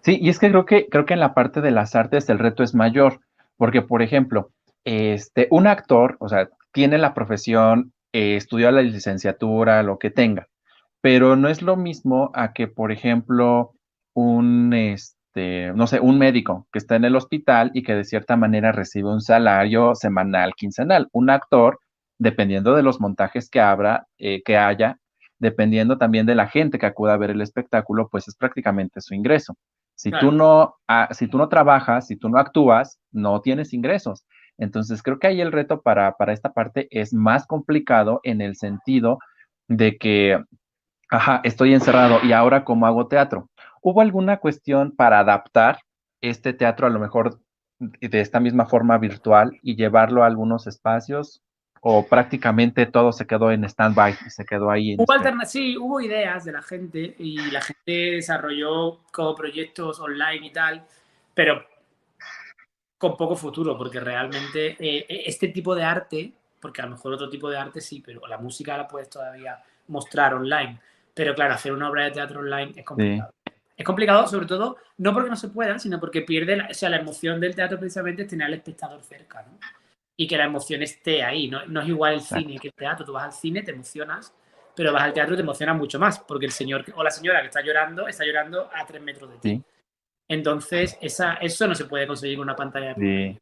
Sí, 0.00 0.18
y 0.20 0.28
es 0.28 0.38
que 0.38 0.48
creo 0.48 0.64
que 0.64 0.88
creo 0.88 1.04
que 1.04 1.14
en 1.14 1.20
la 1.20 1.34
parte 1.34 1.60
de 1.60 1.72
las 1.72 1.96
artes 1.96 2.28
el 2.30 2.38
reto 2.38 2.62
es 2.62 2.74
mayor, 2.74 3.20
porque 3.56 3.82
por 3.82 4.02
ejemplo, 4.02 4.52
este, 4.84 5.48
un 5.50 5.66
actor, 5.66 6.16
o 6.20 6.28
sea, 6.28 6.48
tiene 6.72 6.96
la 6.96 7.12
profesión, 7.12 7.92
eh, 8.12 8.36
estudió 8.36 8.70
la 8.70 8.82
licenciatura, 8.82 9.82
lo 9.82 9.98
que 9.98 10.10
tenga, 10.10 10.46
pero 11.00 11.36
no 11.36 11.48
es 11.48 11.62
lo 11.62 11.76
mismo 11.76 12.30
a 12.34 12.52
que, 12.52 12.68
por 12.68 12.92
ejemplo, 12.92 13.72
un, 14.14 14.72
este, 14.74 15.72
no 15.74 15.86
sé, 15.86 16.00
un 16.00 16.18
médico 16.18 16.66
que 16.72 16.78
está 16.78 16.96
en 16.96 17.04
el 17.04 17.16
hospital 17.16 17.70
y 17.74 17.82
que 17.82 17.94
de 17.94 18.04
cierta 18.04 18.36
manera 18.36 18.72
recibe 18.72 19.10
un 19.10 19.20
salario 19.20 19.94
semanal, 19.94 20.54
quincenal. 20.56 21.08
Un 21.12 21.30
actor, 21.30 21.78
dependiendo 22.18 22.74
de 22.74 22.82
los 22.82 23.00
montajes 23.00 23.50
que, 23.50 23.60
abra, 23.60 24.06
eh, 24.18 24.42
que 24.42 24.56
haya, 24.56 24.98
dependiendo 25.38 25.98
también 25.98 26.26
de 26.26 26.34
la 26.34 26.48
gente 26.48 26.78
que 26.78 26.86
acuda 26.86 27.14
a 27.14 27.18
ver 27.18 27.30
el 27.30 27.42
espectáculo, 27.42 28.08
pues 28.08 28.26
es 28.28 28.34
prácticamente 28.36 29.00
su 29.00 29.14
ingreso. 29.14 29.54
Si, 29.94 30.10
tú 30.10 30.30
no, 30.30 30.76
ah, 30.88 31.08
si 31.12 31.26
tú 31.26 31.38
no 31.38 31.48
trabajas, 31.48 32.06
si 32.06 32.16
tú 32.16 32.28
no 32.28 32.38
actúas, 32.38 32.98
no 33.12 33.40
tienes 33.40 33.72
ingresos. 33.72 34.24
Entonces, 34.58 35.02
creo 35.02 35.18
que 35.18 35.26
ahí 35.26 35.40
el 35.40 35.52
reto 35.52 35.80
para, 35.82 36.12
para 36.12 36.32
esta 36.32 36.52
parte 36.52 36.86
es 36.90 37.12
más 37.14 37.46
complicado 37.46 38.20
en 38.22 38.40
el 38.40 38.56
sentido 38.56 39.18
de 39.68 39.96
que 39.96 40.42
Ajá, 41.08 41.40
estoy 41.44 41.74
encerrado 41.74 42.18
y 42.24 42.32
ahora 42.32 42.64
cómo 42.64 42.86
hago 42.86 43.06
teatro. 43.06 43.48
¿Hubo 43.82 44.00
alguna 44.00 44.38
cuestión 44.38 44.90
para 44.94 45.20
adaptar 45.20 45.78
este 46.20 46.52
teatro 46.52 46.86
a 46.86 46.90
lo 46.90 46.98
mejor 46.98 47.40
de 47.78 48.20
esta 48.20 48.40
misma 48.40 48.66
forma 48.66 48.98
virtual 48.98 49.58
y 49.62 49.76
llevarlo 49.76 50.22
a 50.22 50.26
algunos 50.26 50.66
espacios? 50.66 51.42
o 51.88 52.04
prácticamente 52.04 52.86
todo 52.86 53.12
se 53.12 53.28
quedó 53.28 53.52
en 53.52 53.62
stand-by, 53.62 54.14
se 54.28 54.44
quedó 54.44 54.72
ahí. 54.72 54.92
En 54.92 55.00
hubo 55.00 55.44
sí, 55.44 55.76
hubo 55.78 56.00
ideas 56.00 56.44
de 56.44 56.50
la 56.50 56.60
gente 56.60 57.14
y 57.16 57.36
la 57.52 57.60
gente 57.60 57.92
desarrolló 57.92 59.04
como 59.12 59.36
proyectos 59.36 60.00
online 60.00 60.48
y 60.48 60.50
tal, 60.50 60.84
pero 61.32 61.64
con 62.98 63.16
poco 63.16 63.36
futuro, 63.36 63.78
porque 63.78 64.00
realmente 64.00 64.70
eh, 64.70 65.06
eh, 65.08 65.22
este 65.26 65.46
tipo 65.48 65.76
de 65.76 65.84
arte, 65.84 66.32
porque 66.60 66.82
a 66.82 66.86
lo 66.86 66.92
mejor 66.92 67.12
otro 67.12 67.28
tipo 67.28 67.48
de 67.48 67.58
arte 67.58 67.80
sí, 67.80 68.02
pero 68.04 68.26
la 68.26 68.38
música 68.38 68.76
la 68.76 68.88
puedes 68.88 69.08
todavía 69.08 69.62
mostrar 69.86 70.34
online. 70.34 70.80
Pero 71.16 71.34
claro, 71.34 71.54
hacer 71.54 71.72
una 71.72 71.88
obra 71.88 72.04
de 72.04 72.10
teatro 72.10 72.40
online 72.40 72.74
es 72.76 72.84
complicado. 72.84 73.32
Es 73.74 73.84
complicado, 73.84 74.26
sobre 74.26 74.46
todo, 74.46 74.76
no 74.98 75.14
porque 75.14 75.30
no 75.30 75.36
se 75.36 75.48
pueda, 75.48 75.78
sino 75.78 75.98
porque 75.98 76.20
pierde, 76.20 76.56
la, 76.56 76.68
o 76.70 76.74
sea, 76.74 76.90
la 76.90 76.98
emoción 76.98 77.40
del 77.40 77.54
teatro 77.54 77.78
precisamente 77.78 78.22
es 78.22 78.28
tener 78.28 78.46
al 78.46 78.54
espectador 78.54 79.02
cerca, 79.02 79.42
¿no? 79.42 79.58
Y 80.14 80.26
que 80.26 80.36
la 80.36 80.44
emoción 80.44 80.82
esté 80.82 81.22
ahí, 81.22 81.48
no, 81.48 81.64
no 81.66 81.80
es 81.80 81.88
igual 81.88 82.14
el 82.14 82.20
cine 82.20 82.58
que 82.58 82.68
el 82.68 82.74
teatro. 82.74 83.06
Tú 83.06 83.12
vas 83.12 83.24
al 83.24 83.32
cine, 83.32 83.62
te 83.62 83.70
emocionas, 83.70 84.34
pero 84.74 84.92
vas 84.92 85.04
al 85.04 85.14
teatro 85.14 85.32
y 85.32 85.36
te 85.38 85.42
emocionas 85.42 85.76
mucho 85.76 85.98
más, 85.98 86.18
porque 86.20 86.44
el 86.44 86.52
señor 86.52 86.84
o 86.94 87.02
la 87.02 87.10
señora 87.10 87.40
que 87.40 87.46
está 87.46 87.62
llorando, 87.62 88.06
está 88.08 88.24
llorando 88.24 88.70
a 88.74 88.84
tres 88.84 89.02
metros 89.02 89.30
de 89.30 89.38
ti. 89.38 89.62
Entonces, 90.28 90.98
esa, 91.00 91.34
eso 91.34 91.66
no 91.66 91.74
se 91.74 91.86
puede 91.86 92.06
conseguir 92.06 92.36
con 92.36 92.44
una 92.44 92.56
pantalla 92.56 92.92
de 92.94 93.40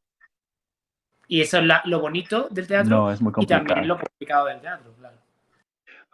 Y 1.27 1.41
eso 1.41 1.59
es 1.59 1.65
lo 1.87 2.01
bonito 2.01 2.47
del 2.51 2.69
teatro 2.69 2.97
no, 2.97 3.13
es 3.13 3.21
muy 3.21 3.33
y 3.39 3.47
también 3.47 3.89
lo 3.89 3.99
complicado 3.99 4.47
del 4.47 4.61
teatro, 4.61 4.95
claro. 4.95 5.24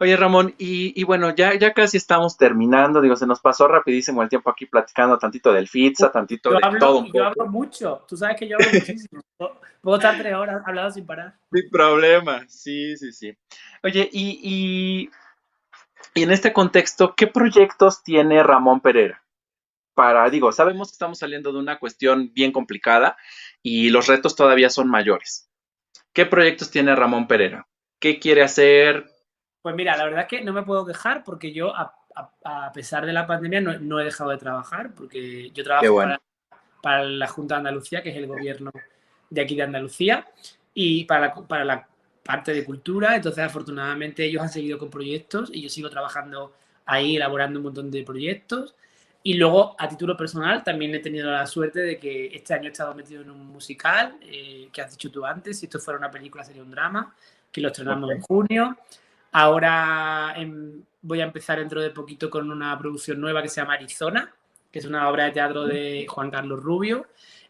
Oye, 0.01 0.17
Ramón, 0.17 0.55
y, 0.57 1.03
bueno, 1.03 1.35
ya, 1.35 1.53
ya 1.53 1.73
casi 1.73 1.97
estamos 1.97 2.35
terminando. 2.35 3.01
Digo, 3.01 3.15
se 3.15 3.27
nos 3.27 3.39
pasó 3.39 3.67
rapidísimo 3.67 4.23
el 4.23 4.29
tiempo 4.29 4.49
aquí 4.49 4.65
platicando 4.65 5.19
tantito 5.19 5.53
del 5.53 5.67
FITSA, 5.67 6.11
tantito 6.11 6.49
de 6.49 6.57
todo 6.79 7.05
Yo 7.13 7.23
hablo 7.23 7.45
mucho. 7.45 8.03
Tú 8.07 8.17
sabes 8.17 8.35
que 8.35 8.47
yo 8.47 8.55
hablo 8.55 8.67
muchísimo. 8.73 9.21
Puedo 9.81 9.97
estar 9.97 10.17
tres 10.17 10.33
horas 10.33 10.63
hablando 10.65 10.89
sin 10.89 11.05
parar. 11.05 11.35
Sin 11.51 11.69
problema. 11.69 12.43
Sí, 12.47 12.97
sí, 12.97 13.11
sí. 13.11 13.37
Oye, 13.83 14.09
y, 14.11 15.11
y 16.15 16.23
en 16.23 16.31
este 16.31 16.51
contexto, 16.51 17.13
¿qué 17.15 17.27
proyectos 17.27 18.01
tiene 18.01 18.41
Ramón 18.41 18.81
Pereira? 18.81 19.23
Para, 19.93 20.27
digo, 20.31 20.51
sabemos 20.51 20.89
que 20.89 20.93
estamos 20.93 21.19
saliendo 21.19 21.53
de 21.53 21.59
una 21.59 21.77
cuestión 21.77 22.33
bien 22.33 22.51
complicada 22.51 23.17
y 23.61 23.91
los 23.91 24.07
retos 24.07 24.35
todavía 24.35 24.71
son 24.71 24.89
mayores. 24.89 25.47
¿Qué 26.11 26.25
proyectos 26.25 26.71
tiene 26.71 26.95
Ramón 26.95 27.27
Pereira? 27.27 27.67
¿Qué 27.99 28.17
quiere 28.17 28.41
hacer? 28.41 29.10
Pues 29.61 29.75
mira, 29.75 29.95
la 29.95 30.05
verdad 30.05 30.21
es 30.21 30.27
que 30.27 30.41
no 30.41 30.53
me 30.53 30.63
puedo 30.63 30.85
quejar 30.85 31.23
porque 31.23 31.53
yo, 31.53 31.73
a, 31.75 31.93
pesar 32.73 33.05
de 33.05 33.13
la 33.13 33.27
pandemia, 33.27 33.61
no, 33.61 33.99
he 33.99 34.03
dejado 34.03 34.31
de 34.31 34.37
trabajar 34.37 34.93
porque 34.95 35.51
yo 35.51 35.63
trabajo 35.63 36.19
para, 36.81 37.03
la 37.03 37.27
Junta 37.27 37.55
de 37.55 37.59
Andalucía, 37.59 38.01
que 38.01 38.09
es 38.09 38.17
el 38.17 38.27
gobierno 38.27 38.71
de 39.29 39.41
aquí 39.41 39.55
de 39.55 39.63
Andalucía, 39.63 40.27
y 40.73 41.05
para 41.05 41.27
la, 41.27 41.33
para 41.35 41.63
la 41.63 41.87
parte 42.23 42.53
de 42.53 42.65
cultura. 42.65 43.15
Entonces, 43.15 43.43
afortunadamente, 43.43 44.25
ellos 44.25 44.41
han 44.41 44.49
seguido 44.49 44.77
con 44.77 44.89
proyectos 44.89 45.51
y 45.53 45.61
yo 45.61 45.69
sigo 45.69 45.89
trabajando 45.89 46.53
ahí, 46.85 47.15
elaborando 47.15 47.59
un 47.59 47.65
montón 47.65 47.91
de 47.91 48.03
proyectos. 48.03 48.75
Y 49.23 49.35
luego, 49.35 49.75
a 49.77 49.87
título 49.87 50.17
personal, 50.17 50.63
también 50.63 50.95
he 50.95 50.99
tenido 50.99 51.29
la 51.29 51.45
suerte 51.45 51.79
de 51.79 51.99
que 51.99 52.27
este 52.33 52.55
año 52.55 52.65
he 52.65 52.71
estado 52.71 52.95
metido 52.95 53.21
en 53.21 53.29
un 53.29 53.45
musical, 53.47 54.17
eh, 54.21 54.69
que 54.73 54.81
has 54.81 54.91
dicho 54.91 55.11
tú 55.11 55.25
antes. 55.25 55.59
Si 55.59 55.67
esto 55.67 55.79
fuera 55.79 55.99
una 55.99 56.09
película, 56.09 56.43
sería 56.43 56.63
un 56.63 56.71
drama, 56.71 57.13
que 57.51 57.61
lo 57.61 57.67
estrenamos 57.67 58.09
en 58.11 58.21
junio. 58.21 58.77
Ahora 59.31 60.33
em, 60.37 60.81
voy 61.01 61.21
a 61.21 61.25
empezar 61.25 61.59
dentro 61.59 61.81
de 61.81 61.91
poquito 61.91 62.29
con 62.29 62.51
una 62.51 62.77
producción 62.77 63.19
nueva 63.19 63.41
que 63.41 63.49
se 63.49 63.61
llama 63.61 63.73
Arizona, 63.73 64.33
que 64.71 64.79
es 64.79 64.85
una 64.85 65.09
obra 65.09 65.25
de 65.25 65.31
teatro 65.31 65.65
de 65.65 66.05
Juan 66.07 66.31
Carlos 66.31 66.61
Rubio, 66.61 67.07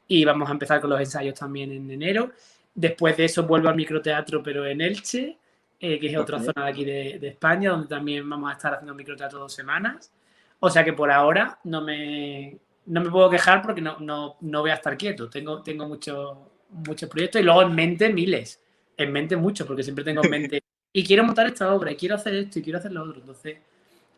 y 0.08 0.26
vamos 0.26 0.50
a 0.50 0.54
empezar 0.54 0.82
con 0.82 0.90
los 0.90 1.00
ensayos 1.00 1.40
también 1.40 1.72
en 1.72 1.90
enero. 1.90 2.32
Después 2.74 3.18
de 3.18 3.26
eso 3.26 3.44
vuelvo 3.44 3.70
al 3.70 3.76
microteatro, 3.76 4.42
pero 4.44 4.66
en 4.66 4.82
Elche, 4.82 5.38
eh, 5.80 6.00
que 6.00 6.08
es 6.08 6.18
otra 6.18 6.40
zona 6.40 6.66
de 6.66 6.70
aquí 6.70 6.86
de, 6.86 7.28
España, 7.28 7.72
donde 7.72 7.88
también 7.88 8.30
vamos 8.30 8.50
a 8.50 8.54
estar 8.54 8.74
haciendo 8.74 8.94
microteatro 8.94 9.40
dos 9.40 9.54
semanas. 9.54 10.12
O 10.60 10.70
sea 10.70 10.84
que 10.84 10.94
por 10.94 11.12
ahora 11.12 11.60
no 11.64 11.82
me, 11.82 12.58
no 12.86 13.02
me 13.02 13.10
puedo 13.10 13.30
quejar 13.30 13.62
porque 13.62 13.82
no, 13.82 14.00
no, 14.00 14.38
no 14.42 14.62
voy 14.62 14.72
a 14.72 14.76
estar 14.76 14.98
quieto. 14.98 15.30
Tengo, 15.30 15.62
tengo 15.62 15.88
muchos 15.88 16.38
muchos 16.72 17.10
proyectos 17.10 17.42
y 17.42 17.44
luego 17.44 17.64
en 17.64 17.76
mente 17.76 18.12
miles. 18.12 18.62
En 18.98 19.12
mente 19.12 19.36
muchos, 19.36 19.66
porque 19.68 19.84
siempre 19.84 20.04
tengo 20.04 20.24
en 20.24 20.30
mente 20.30 20.64
y 20.94 21.06
quiero 21.06 21.24
montar 21.24 21.48
esta 21.48 21.74
obra, 21.74 21.92
y 21.92 21.96
quiero 21.96 22.16
hacer 22.16 22.36
esto, 22.36 22.60
y 22.60 22.64
quiero 22.64 22.80
hacer 22.80 22.92
lo 22.92 23.04
otro. 23.04 23.20
Entonces, 23.20 23.58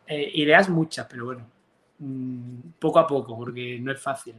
eh, 0.06 0.30
ideas 0.34 0.68
muchas, 0.68 1.06
pero 1.08 1.26
bueno, 1.26 1.46
mm, 1.98 2.58
poco 2.78 2.98
a 2.98 3.06
poco, 3.06 3.36
porque 3.36 3.78
no 3.80 3.92
es 3.92 4.00
fácil. 4.00 4.34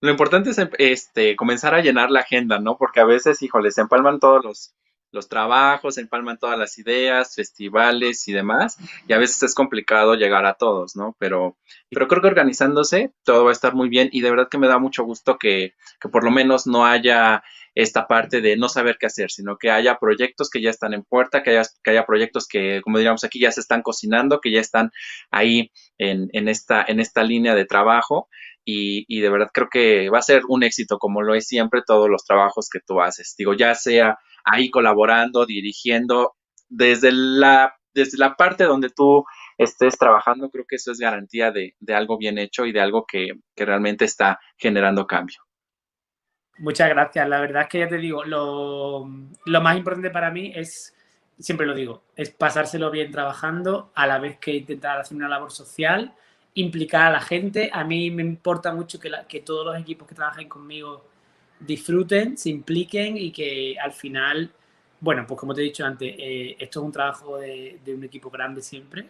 Lo 0.00 0.10
importante 0.10 0.50
es 0.50 0.58
este, 0.78 1.36
comenzar 1.36 1.74
a 1.74 1.80
llenar 1.80 2.10
la 2.10 2.20
agenda, 2.20 2.58
¿no? 2.58 2.76
Porque 2.76 3.00
a 3.00 3.04
veces, 3.04 3.42
híjole, 3.42 3.70
se 3.70 3.80
empalman 3.80 4.20
todos 4.20 4.44
los, 4.44 4.74
los 5.10 5.28
trabajos, 5.28 5.94
se 5.94 6.02
empalman 6.02 6.38
todas 6.38 6.58
las 6.58 6.78
ideas, 6.78 7.34
festivales 7.34 8.28
y 8.28 8.32
demás, 8.32 8.78
y 9.06 9.12
a 9.12 9.18
veces 9.18 9.42
es 9.42 9.54
complicado 9.54 10.14
llegar 10.14 10.46
a 10.46 10.54
todos, 10.54 10.96
¿no? 10.96 11.16
Pero, 11.18 11.56
pero 11.90 12.08
creo 12.08 12.22
que 12.22 12.28
organizándose 12.28 13.12
todo 13.24 13.44
va 13.44 13.50
a 13.50 13.52
estar 13.52 13.74
muy 13.74 13.88
bien 13.88 14.08
y 14.12 14.20
de 14.20 14.30
verdad 14.30 14.48
que 14.48 14.58
me 14.58 14.68
da 14.68 14.78
mucho 14.78 15.04
gusto 15.04 15.38
que, 15.38 15.74
que 16.00 16.08
por 16.08 16.24
lo 16.24 16.30
menos 16.30 16.66
no 16.66 16.84
haya 16.86 17.42
esta 17.78 18.08
parte 18.08 18.40
de 18.40 18.56
no 18.56 18.68
saber 18.68 18.96
qué 18.98 19.06
hacer, 19.06 19.30
sino 19.30 19.56
que 19.56 19.70
haya 19.70 19.98
proyectos 20.00 20.50
que 20.50 20.60
ya 20.60 20.68
están 20.68 20.94
en 20.94 21.04
puerta, 21.04 21.44
que 21.44 21.50
haya, 21.50 21.62
que 21.84 21.92
haya 21.92 22.04
proyectos 22.04 22.48
que, 22.48 22.80
como 22.82 22.98
diríamos 22.98 23.22
aquí, 23.22 23.38
ya 23.38 23.52
se 23.52 23.60
están 23.60 23.82
cocinando, 23.82 24.40
que 24.40 24.50
ya 24.50 24.60
están 24.60 24.90
ahí 25.30 25.70
en, 25.96 26.28
en 26.32 26.48
esta, 26.48 26.84
en 26.88 26.98
esta 26.98 27.22
línea 27.22 27.54
de 27.54 27.66
trabajo. 27.66 28.28
Y, 28.64 29.20
de 29.20 29.30
verdad 29.30 29.48
creo 29.54 29.68
que 29.70 30.10
va 30.10 30.18
a 30.18 30.22
ser 30.22 30.42
un 30.48 30.62
éxito, 30.64 30.98
como 30.98 31.22
lo 31.22 31.34
es 31.34 31.46
siempre 31.46 31.82
todos 31.86 32.10
los 32.10 32.24
trabajos 32.24 32.68
que 32.68 32.80
tú 32.84 33.00
haces. 33.00 33.34
Digo, 33.38 33.54
ya 33.54 33.74
sea 33.76 34.18
ahí 34.44 34.70
colaborando, 34.70 35.46
dirigiendo, 35.46 36.34
desde 36.68 37.12
la, 37.12 37.76
desde 37.94 38.18
la 38.18 38.34
parte 38.34 38.64
donde 38.64 38.90
tú 38.90 39.24
estés 39.56 39.96
trabajando, 39.96 40.50
creo 40.50 40.64
que 40.68 40.76
eso 40.76 40.90
es 40.90 40.98
garantía 40.98 41.52
de, 41.52 41.76
de 41.78 41.94
algo 41.94 42.18
bien 42.18 42.38
hecho 42.38 42.66
y 42.66 42.72
de 42.72 42.80
algo 42.80 43.06
que 43.06 43.30
realmente 43.56 44.04
está 44.04 44.40
generando 44.58 45.06
cambio. 45.06 45.47
Muchas 46.58 46.88
gracias. 46.88 47.28
La 47.28 47.40
verdad 47.40 47.62
es 47.62 47.68
que 47.68 47.78
ya 47.78 47.88
te 47.88 47.98
digo, 47.98 48.24
lo, 48.24 49.06
más 49.60 49.76
importante 49.76 50.10
para 50.10 50.30
mí 50.30 50.52
es, 50.54 50.94
siempre 51.38 51.66
lo 51.66 51.74
digo, 51.74 52.02
es 52.16 52.30
pasárselo 52.30 52.90
bien 52.90 53.12
trabajando 53.12 53.90
a 53.94 54.06
la 54.06 54.18
vez 54.18 54.38
que 54.38 54.56
intentar 54.56 54.98
hacer 54.98 55.16
una 55.16 55.28
labor 55.28 55.52
social, 55.52 56.12
implicar 56.54 57.06
a 57.06 57.10
la 57.10 57.20
gente. 57.20 57.70
A 57.72 57.84
mí 57.84 58.10
me 58.10 58.22
importa 58.22 58.72
mucho 58.72 58.98
que, 58.98 59.10
que 59.28 59.40
todos 59.40 59.66
los 59.66 59.78
equipos 59.78 60.08
que 60.08 60.14
trabajen 60.14 60.48
conmigo 60.48 61.04
disfruten, 61.60 62.36
se 62.36 62.50
impliquen 62.50 63.16
y 63.16 63.30
que 63.30 63.76
al 63.80 63.92
final, 63.92 64.50
bueno, 65.00 65.24
pues 65.26 65.38
como 65.38 65.54
te 65.54 65.60
he 65.60 65.64
dicho 65.64 65.84
antes, 65.84 66.14
eh, 66.18 66.56
esto 66.58 66.80
es 66.80 66.86
un 66.86 66.92
trabajo 66.92 67.38
de, 67.38 67.80
de, 67.84 67.94
un 67.94 68.04
equipo 68.04 68.30
grande 68.30 68.62
siempre 68.62 69.08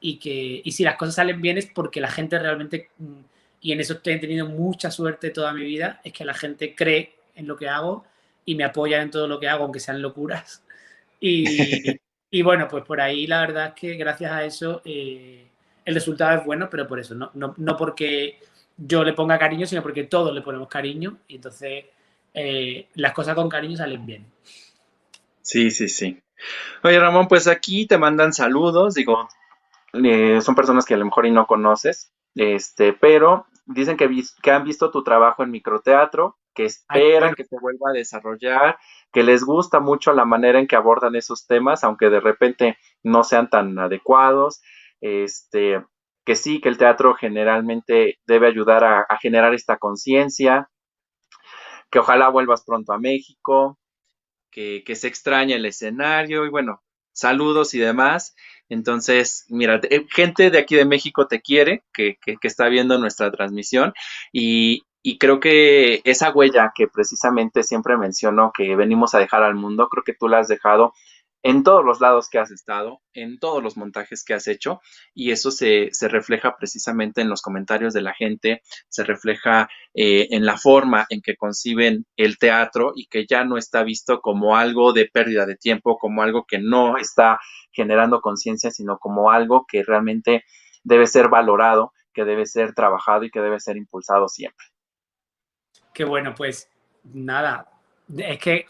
y 0.00 0.18
que 0.18 0.60
y 0.64 0.72
si 0.72 0.84
las 0.84 0.96
cosas 0.96 1.16
salen 1.16 1.40
bien 1.40 1.58
es 1.58 1.66
porque 1.66 2.00
la 2.00 2.10
gente 2.10 2.38
realmente 2.38 2.90
mm, 2.98 3.20
y 3.60 3.72
en 3.72 3.80
eso 3.80 4.00
he 4.04 4.18
tenido 4.18 4.46
mucha 4.46 4.90
suerte 4.90 5.30
toda 5.30 5.52
mi 5.52 5.64
vida, 5.64 6.00
es 6.04 6.12
que 6.12 6.24
la 6.24 6.34
gente 6.34 6.74
cree 6.74 7.14
en 7.34 7.46
lo 7.46 7.56
que 7.56 7.68
hago 7.68 8.04
y 8.44 8.54
me 8.54 8.64
apoya 8.64 9.02
en 9.02 9.10
todo 9.10 9.26
lo 9.26 9.38
que 9.38 9.48
hago, 9.48 9.64
aunque 9.64 9.80
sean 9.80 10.00
locuras. 10.00 10.62
Y, 11.20 11.44
y 12.30 12.42
bueno, 12.42 12.68
pues 12.68 12.84
por 12.84 13.00
ahí 13.00 13.26
la 13.26 13.40
verdad 13.40 13.68
es 13.68 13.74
que 13.74 13.94
gracias 13.94 14.32
a 14.32 14.44
eso 14.44 14.82
eh, 14.84 15.48
el 15.84 15.94
resultado 15.94 16.38
es 16.38 16.44
bueno, 16.44 16.68
pero 16.70 16.86
por 16.86 17.00
eso, 17.00 17.14
no, 17.14 17.30
no, 17.34 17.54
no, 17.56 17.76
porque 17.76 18.38
yo 18.76 19.02
le 19.04 19.14
ponga 19.14 19.38
cariño, 19.38 19.66
sino 19.66 19.82
porque 19.82 20.04
todos 20.04 20.34
le 20.34 20.42
ponemos 20.42 20.68
cariño 20.68 21.18
y 21.26 21.36
entonces 21.36 21.86
eh, 22.34 22.88
las 22.94 23.12
cosas 23.12 23.34
con 23.34 23.48
cariño 23.48 23.76
salen 23.76 24.04
bien. 24.04 24.26
Sí, 25.42 25.70
sí, 25.70 25.88
sí. 25.88 26.20
Oye, 26.82 27.00
Ramón, 27.00 27.26
pues 27.26 27.48
aquí 27.48 27.86
te 27.86 27.98
mandan 27.98 28.32
saludos, 28.32 28.94
digo, 28.94 29.28
eh, 29.94 30.40
son 30.42 30.54
personas 30.54 30.84
que 30.84 30.94
a 30.94 30.98
lo 30.98 31.06
mejor 31.06 31.26
y 31.26 31.30
no 31.30 31.46
conoces, 31.46 32.12
este, 32.34 32.92
pero 32.92 33.46
dicen 33.66 33.96
que, 33.96 34.08
que 34.42 34.50
han 34.50 34.64
visto 34.64 34.90
tu 34.90 35.02
trabajo 35.02 35.42
en 35.42 35.50
microteatro, 35.50 36.38
que 36.54 36.64
esperan 36.64 37.34
que 37.34 37.44
se 37.44 37.56
vuelva 37.60 37.90
a 37.90 37.92
desarrollar, 37.92 38.78
que 39.12 39.22
les 39.22 39.44
gusta 39.44 39.78
mucho 39.80 40.12
la 40.12 40.24
manera 40.24 40.58
en 40.58 40.66
que 40.66 40.76
abordan 40.76 41.14
esos 41.14 41.46
temas, 41.46 41.84
aunque 41.84 42.10
de 42.10 42.20
repente 42.20 42.78
no 43.02 43.22
sean 43.22 43.48
tan 43.48 43.78
adecuados, 43.78 44.60
este, 45.00 45.84
que 46.24 46.34
sí, 46.34 46.60
que 46.60 46.68
el 46.68 46.78
teatro 46.78 47.14
generalmente 47.14 48.18
debe 48.26 48.48
ayudar 48.48 48.84
a, 48.84 49.02
a 49.08 49.18
generar 49.18 49.54
esta 49.54 49.78
conciencia, 49.78 50.68
que 51.90 52.00
ojalá 52.00 52.28
vuelvas 52.28 52.64
pronto 52.64 52.92
a 52.92 52.98
México, 52.98 53.78
que, 54.50 54.82
que 54.84 54.96
se 54.96 55.08
extraña 55.08 55.56
el 55.56 55.66
escenario 55.66 56.44
y 56.44 56.50
bueno, 56.50 56.82
saludos 57.18 57.74
y 57.74 57.78
demás. 57.78 58.34
Entonces, 58.68 59.46
mira, 59.48 59.80
eh, 59.90 60.06
gente 60.10 60.50
de 60.50 60.58
aquí 60.58 60.76
de 60.76 60.84
México 60.84 61.26
te 61.26 61.40
quiere, 61.40 61.84
que, 61.92 62.18
está 62.42 62.68
viendo 62.68 62.98
nuestra 62.98 63.30
transmisión 63.30 63.92
y, 64.32 64.84
creo 65.18 65.40
que 65.40 66.02
esa 66.04 66.30
huella 66.30 66.72
que 66.74 66.86
precisamente 66.86 67.62
siempre 67.62 67.96
menciono 67.96 68.52
que 68.54 68.76
venimos 68.76 69.14
a 69.14 69.18
dejar 69.18 69.42
al 69.42 69.54
mundo, 69.54 69.88
creo 69.88 70.04
que 70.04 70.12
tú 70.12 70.28
la 70.28 70.40
has 70.40 70.48
dejado 70.48 70.92
en 71.48 71.62
todos 71.62 71.82
los 71.82 71.98
lados 72.02 72.28
que 72.28 72.38
has 72.38 72.50
estado, 72.50 73.00
en 73.14 73.38
todos 73.38 73.62
los 73.62 73.78
montajes 73.78 74.22
que 74.22 74.34
has 74.34 74.46
hecho, 74.48 74.82
y 75.14 75.30
eso 75.30 75.50
se, 75.50 75.88
refleja 76.02 76.54
precisamente 76.58 77.22
en 77.22 77.30
los 77.30 77.40
comentarios 77.40 77.94
de 77.94 78.02
la 78.02 78.12
gente, 78.12 78.60
se 78.90 79.02
refleja 79.02 79.66
eh, 79.94 80.28
en 80.30 80.44
la 80.44 80.58
forma 80.58 81.06
en 81.08 81.22
que 81.22 81.36
conciben 81.36 82.04
el 82.18 82.36
teatro 82.36 82.92
y 82.94 83.06
que 83.06 83.24
ya 83.26 83.44
no 83.44 83.56
está 83.56 83.82
visto 83.82 84.20
como 84.20 84.58
algo 84.58 84.92
de 84.92 85.06
pérdida 85.06 85.46
de 85.46 85.56
tiempo, 85.56 85.96
como 85.96 86.20
algo 86.20 86.44
que 86.46 86.58
no 86.58 86.98
está 86.98 87.40
generando 87.72 88.20
conciencia, 88.20 88.70
sino 88.70 88.98
como 88.98 89.30
algo 89.30 89.64
que 89.66 89.82
realmente 89.82 90.44
debe 90.84 91.06
ser 91.06 91.30
valorado, 91.30 91.92
que 92.12 92.26
debe 92.26 92.44
ser 92.44 92.74
trabajado 92.74 93.24
y 93.24 93.30
que 93.30 93.40
debe 93.40 93.58
ser 93.58 93.78
impulsado 93.78 94.28
siempre. 94.28 94.66
Qué 95.94 96.04
bueno, 96.04 96.34
pues 96.34 96.68
nada, 97.04 97.70
es 98.18 98.38
que 98.38 98.66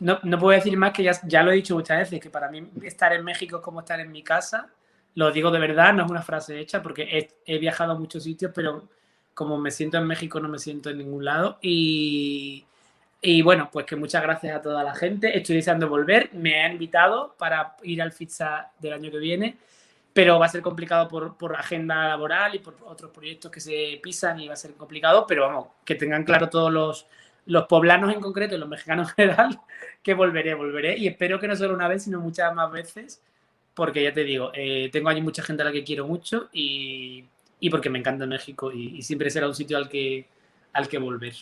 no, 0.00 0.20
puedo 0.38 0.56
decir 0.56 0.76
más 0.76 0.92
que 0.92 1.04
ya, 1.04 1.42
lo 1.42 1.52
he 1.52 1.56
dicho 1.56 1.74
muchas 1.74 1.98
veces, 1.98 2.20
que 2.20 2.30
para 2.30 2.50
mí 2.50 2.68
estar 2.82 3.12
en 3.12 3.24
México 3.24 3.58
es 3.58 3.62
como 3.62 3.80
estar 3.80 4.00
en 4.00 4.10
mi 4.10 4.22
casa. 4.22 4.68
Lo 5.14 5.30
digo 5.30 5.50
de 5.50 5.58
verdad, 5.58 5.92
no 5.94 6.04
es 6.04 6.10
una 6.10 6.22
frase 6.22 6.58
hecha, 6.58 6.82
porque 6.82 7.30
he, 7.44 7.58
viajado 7.58 7.92
a 7.92 7.98
muchos 7.98 8.24
sitios, 8.24 8.52
pero 8.54 8.88
como 9.34 9.58
me 9.58 9.70
siento 9.70 9.98
en 9.98 10.06
México, 10.06 10.40
no 10.40 10.48
me 10.48 10.58
siento 10.58 10.90
en 10.90 10.98
ningún 10.98 11.24
lado. 11.24 11.58
Y, 11.62 12.64
bueno, 13.42 13.68
pues 13.72 13.86
que 13.86 13.96
muchas 13.96 14.22
gracias 14.22 14.56
a 14.56 14.62
toda 14.62 14.82
la 14.82 14.94
gente. 14.94 15.36
Estoy 15.36 15.56
deseando 15.56 15.88
volver. 15.88 16.30
Me 16.34 16.62
han 16.62 16.72
invitado 16.72 17.34
para 17.38 17.76
ir 17.82 18.02
al 18.02 18.12
FITSA 18.12 18.72
del 18.78 18.94
año 18.94 19.10
que 19.10 19.18
viene, 19.18 19.56
pero 20.12 20.38
va 20.38 20.46
a 20.46 20.48
ser 20.48 20.62
complicado 20.62 21.08
por, 21.08 21.36
por, 21.36 21.54
agenda 21.56 22.08
laboral 22.08 22.54
y 22.54 22.58
por 22.58 22.76
otros 22.84 23.10
proyectos 23.12 23.50
que 23.50 23.60
se 23.60 24.00
pisan 24.02 24.40
y 24.40 24.48
va 24.48 24.54
a 24.54 24.56
ser 24.56 24.74
complicado, 24.74 25.24
pero 25.26 25.46
vamos, 25.46 25.68
que 25.84 25.94
tengan 25.94 26.24
claro 26.24 26.48
todos 26.48 26.72
los, 26.72 27.06
los 27.48 27.66
poblanos 27.66 28.12
en 28.12 28.20
concreto 28.20 28.54
y 28.54 28.58
los 28.58 28.68
mexicanos 28.68 29.08
en 29.08 29.14
general, 29.14 29.60
que 30.02 30.14
volveré, 30.14 30.54
volveré. 30.54 30.98
Y 30.98 31.08
espero 31.08 31.40
que 31.40 31.48
no 31.48 31.56
solo 31.56 31.74
una 31.74 31.88
vez, 31.88 32.04
sino 32.04 32.20
muchas 32.20 32.54
más 32.54 32.70
veces, 32.70 33.22
porque 33.74 34.02
ya 34.02 34.12
te 34.12 34.22
digo, 34.22 34.50
eh, 34.54 34.90
tengo 34.92 35.08
allí 35.08 35.22
mucha 35.22 35.42
gente 35.42 35.62
a 35.62 35.66
la 35.66 35.72
que 35.72 35.82
quiero 35.82 36.06
mucho 36.06 36.50
y, 36.52 37.24
porque 37.70 37.88
me 37.88 37.98
encanta 37.98 38.26
México 38.26 38.70
y, 38.70 39.00
siempre 39.02 39.30
será 39.30 39.48
un 39.48 39.54
sitio 39.54 39.78
al 39.78 39.88
que, 39.88 40.26
al 40.74 40.88
que 40.88 40.98
volver. 40.98 41.34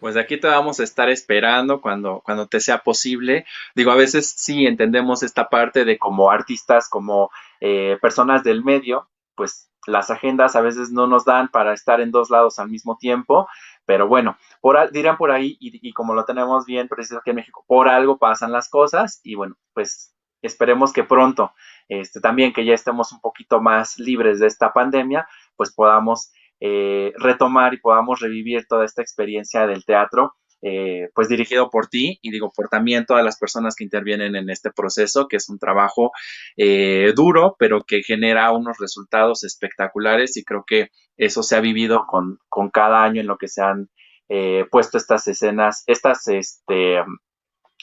Pues 0.00 0.16
aquí 0.16 0.38
te 0.38 0.46
vamos 0.46 0.80
a 0.80 0.84
estar 0.84 1.08
esperando 1.08 1.80
cuando, 1.80 2.20
cuando 2.20 2.46
te 2.46 2.60
sea 2.60 2.78
posible. 2.78 3.46
Digo, 3.74 3.90
a 3.90 3.96
veces 3.96 4.28
sí 4.36 4.66
entendemos 4.66 5.22
esta 5.22 5.48
parte 5.48 5.86
de 5.86 5.98
como 5.98 6.30
artistas, 6.30 6.90
como 6.90 7.30
eh, 7.60 7.96
personas 8.02 8.44
del 8.44 8.62
medio, 8.62 9.08
pues 9.34 9.70
las 9.86 10.10
agendas 10.10 10.54
a 10.54 10.60
veces 10.60 10.90
no 10.90 11.06
nos 11.06 11.24
dan 11.24 11.48
para 11.48 11.72
estar 11.72 12.00
en 12.02 12.10
dos 12.10 12.28
lados 12.28 12.58
al 12.58 12.68
mismo 12.68 12.98
tiempo, 12.98 13.48
pero 13.88 14.06
bueno, 14.06 14.36
por, 14.60 14.92
dirán 14.92 15.16
por 15.16 15.30
ahí, 15.30 15.56
y, 15.60 15.94
como 15.94 16.12
lo 16.12 16.26
tenemos 16.26 16.66
bien 16.66 16.88
preciso 16.88 17.20
aquí 17.20 17.30
en 17.30 17.36
México, 17.36 17.64
por 17.66 17.88
algo 17.88 18.18
pasan 18.18 18.52
las 18.52 18.68
cosas 18.68 19.22
y 19.24 19.34
bueno, 19.34 19.56
pues 19.72 20.14
esperemos 20.42 20.92
que 20.92 21.04
pronto, 21.04 21.54
este, 21.88 22.20
también 22.20 22.52
que 22.52 22.66
ya 22.66 22.74
estemos 22.74 23.12
un 23.12 23.20
poquito 23.22 23.62
más 23.62 23.98
libres 23.98 24.40
de 24.40 24.46
esta 24.46 24.74
pandemia, 24.74 25.26
pues 25.56 25.72
podamos 25.72 26.30
eh, 26.60 27.14
retomar 27.16 27.72
y 27.72 27.78
podamos 27.78 28.20
revivir 28.20 28.66
toda 28.68 28.84
esta 28.84 29.00
experiencia 29.00 29.66
del 29.66 29.86
teatro 29.86 30.34
eh, 30.62 31.08
pues 31.14 31.28
dirigido 31.28 31.70
por 31.70 31.86
ti 31.86 32.18
y 32.20 32.30
digo 32.30 32.50
por 32.54 32.68
también 32.68 33.06
todas 33.06 33.24
las 33.24 33.38
personas 33.38 33.76
que 33.76 33.84
intervienen 33.84 34.34
en 34.34 34.50
este 34.50 34.70
proceso, 34.70 35.28
que 35.28 35.36
es 35.36 35.48
un 35.48 35.58
trabajo 35.58 36.10
eh, 36.56 37.12
duro, 37.14 37.54
pero 37.58 37.82
que 37.82 38.02
genera 38.02 38.50
unos 38.50 38.78
resultados 38.78 39.44
espectaculares 39.44 40.36
y 40.36 40.44
creo 40.44 40.64
que 40.66 40.88
eso 41.16 41.42
se 41.42 41.56
ha 41.56 41.60
vivido 41.60 42.06
con, 42.06 42.38
cada 42.72 43.04
año 43.04 43.20
en 43.20 43.26
lo 43.26 43.38
que 43.38 43.48
se 43.48 43.62
han 43.62 43.88
eh, 44.28 44.66
puesto 44.70 44.98
estas 44.98 45.26
escenas, 45.28 45.84
estas, 45.86 46.26
este, 46.28 47.04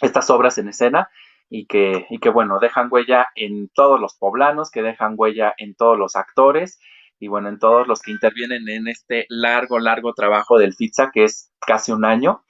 estas 0.01 0.29
obras 0.29 0.57
en 0.57 0.67
escena 0.67 1.09
y 1.49 1.67
que, 1.67 2.05
y 2.09 2.19
que 2.19 2.29
bueno, 2.29 2.59
dejan 2.59 2.89
huella 2.91 3.27
en 3.35 3.69
todos 3.69 3.99
los 3.99 4.15
poblanos, 4.15 4.69
que 4.69 4.81
dejan 4.81 5.15
huella 5.17 5.53
en 5.57 5.75
todos 5.75 5.97
los 5.97 6.15
actores 6.15 6.79
y 7.19 7.27
bueno, 7.27 7.49
en 7.49 7.59
todos 7.59 7.87
los 7.87 8.01
que 8.01 8.11
intervienen 8.11 8.67
en 8.67 8.87
este 8.87 9.25
largo, 9.29 9.79
largo 9.79 10.13
trabajo 10.13 10.57
del 10.57 10.73
FITSA, 10.73 11.11
que 11.13 11.23
es 11.23 11.51
casi 11.65 11.91
un 11.91 12.05
año. 12.05 12.43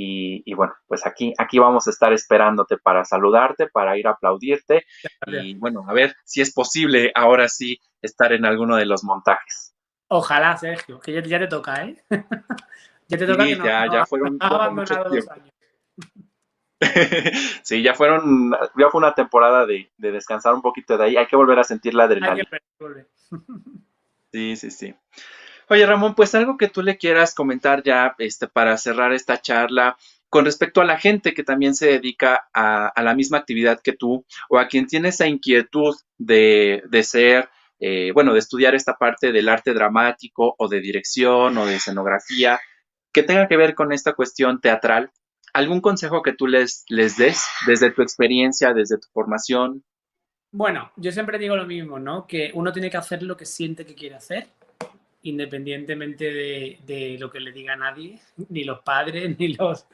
Y, 0.00 0.54
bueno, 0.54 0.74
pues 0.86 1.04
aquí, 1.06 1.34
aquí 1.38 1.58
vamos 1.58 1.88
a 1.88 1.90
estar 1.90 2.12
esperándote 2.12 2.78
para 2.78 3.04
saludarte, 3.04 3.66
para 3.66 3.98
ir 3.98 4.06
a 4.06 4.12
aplaudirte 4.12 4.86
y 5.26 5.56
bueno, 5.56 5.84
a 5.88 5.92
ver 5.92 6.14
si 6.24 6.40
es 6.40 6.52
posible 6.52 7.10
ahora 7.16 7.48
sí 7.48 7.80
estar 8.00 8.32
en 8.32 8.44
alguno 8.44 8.76
de 8.76 8.86
los 8.86 9.02
montajes. 9.02 9.74
Ojalá, 10.06 10.56
Sergio, 10.56 11.00
que 11.00 11.12
ya, 11.12 11.38
te 11.40 11.48
toca, 11.48 11.84
¿eh? 11.84 11.96
ya 13.08 13.18
te 13.18 13.26
toca 13.26 13.44
sí, 13.44 13.56
ya, 13.56 13.92
ya 13.92 14.06
fueron 14.06 14.38
abandonado 14.40 15.10
dos 15.10 15.28
años. 15.30 15.52
sí, 17.62 17.82
ya 17.82 17.94
fueron, 17.94 18.52
ya 18.52 18.90
fue 18.90 19.00
una 19.00 19.14
temporada 19.14 19.66
de, 19.66 19.90
de, 19.96 20.12
descansar 20.12 20.54
un 20.54 20.62
poquito 20.62 20.96
de 20.96 21.04
ahí. 21.06 21.16
Hay 21.16 21.26
que 21.26 21.34
volver 21.34 21.58
a 21.58 21.64
sentir 21.64 21.94
la 21.94 22.04
adrenalina. 22.04 22.48
sí, 24.32 24.54
sí, 24.54 24.70
sí. 24.70 24.94
Oye, 25.70 25.84
Ramón, 25.84 26.14
pues 26.14 26.34
algo 26.34 26.56
que 26.56 26.68
tú 26.68 26.82
le 26.82 26.96
quieras 26.96 27.34
comentar 27.34 27.82
ya 27.82 28.14
este, 28.18 28.48
para 28.48 28.78
cerrar 28.78 29.12
esta 29.12 29.40
charla 29.42 29.98
con 30.30 30.46
respecto 30.46 30.80
a 30.80 30.84
la 30.84 30.98
gente 30.98 31.34
que 31.34 31.44
también 31.44 31.74
se 31.74 31.86
dedica 31.86 32.48
a, 32.54 32.92
la 33.02 33.14
misma 33.14 33.38
actividad 33.38 33.80
que 33.82 33.92
tú 33.92 34.24
o 34.48 34.58
a 34.58 34.66
quien 34.66 34.86
tiene 34.86 35.08
esa 35.08 35.26
inquietud 35.26 35.94
de, 36.16 36.82
ser, 37.02 37.50
eh, 37.80 38.12
bueno, 38.12 38.32
de 38.32 38.38
estudiar 38.38 38.74
esta 38.74 38.96
parte 38.96 39.30
del 39.30 39.48
arte 39.48 39.74
dramático 39.74 40.54
o 40.56 40.68
de 40.68 40.80
dirección 40.80 41.58
o 41.58 41.66
de 41.66 41.76
escenografía 41.76 42.58
que 43.12 43.22
tenga 43.22 43.46
que 43.46 43.56
ver 43.56 43.74
con 43.74 43.92
esta 43.92 44.14
cuestión 44.14 44.60
teatral. 44.60 45.10
¿Algún 45.52 45.80
consejo 45.80 46.22
que 46.22 46.32
tú 46.32 46.46
les, 46.46 46.84
les 46.88 47.16
des 47.16 47.44
desde 47.66 47.90
tu 47.90 48.00
experiencia, 48.02 48.72
desde 48.72 48.98
tu 48.98 49.08
formación? 49.12 49.82
Bueno, 50.50 50.92
yo 50.96 51.12
siempre 51.12 51.38
digo 51.38 51.56
lo 51.56 51.66
mismo, 51.66 51.98
¿no? 51.98 52.26
Que 52.26 52.52
uno 52.54 52.72
tiene 52.72 52.90
que 52.90 52.96
hacer 52.96 53.22
lo 53.22 53.36
que 53.36 53.44
siente 53.44 53.84
que 53.84 53.94
quiere 53.94 54.14
hacer 54.14 54.48
independientemente 55.22 56.32
de, 56.86 57.16
lo 57.18 57.30
que 57.30 57.40
le 57.40 57.52
diga 57.52 57.76
nadie, 57.76 58.18
ni 58.48 58.64
los 58.64 58.80
padres, 58.80 59.36
ni 59.38 59.54
los 59.54 59.86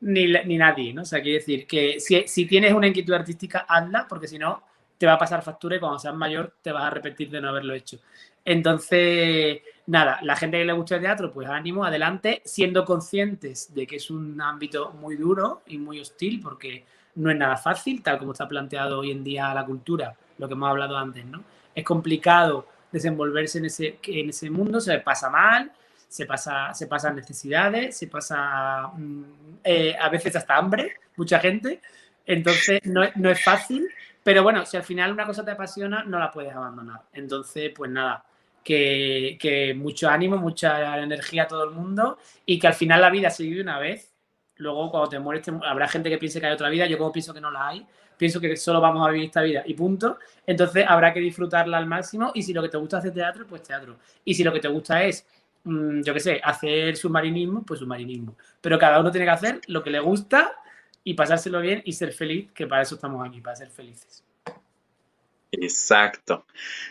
ni, 0.00 0.26
ni 0.26 0.56
nadie, 0.56 0.92
¿no? 0.94 1.02
O 1.02 1.04
sea, 1.04 1.20
quiere 1.20 1.38
decir 1.38 1.66
que 1.66 2.00
si, 2.00 2.26
si, 2.26 2.46
tienes 2.46 2.72
una 2.72 2.86
inquietud 2.86 3.12
artística, 3.12 3.66
hazla, 3.68 4.06
porque 4.08 4.26
si 4.26 4.38
no, 4.38 4.62
te 4.96 5.06
va 5.06 5.14
a 5.14 5.18
pasar 5.18 5.42
factura 5.42 5.76
y 5.76 5.80
cuando 5.80 5.98
seas 5.98 6.14
mayor 6.14 6.54
te 6.62 6.72
vas 6.72 6.84
a 6.84 6.88
arrepentir 6.88 7.30
de 7.30 7.40
no 7.40 7.48
haberlo 7.48 7.74
hecho. 7.74 7.98
Entonces, 8.44 9.60
nada, 9.86 10.18
la 10.22 10.36
gente 10.36 10.58
que 10.58 10.64
le 10.64 10.72
gusta 10.72 10.96
el 10.96 11.02
teatro, 11.02 11.32
pues 11.32 11.48
ánimo, 11.48 11.84
adelante, 11.84 12.42
siendo 12.44 12.84
conscientes 12.84 13.74
de 13.74 13.86
que 13.86 13.96
es 13.96 14.10
un 14.10 14.40
ámbito 14.40 14.92
muy 14.92 15.16
duro 15.16 15.62
y 15.66 15.78
muy 15.78 16.00
hostil, 16.00 16.40
porque 16.40 16.84
no 17.16 17.30
es 17.30 17.36
nada 17.36 17.56
fácil, 17.56 18.02
tal 18.02 18.18
como 18.18 18.32
está 18.32 18.48
planteado 18.48 19.00
hoy 19.00 19.10
en 19.10 19.24
día 19.24 19.52
la 19.52 19.64
cultura, 19.64 20.14
lo 20.38 20.48
que 20.48 20.54
hemos 20.54 20.70
hablado 20.70 20.96
antes, 20.96 21.24
¿no? 21.24 21.42
Es 21.74 21.84
complicado 21.84 22.66
desenvolverse 22.90 23.58
en 23.58 23.66
ese, 23.66 23.98
en 24.02 24.30
ese 24.30 24.50
mundo, 24.50 24.80
se 24.80 24.98
pasa 24.98 25.30
mal, 25.30 25.72
se 26.08 26.26
pasa, 26.26 26.74
se 26.74 26.86
pasan 26.86 27.16
necesidades, 27.16 27.96
se 27.96 28.08
pasa 28.08 28.88
mm, 28.88 29.22
eh, 29.62 29.96
a 29.98 30.08
veces 30.08 30.34
hasta 30.36 30.56
hambre, 30.56 30.94
mucha 31.16 31.38
gente. 31.38 31.80
Entonces 32.26 32.80
no, 32.84 33.02
no, 33.16 33.30
es 33.30 33.42
fácil, 33.42 33.88
pero 34.22 34.42
bueno, 34.42 34.66
si 34.66 34.76
al 34.76 34.82
final 34.82 35.12
una 35.12 35.26
cosa 35.26 35.44
te 35.44 35.52
apasiona, 35.52 36.04
no 36.04 36.18
la 36.18 36.30
puedes 36.30 36.52
abandonar. 36.52 37.02
Entonces, 37.12 37.72
pues 37.74 37.90
nada, 37.90 38.24
que, 38.62 39.38
que 39.40 39.74
mucho 39.74 40.08
ánimo, 40.08 40.36
mucha 40.36 40.98
energía 40.98 41.44
a 41.44 41.48
todo 41.48 41.64
el 41.64 41.70
mundo 41.70 42.18
y 42.44 42.58
que 42.58 42.66
al 42.66 42.74
final 42.74 43.00
la 43.00 43.10
vida 43.10 43.30
se 43.30 43.44
vive 43.44 43.62
una 43.62 43.78
vez. 43.78 44.12
Luego, 44.56 44.90
cuando 44.90 45.08
te 45.08 45.18
mueres, 45.18 45.46
habrá 45.64 45.88
gente 45.88 46.10
que 46.10 46.18
piense 46.18 46.40
que 46.40 46.46
hay 46.46 46.52
otra 46.52 46.68
vida. 46.68 46.86
Yo 46.86 46.98
como 46.98 47.12
pienso 47.12 47.32
que 47.32 47.40
no 47.40 47.50
la 47.50 47.68
hay, 47.68 47.86
pienso 48.20 48.38
que 48.38 48.54
solo 48.54 48.82
vamos 48.82 49.08
a 49.08 49.10
vivir 49.10 49.28
esta 49.28 49.40
vida 49.40 49.62
y 49.64 49.72
punto. 49.72 50.18
Entonces 50.46 50.84
habrá 50.86 51.14
que 51.14 51.20
disfrutarla 51.20 51.78
al 51.78 51.86
máximo 51.86 52.32
y 52.34 52.42
si 52.42 52.52
lo 52.52 52.60
que 52.60 52.68
te 52.68 52.76
gusta 52.76 52.98
es 52.98 53.04
hacer 53.04 53.14
teatro, 53.14 53.46
pues 53.46 53.62
teatro. 53.62 53.96
Y 54.26 54.34
si 54.34 54.44
lo 54.44 54.52
que 54.52 54.60
te 54.60 54.68
gusta 54.68 55.02
es, 55.02 55.26
mm, 55.64 56.02
yo 56.02 56.12
qué 56.12 56.20
sé, 56.20 56.40
hacer 56.44 56.98
submarinismo, 56.98 57.62
pues 57.62 57.80
submarinismo. 57.80 58.36
Pero 58.60 58.78
cada 58.78 59.00
uno 59.00 59.10
tiene 59.10 59.24
que 59.24 59.30
hacer 59.30 59.60
lo 59.68 59.82
que 59.82 59.88
le 59.88 60.00
gusta 60.00 60.52
y 61.02 61.14
pasárselo 61.14 61.62
bien 61.62 61.80
y 61.86 61.94
ser 61.94 62.12
feliz, 62.12 62.52
que 62.52 62.66
para 62.66 62.82
eso 62.82 62.96
estamos 62.96 63.26
aquí, 63.26 63.40
para 63.40 63.56
ser 63.56 63.70
felices. 63.70 64.22
Exacto. 65.52 66.46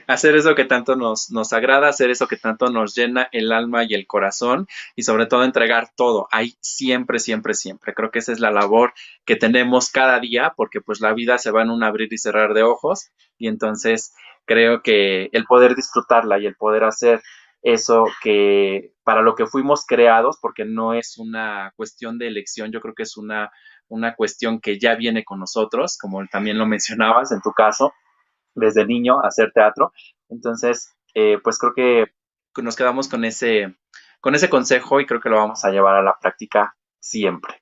Hacer 0.05 0.35
eso 0.35 0.53
que 0.53 0.65
tanto 0.65 0.95
nos, 0.97 1.31
nos 1.31 1.53
agrada, 1.53 1.87
hacer 1.87 2.09
eso 2.09 2.27
que 2.27 2.35
tanto 2.35 2.69
nos 2.69 2.93
llena 2.93 3.29
el 3.31 3.53
alma 3.53 3.85
y 3.85 3.93
el 3.93 4.05
corazón 4.05 4.67
y 4.95 5.03
sobre 5.03 5.27
todo 5.27 5.43
entregar 5.45 5.89
todo. 5.95 6.27
Ahí 6.31 6.55
siempre, 6.59 7.19
siempre, 7.19 7.53
siempre. 7.53 7.93
Creo 7.93 8.11
que 8.11 8.19
esa 8.19 8.33
es 8.33 8.39
la 8.41 8.51
labor 8.51 8.93
que 9.25 9.37
tenemos 9.37 9.91
cada 9.91 10.19
día 10.19 10.53
porque 10.57 10.81
pues 10.81 10.99
la 10.99 11.13
vida 11.13 11.37
se 11.37 11.51
va 11.51 11.61
en 11.61 11.69
un 11.69 11.83
abrir 11.83 12.11
y 12.11 12.17
cerrar 12.17 12.53
de 12.53 12.63
ojos 12.63 13.11
y 13.37 13.47
entonces 13.47 14.13
creo 14.45 14.81
que 14.81 15.29
el 15.31 15.45
poder 15.45 15.75
disfrutarla 15.75 16.37
y 16.39 16.45
el 16.45 16.55
poder 16.55 16.83
hacer 16.83 17.21
eso 17.61 18.05
que 18.21 18.91
para 19.03 19.21
lo 19.21 19.35
que 19.35 19.45
fuimos 19.47 19.85
creados, 19.85 20.37
porque 20.41 20.65
no 20.65 20.93
es 20.93 21.17
una 21.17 21.73
cuestión 21.75 22.17
de 22.17 22.27
elección, 22.27 22.71
yo 22.71 22.79
creo 22.79 22.93
que 22.93 23.03
es 23.03 23.17
una, 23.17 23.51
una 23.87 24.15
cuestión 24.15 24.59
que 24.61 24.79
ya 24.79 24.95
viene 24.95 25.23
con 25.25 25.39
nosotros, 25.39 25.97
como 25.97 26.25
también 26.27 26.57
lo 26.57 26.65
mencionabas 26.65 27.31
en 27.31 27.41
tu 27.41 27.51
caso, 27.51 27.93
desde 28.55 28.85
niño 28.85 29.23
hacer 29.23 29.51
teatro. 29.53 29.93
Entonces, 30.29 30.95
eh, 31.13 31.39
pues 31.43 31.57
creo 31.57 31.73
que 31.73 32.13
nos 32.61 32.75
quedamos 32.75 33.07
con 33.07 33.25
ese, 33.25 33.75
con 34.21 34.35
ese 34.35 34.49
consejo 34.49 34.99
y 34.99 35.05
creo 35.05 35.21
que 35.21 35.29
lo 35.29 35.37
vamos 35.37 35.63
a 35.65 35.71
llevar 35.71 35.95
a 35.95 36.03
la 36.03 36.17
práctica 36.19 36.75
siempre. 36.99 37.61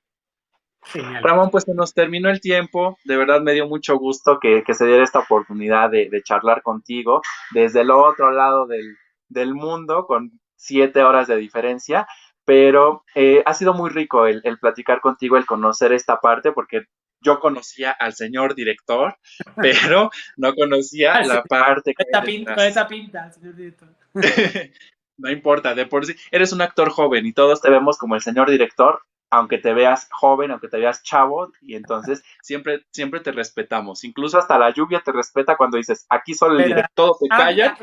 Ramón, 1.22 1.50
pues 1.50 1.64
se 1.64 1.74
nos 1.74 1.92
terminó 1.92 2.30
el 2.30 2.40
tiempo. 2.40 2.98
De 3.04 3.16
verdad 3.16 3.40
me 3.40 3.52
dio 3.52 3.66
mucho 3.66 3.98
gusto 3.98 4.38
que, 4.40 4.62
se 4.72 4.86
diera 4.86 5.04
esta 5.04 5.20
oportunidad 5.20 5.90
de, 5.90 6.22
charlar 6.24 6.62
contigo 6.62 7.20
desde 7.52 7.82
el 7.82 7.90
otro 7.90 8.30
lado 8.30 8.66
del, 8.66 9.54
mundo, 9.54 10.06
con 10.06 10.40
siete 10.56 11.02
horas 11.02 11.28
de 11.28 11.36
diferencia. 11.36 12.06
Pero 12.44 13.04
eh, 13.14 13.42
ha 13.44 13.52
sido 13.52 13.74
muy 13.74 13.90
rico 13.90 14.26
el, 14.26 14.42
platicar 14.58 15.00
contigo, 15.00 15.36
el 15.36 15.44
conocer 15.44 15.92
esta 15.92 16.20
parte, 16.20 16.52
porque 16.52 16.86
yo 17.20 17.40
conocía 17.40 17.90
al 17.90 18.14
señor 18.14 18.54
director, 18.54 19.16
pero 19.56 20.10
no 20.36 20.54
conocía 20.54 21.20
la 21.22 21.42
parte. 21.42 21.94
Esa 21.96 22.22
pinta, 22.22 22.54
con 22.54 22.64
esa 22.64 22.86
pinta, 22.86 23.32
señor 23.32 23.56
director. 23.56 23.88
no 25.18 25.30
importa, 25.30 25.74
de 25.74 25.86
por 25.86 26.06
sí, 26.06 26.14
eres 26.30 26.52
un 26.52 26.62
actor 26.62 26.90
joven 26.90 27.26
y 27.26 27.32
todos 27.32 27.60
te 27.60 27.70
vemos 27.70 27.98
como 27.98 28.14
el 28.14 28.22
señor 28.22 28.50
director, 28.50 29.02
aunque 29.30 29.58
te 29.58 29.74
veas 29.74 30.08
joven, 30.10 30.50
aunque 30.50 30.68
te 30.68 30.78
veas 30.78 31.02
chavo, 31.02 31.52
y 31.60 31.74
entonces 31.74 32.22
siempre, 32.42 32.86
siempre 32.90 33.20
te 33.20 33.32
respetamos. 33.32 34.04
Incluso 34.04 34.38
hasta 34.38 34.58
la 34.58 34.70
lluvia 34.70 35.02
te 35.04 35.12
respeta 35.12 35.56
cuando 35.56 35.76
dices, 35.76 36.06
aquí 36.08 36.34
solo 36.34 36.58
el 36.58 36.66
director, 36.66 37.16
te 37.18 37.26
ah, 37.30 37.36
calla. 37.36 37.78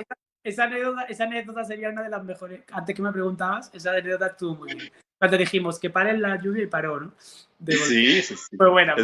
Esa, 0.46 0.66
anécdota, 0.66 1.02
esa 1.10 1.24
anécdota 1.24 1.64
sería 1.66 1.90
una 1.90 2.04
de 2.04 2.10
las 2.10 2.24
mejores. 2.24 2.62
Antes 2.72 2.96
que 2.96 3.02
me 3.02 3.12
preguntabas, 3.12 3.72
esa 3.74 3.90
anécdota 3.90 4.28
estuvo 4.28 4.56
muy 4.56 4.76
bien. 4.76 4.92
Cuando 5.18 5.38
dijimos 5.38 5.80
que 5.80 5.90
pare 5.90 6.16
la 6.16 6.40
lluvia 6.40 6.64
y 6.64 6.68
paró, 6.68 7.00
¿no? 7.00 7.14
sí, 7.18 8.22
sí, 8.22 8.36
sí. 8.38 8.56
Fue 8.56 8.70
buena. 8.70 8.96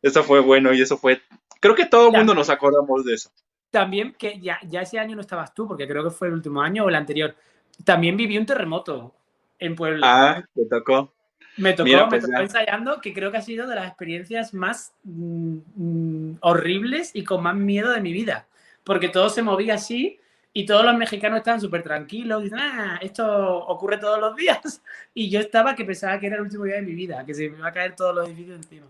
Eso 0.00 0.24
fue 0.24 0.40
bueno 0.40 0.72
y 0.72 0.80
eso 0.80 0.96
fue. 0.96 1.20
Creo 1.60 1.74
que 1.74 1.84
todo 1.84 2.08
el 2.08 2.16
mundo 2.16 2.34
nos 2.34 2.48
acordamos 2.48 3.04
de 3.04 3.14
eso. 3.14 3.30
También 3.70 4.14
que 4.14 4.40
ya, 4.40 4.58
ya 4.66 4.80
ese 4.80 4.98
año 4.98 5.16
no 5.16 5.20
estabas 5.20 5.52
tú, 5.52 5.68
porque 5.68 5.86
creo 5.86 6.02
que 6.02 6.10
fue 6.10 6.28
el 6.28 6.34
último 6.34 6.62
año 6.62 6.86
o 6.86 6.88
el 6.88 6.94
anterior. 6.94 7.36
También 7.84 8.16
viví 8.16 8.38
un 8.38 8.46
terremoto 8.46 9.14
en 9.58 9.76
Puebla. 9.76 10.06
Ah, 10.10 10.44
te 10.54 10.64
tocó. 10.64 11.12
Me 11.58 11.74
tocó, 11.74 11.90
me 11.90 12.06
pues 12.06 12.24
tocó 12.24 12.40
ensayando, 12.40 13.02
que 13.02 13.12
creo 13.12 13.30
que 13.30 13.36
ha 13.36 13.42
sido 13.42 13.66
de 13.66 13.74
las 13.74 13.86
experiencias 13.86 14.54
más 14.54 14.94
mm, 15.04 15.58
mm, 15.74 16.38
horribles 16.40 17.10
y 17.12 17.24
con 17.24 17.42
más 17.42 17.54
miedo 17.54 17.90
de 17.90 18.00
mi 18.00 18.14
vida. 18.14 18.46
Porque 18.82 19.10
todo 19.10 19.28
se 19.28 19.42
movía 19.42 19.74
así 19.74 20.18
y 20.58 20.66
todos 20.66 20.84
los 20.84 20.96
mexicanos 20.96 21.38
estaban 21.38 21.60
súper 21.60 21.84
tranquilos. 21.84 22.42
Dicen, 22.42 22.58
ah, 22.58 22.98
esto 23.00 23.58
ocurre 23.58 23.98
todos 23.98 24.18
los 24.18 24.34
días. 24.34 24.82
Y 25.14 25.30
yo 25.30 25.38
estaba 25.38 25.76
que 25.76 25.84
pensaba 25.84 26.18
que 26.18 26.26
era 26.26 26.36
el 26.36 26.42
último 26.42 26.64
día 26.64 26.76
de 26.76 26.82
mi 26.82 26.94
vida, 26.94 27.24
que 27.24 27.32
se 27.32 27.48
me 27.48 27.58
iba 27.58 27.68
a 27.68 27.72
caer 27.72 27.94
todos 27.94 28.14
los 28.14 28.26
edificios 28.26 28.56
encima. 28.56 28.86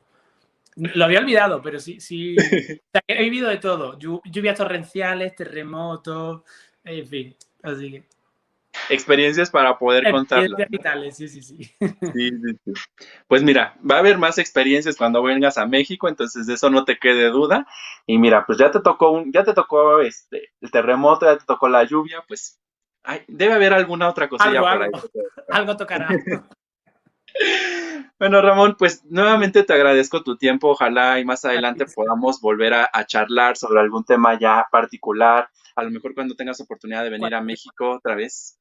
Lo 0.76 1.04
había 1.04 1.18
olvidado, 1.20 1.60
pero 1.60 1.78
sí, 1.78 2.00
sí. 2.00 2.36
he 3.06 3.22
vivido 3.22 3.50
de 3.50 3.58
todo. 3.58 3.98
Lluvias 3.98 4.56
torrenciales, 4.56 5.34
terremotos, 5.34 6.42
en 6.84 7.06
fin. 7.06 7.36
Así 7.62 7.90
que 7.90 8.04
experiencias 8.88 9.50
para 9.50 9.78
poder 9.78 10.10
contarlas. 10.10 10.68
Sí, 11.16 11.28
sí, 11.28 11.42
sí. 11.42 11.64
sí, 11.64 11.70
sí, 12.12 12.72
Pues 13.26 13.42
mira, 13.42 13.76
va 13.88 13.96
a 13.96 13.98
haber 13.98 14.18
más 14.18 14.38
experiencias 14.38 14.96
cuando 14.96 15.22
vengas 15.22 15.58
a 15.58 15.66
México, 15.66 16.08
entonces 16.08 16.46
de 16.46 16.54
eso 16.54 16.70
no 16.70 16.84
te 16.84 16.98
quede 16.98 17.30
duda. 17.30 17.66
Y 18.06 18.18
mira, 18.18 18.44
pues 18.46 18.58
ya 18.58 18.70
te 18.70 18.80
tocó 18.80 19.10
un, 19.10 19.32
ya 19.32 19.44
te 19.44 19.54
tocó 19.54 20.00
este 20.00 20.50
el 20.60 20.70
terremoto, 20.70 21.26
ya 21.26 21.38
te 21.38 21.44
tocó 21.44 21.68
la 21.68 21.84
lluvia, 21.84 22.24
pues 22.26 22.60
debe 23.26 23.54
haber 23.54 23.72
alguna 23.72 24.08
otra 24.08 24.28
cosilla 24.28 24.60
por 24.60 24.82
ahí. 24.82 24.90
Algo 25.48 25.76
tocará. 25.76 26.08
Bueno, 28.18 28.42
Ramón, 28.42 28.74
pues 28.76 29.04
nuevamente 29.04 29.62
te 29.62 29.72
agradezco 29.72 30.24
tu 30.24 30.36
tiempo. 30.36 30.70
Ojalá 30.70 31.20
y 31.20 31.24
más 31.24 31.44
adelante 31.44 31.86
podamos 31.86 32.40
volver 32.40 32.74
a, 32.74 32.90
charlar 33.06 33.56
sobre 33.56 33.80
algún 33.80 34.04
tema 34.04 34.36
ya 34.38 34.66
particular. 34.72 35.48
A 35.76 35.84
lo 35.84 35.90
mejor 35.90 36.14
cuando 36.14 36.34
tengas 36.34 36.60
oportunidad 36.60 37.04
de 37.04 37.10
venir 37.10 37.34
a 37.34 37.40
México 37.40 37.90
otra 37.90 38.16
vez 38.16 38.58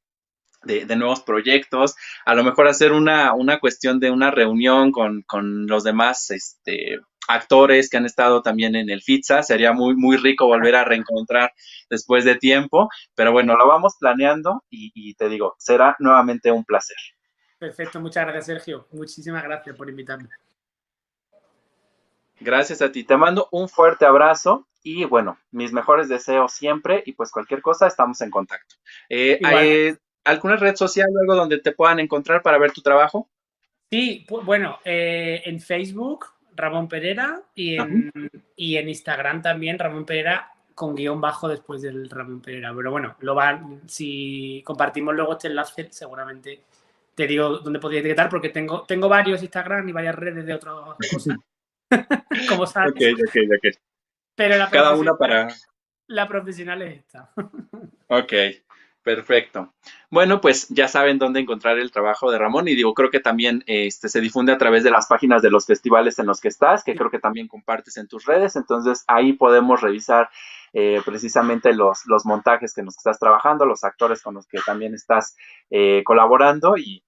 de, 0.63 0.95
nuevos 0.95 1.21
proyectos, 1.21 1.95
a 2.25 2.35
lo 2.35 2.43
mejor 2.43 2.67
hacer 2.67 2.91
una, 2.91 3.33
una 3.33 3.59
cuestión 3.59 3.99
de 3.99 4.11
una 4.11 4.31
reunión 4.31 4.91
con, 4.91 5.23
los 5.67 5.83
demás 5.83 6.29
este, 6.31 6.99
actores 7.27 7.89
que 7.89 7.97
han 7.97 8.05
estado 8.05 8.41
también 8.41 8.75
en 8.75 8.89
el 8.89 9.01
FITSA. 9.01 9.43
Sería 9.43 9.73
muy, 9.73 9.95
muy 9.95 10.17
rico 10.17 10.47
volver 10.47 10.75
a 10.75 10.83
reencontrar 10.83 11.53
después 11.89 12.25
de 12.25 12.35
tiempo, 12.35 12.89
pero 13.15 13.31
bueno, 13.31 13.55
lo 13.55 13.67
vamos 13.67 13.95
planeando 13.99 14.63
y, 14.69 15.13
te 15.15 15.29
digo, 15.29 15.55
será 15.57 15.95
nuevamente 15.99 16.51
un 16.51 16.65
placer. 16.65 16.97
Perfecto, 17.59 17.99
muchas 17.99 18.23
gracias 18.25 18.45
Sergio. 18.45 18.87
Muchísimas 18.91 19.43
gracias 19.43 19.75
por 19.75 19.89
invitarme. 19.89 20.29
Gracias 22.39 22.83
a 22.83 22.91
ti. 22.91 23.03
Te 23.03 23.17
mando 23.17 23.47
un 23.51 23.67
fuerte 23.67 24.05
abrazo 24.05 24.67
y 24.83 25.05
bueno, 25.05 25.39
mis 25.49 25.73
mejores 25.73 26.07
deseos 26.07 26.53
siempre 26.53 27.01
y 27.05 27.13
pues 27.13 27.31
cualquier 27.31 27.63
cosa 27.63 27.87
estamos 27.87 28.21
en 28.21 28.29
contacto. 28.29 28.75
Eh, 29.09 29.97
¿Alguna 30.27 30.57
red 30.57 30.75
social 30.75 31.07
o 31.13 31.19
algo 31.19 31.35
donde 31.35 31.59
te 31.59 31.71
puedan 31.71 31.99
encontrar 31.99 32.41
para 32.41 32.57
ver 32.57 32.71
tu 32.71 32.81
trabajo? 32.81 33.29
Sí, 33.89 34.25
bueno, 34.29 34.79
eh, 34.83 35.41
en 35.45 35.59
Facebook, 35.59 36.25
Ramón 36.55 36.87
Pereira, 36.87 37.41
y 37.55 37.77
en, 37.77 38.11
y 38.55 38.75
en 38.75 38.89
Instagram 38.89 39.41
también, 39.41 39.79
Ramón 39.79 40.05
Pereira, 40.05 40.51
con 40.75 40.93
guion 40.95 41.21
bajo 41.21 41.47
después 41.47 41.81
del 41.81 42.09
Ramón 42.09 42.41
Pereira. 42.41 42.73
Pero 42.75 42.91
bueno, 42.91 43.15
lo 43.21 43.33
van, 43.33 43.81
si 43.87 44.61
compartimos 44.65 45.15
luego 45.15 45.33
este 45.33 45.47
enlace, 45.47 45.87
seguramente 45.91 46.63
te 47.15 47.25
digo 47.25 47.57
dónde 47.57 47.79
podría 47.79 48.01
etiquetar, 48.01 48.29
porque 48.29 48.49
tengo, 48.49 48.83
tengo 48.83 49.09
varios 49.09 49.41
Instagram 49.41 49.89
y 49.89 49.91
varias 49.91 50.15
redes 50.15 50.45
de 50.45 50.53
otras 50.53 50.75
cosas. 51.11 51.37
Como 52.49 52.67
sabes. 52.67 52.91
Ok, 52.91 53.01
ok, 53.27 53.35
ok. 53.55 53.77
Pero 54.35 54.57
la 54.57 54.69
Cada 54.69 54.95
una 54.95 55.15
para. 55.15 55.47
La 56.07 56.27
profesional 56.27 56.81
es 56.83 56.99
esta. 56.99 57.31
ok. 58.07 58.33
Perfecto. 59.07 59.73
Bueno, 60.11 60.41
pues 60.41 60.67
ya 60.67 60.89
saben 60.89 61.17
dónde 61.17 61.39
encontrar 61.39 61.79
el 61.79 61.91
trabajo 61.91 62.29
de 62.29 62.37
Ramón 62.37 62.67
y 62.67 62.75
digo, 62.75 62.93
creo 62.93 63.09
que 63.09 63.21
también 63.21 63.63
este, 63.65 64.09
se 64.09 64.19
difunde 64.19 64.51
a 64.51 64.57
través 64.57 64.83
de 64.83 64.91
las 64.91 65.07
páginas 65.07 65.41
de 65.41 65.49
los 65.49 65.65
festivales 65.65 66.19
en 66.19 66.25
los 66.25 66.41
que 66.41 66.49
estás, 66.49 66.83
que 66.83 66.93
creo 66.93 67.09
que 67.09 67.17
también 67.17 67.47
compartes 67.47 67.95
en 67.95 68.09
tus 68.09 68.25
redes, 68.25 68.57
entonces 68.57 69.05
ahí 69.07 69.31
podemos 69.31 69.79
revisar 69.79 70.29
eh, 70.73 71.01
precisamente 71.05 71.71
los, 71.71 72.05
los 72.05 72.25
montajes 72.25 72.73
que 72.73 72.83
nos 72.83 72.97
estás 72.97 73.17
trabajando, 73.17 73.65
los 73.65 73.85
actores 73.85 74.21
con 74.21 74.33
los 74.33 74.45
que 74.45 74.59
también 74.59 74.93
estás 74.93 75.37
eh, 75.69 76.03
colaborando 76.03 76.75
y, 76.75 77.01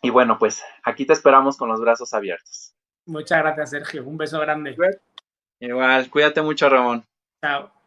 y 0.00 0.08
bueno, 0.08 0.38
pues 0.38 0.62
aquí 0.82 1.04
te 1.04 1.12
esperamos 1.12 1.58
con 1.58 1.68
los 1.68 1.78
brazos 1.78 2.14
abiertos. 2.14 2.74
Muchas 3.04 3.40
gracias, 3.40 3.68
Sergio. 3.68 4.02
Un 4.06 4.16
beso 4.16 4.40
grande. 4.40 4.74
Igual, 5.60 6.08
cuídate 6.08 6.40
mucho, 6.40 6.70
Ramón. 6.70 7.04
Chao. 7.42 7.83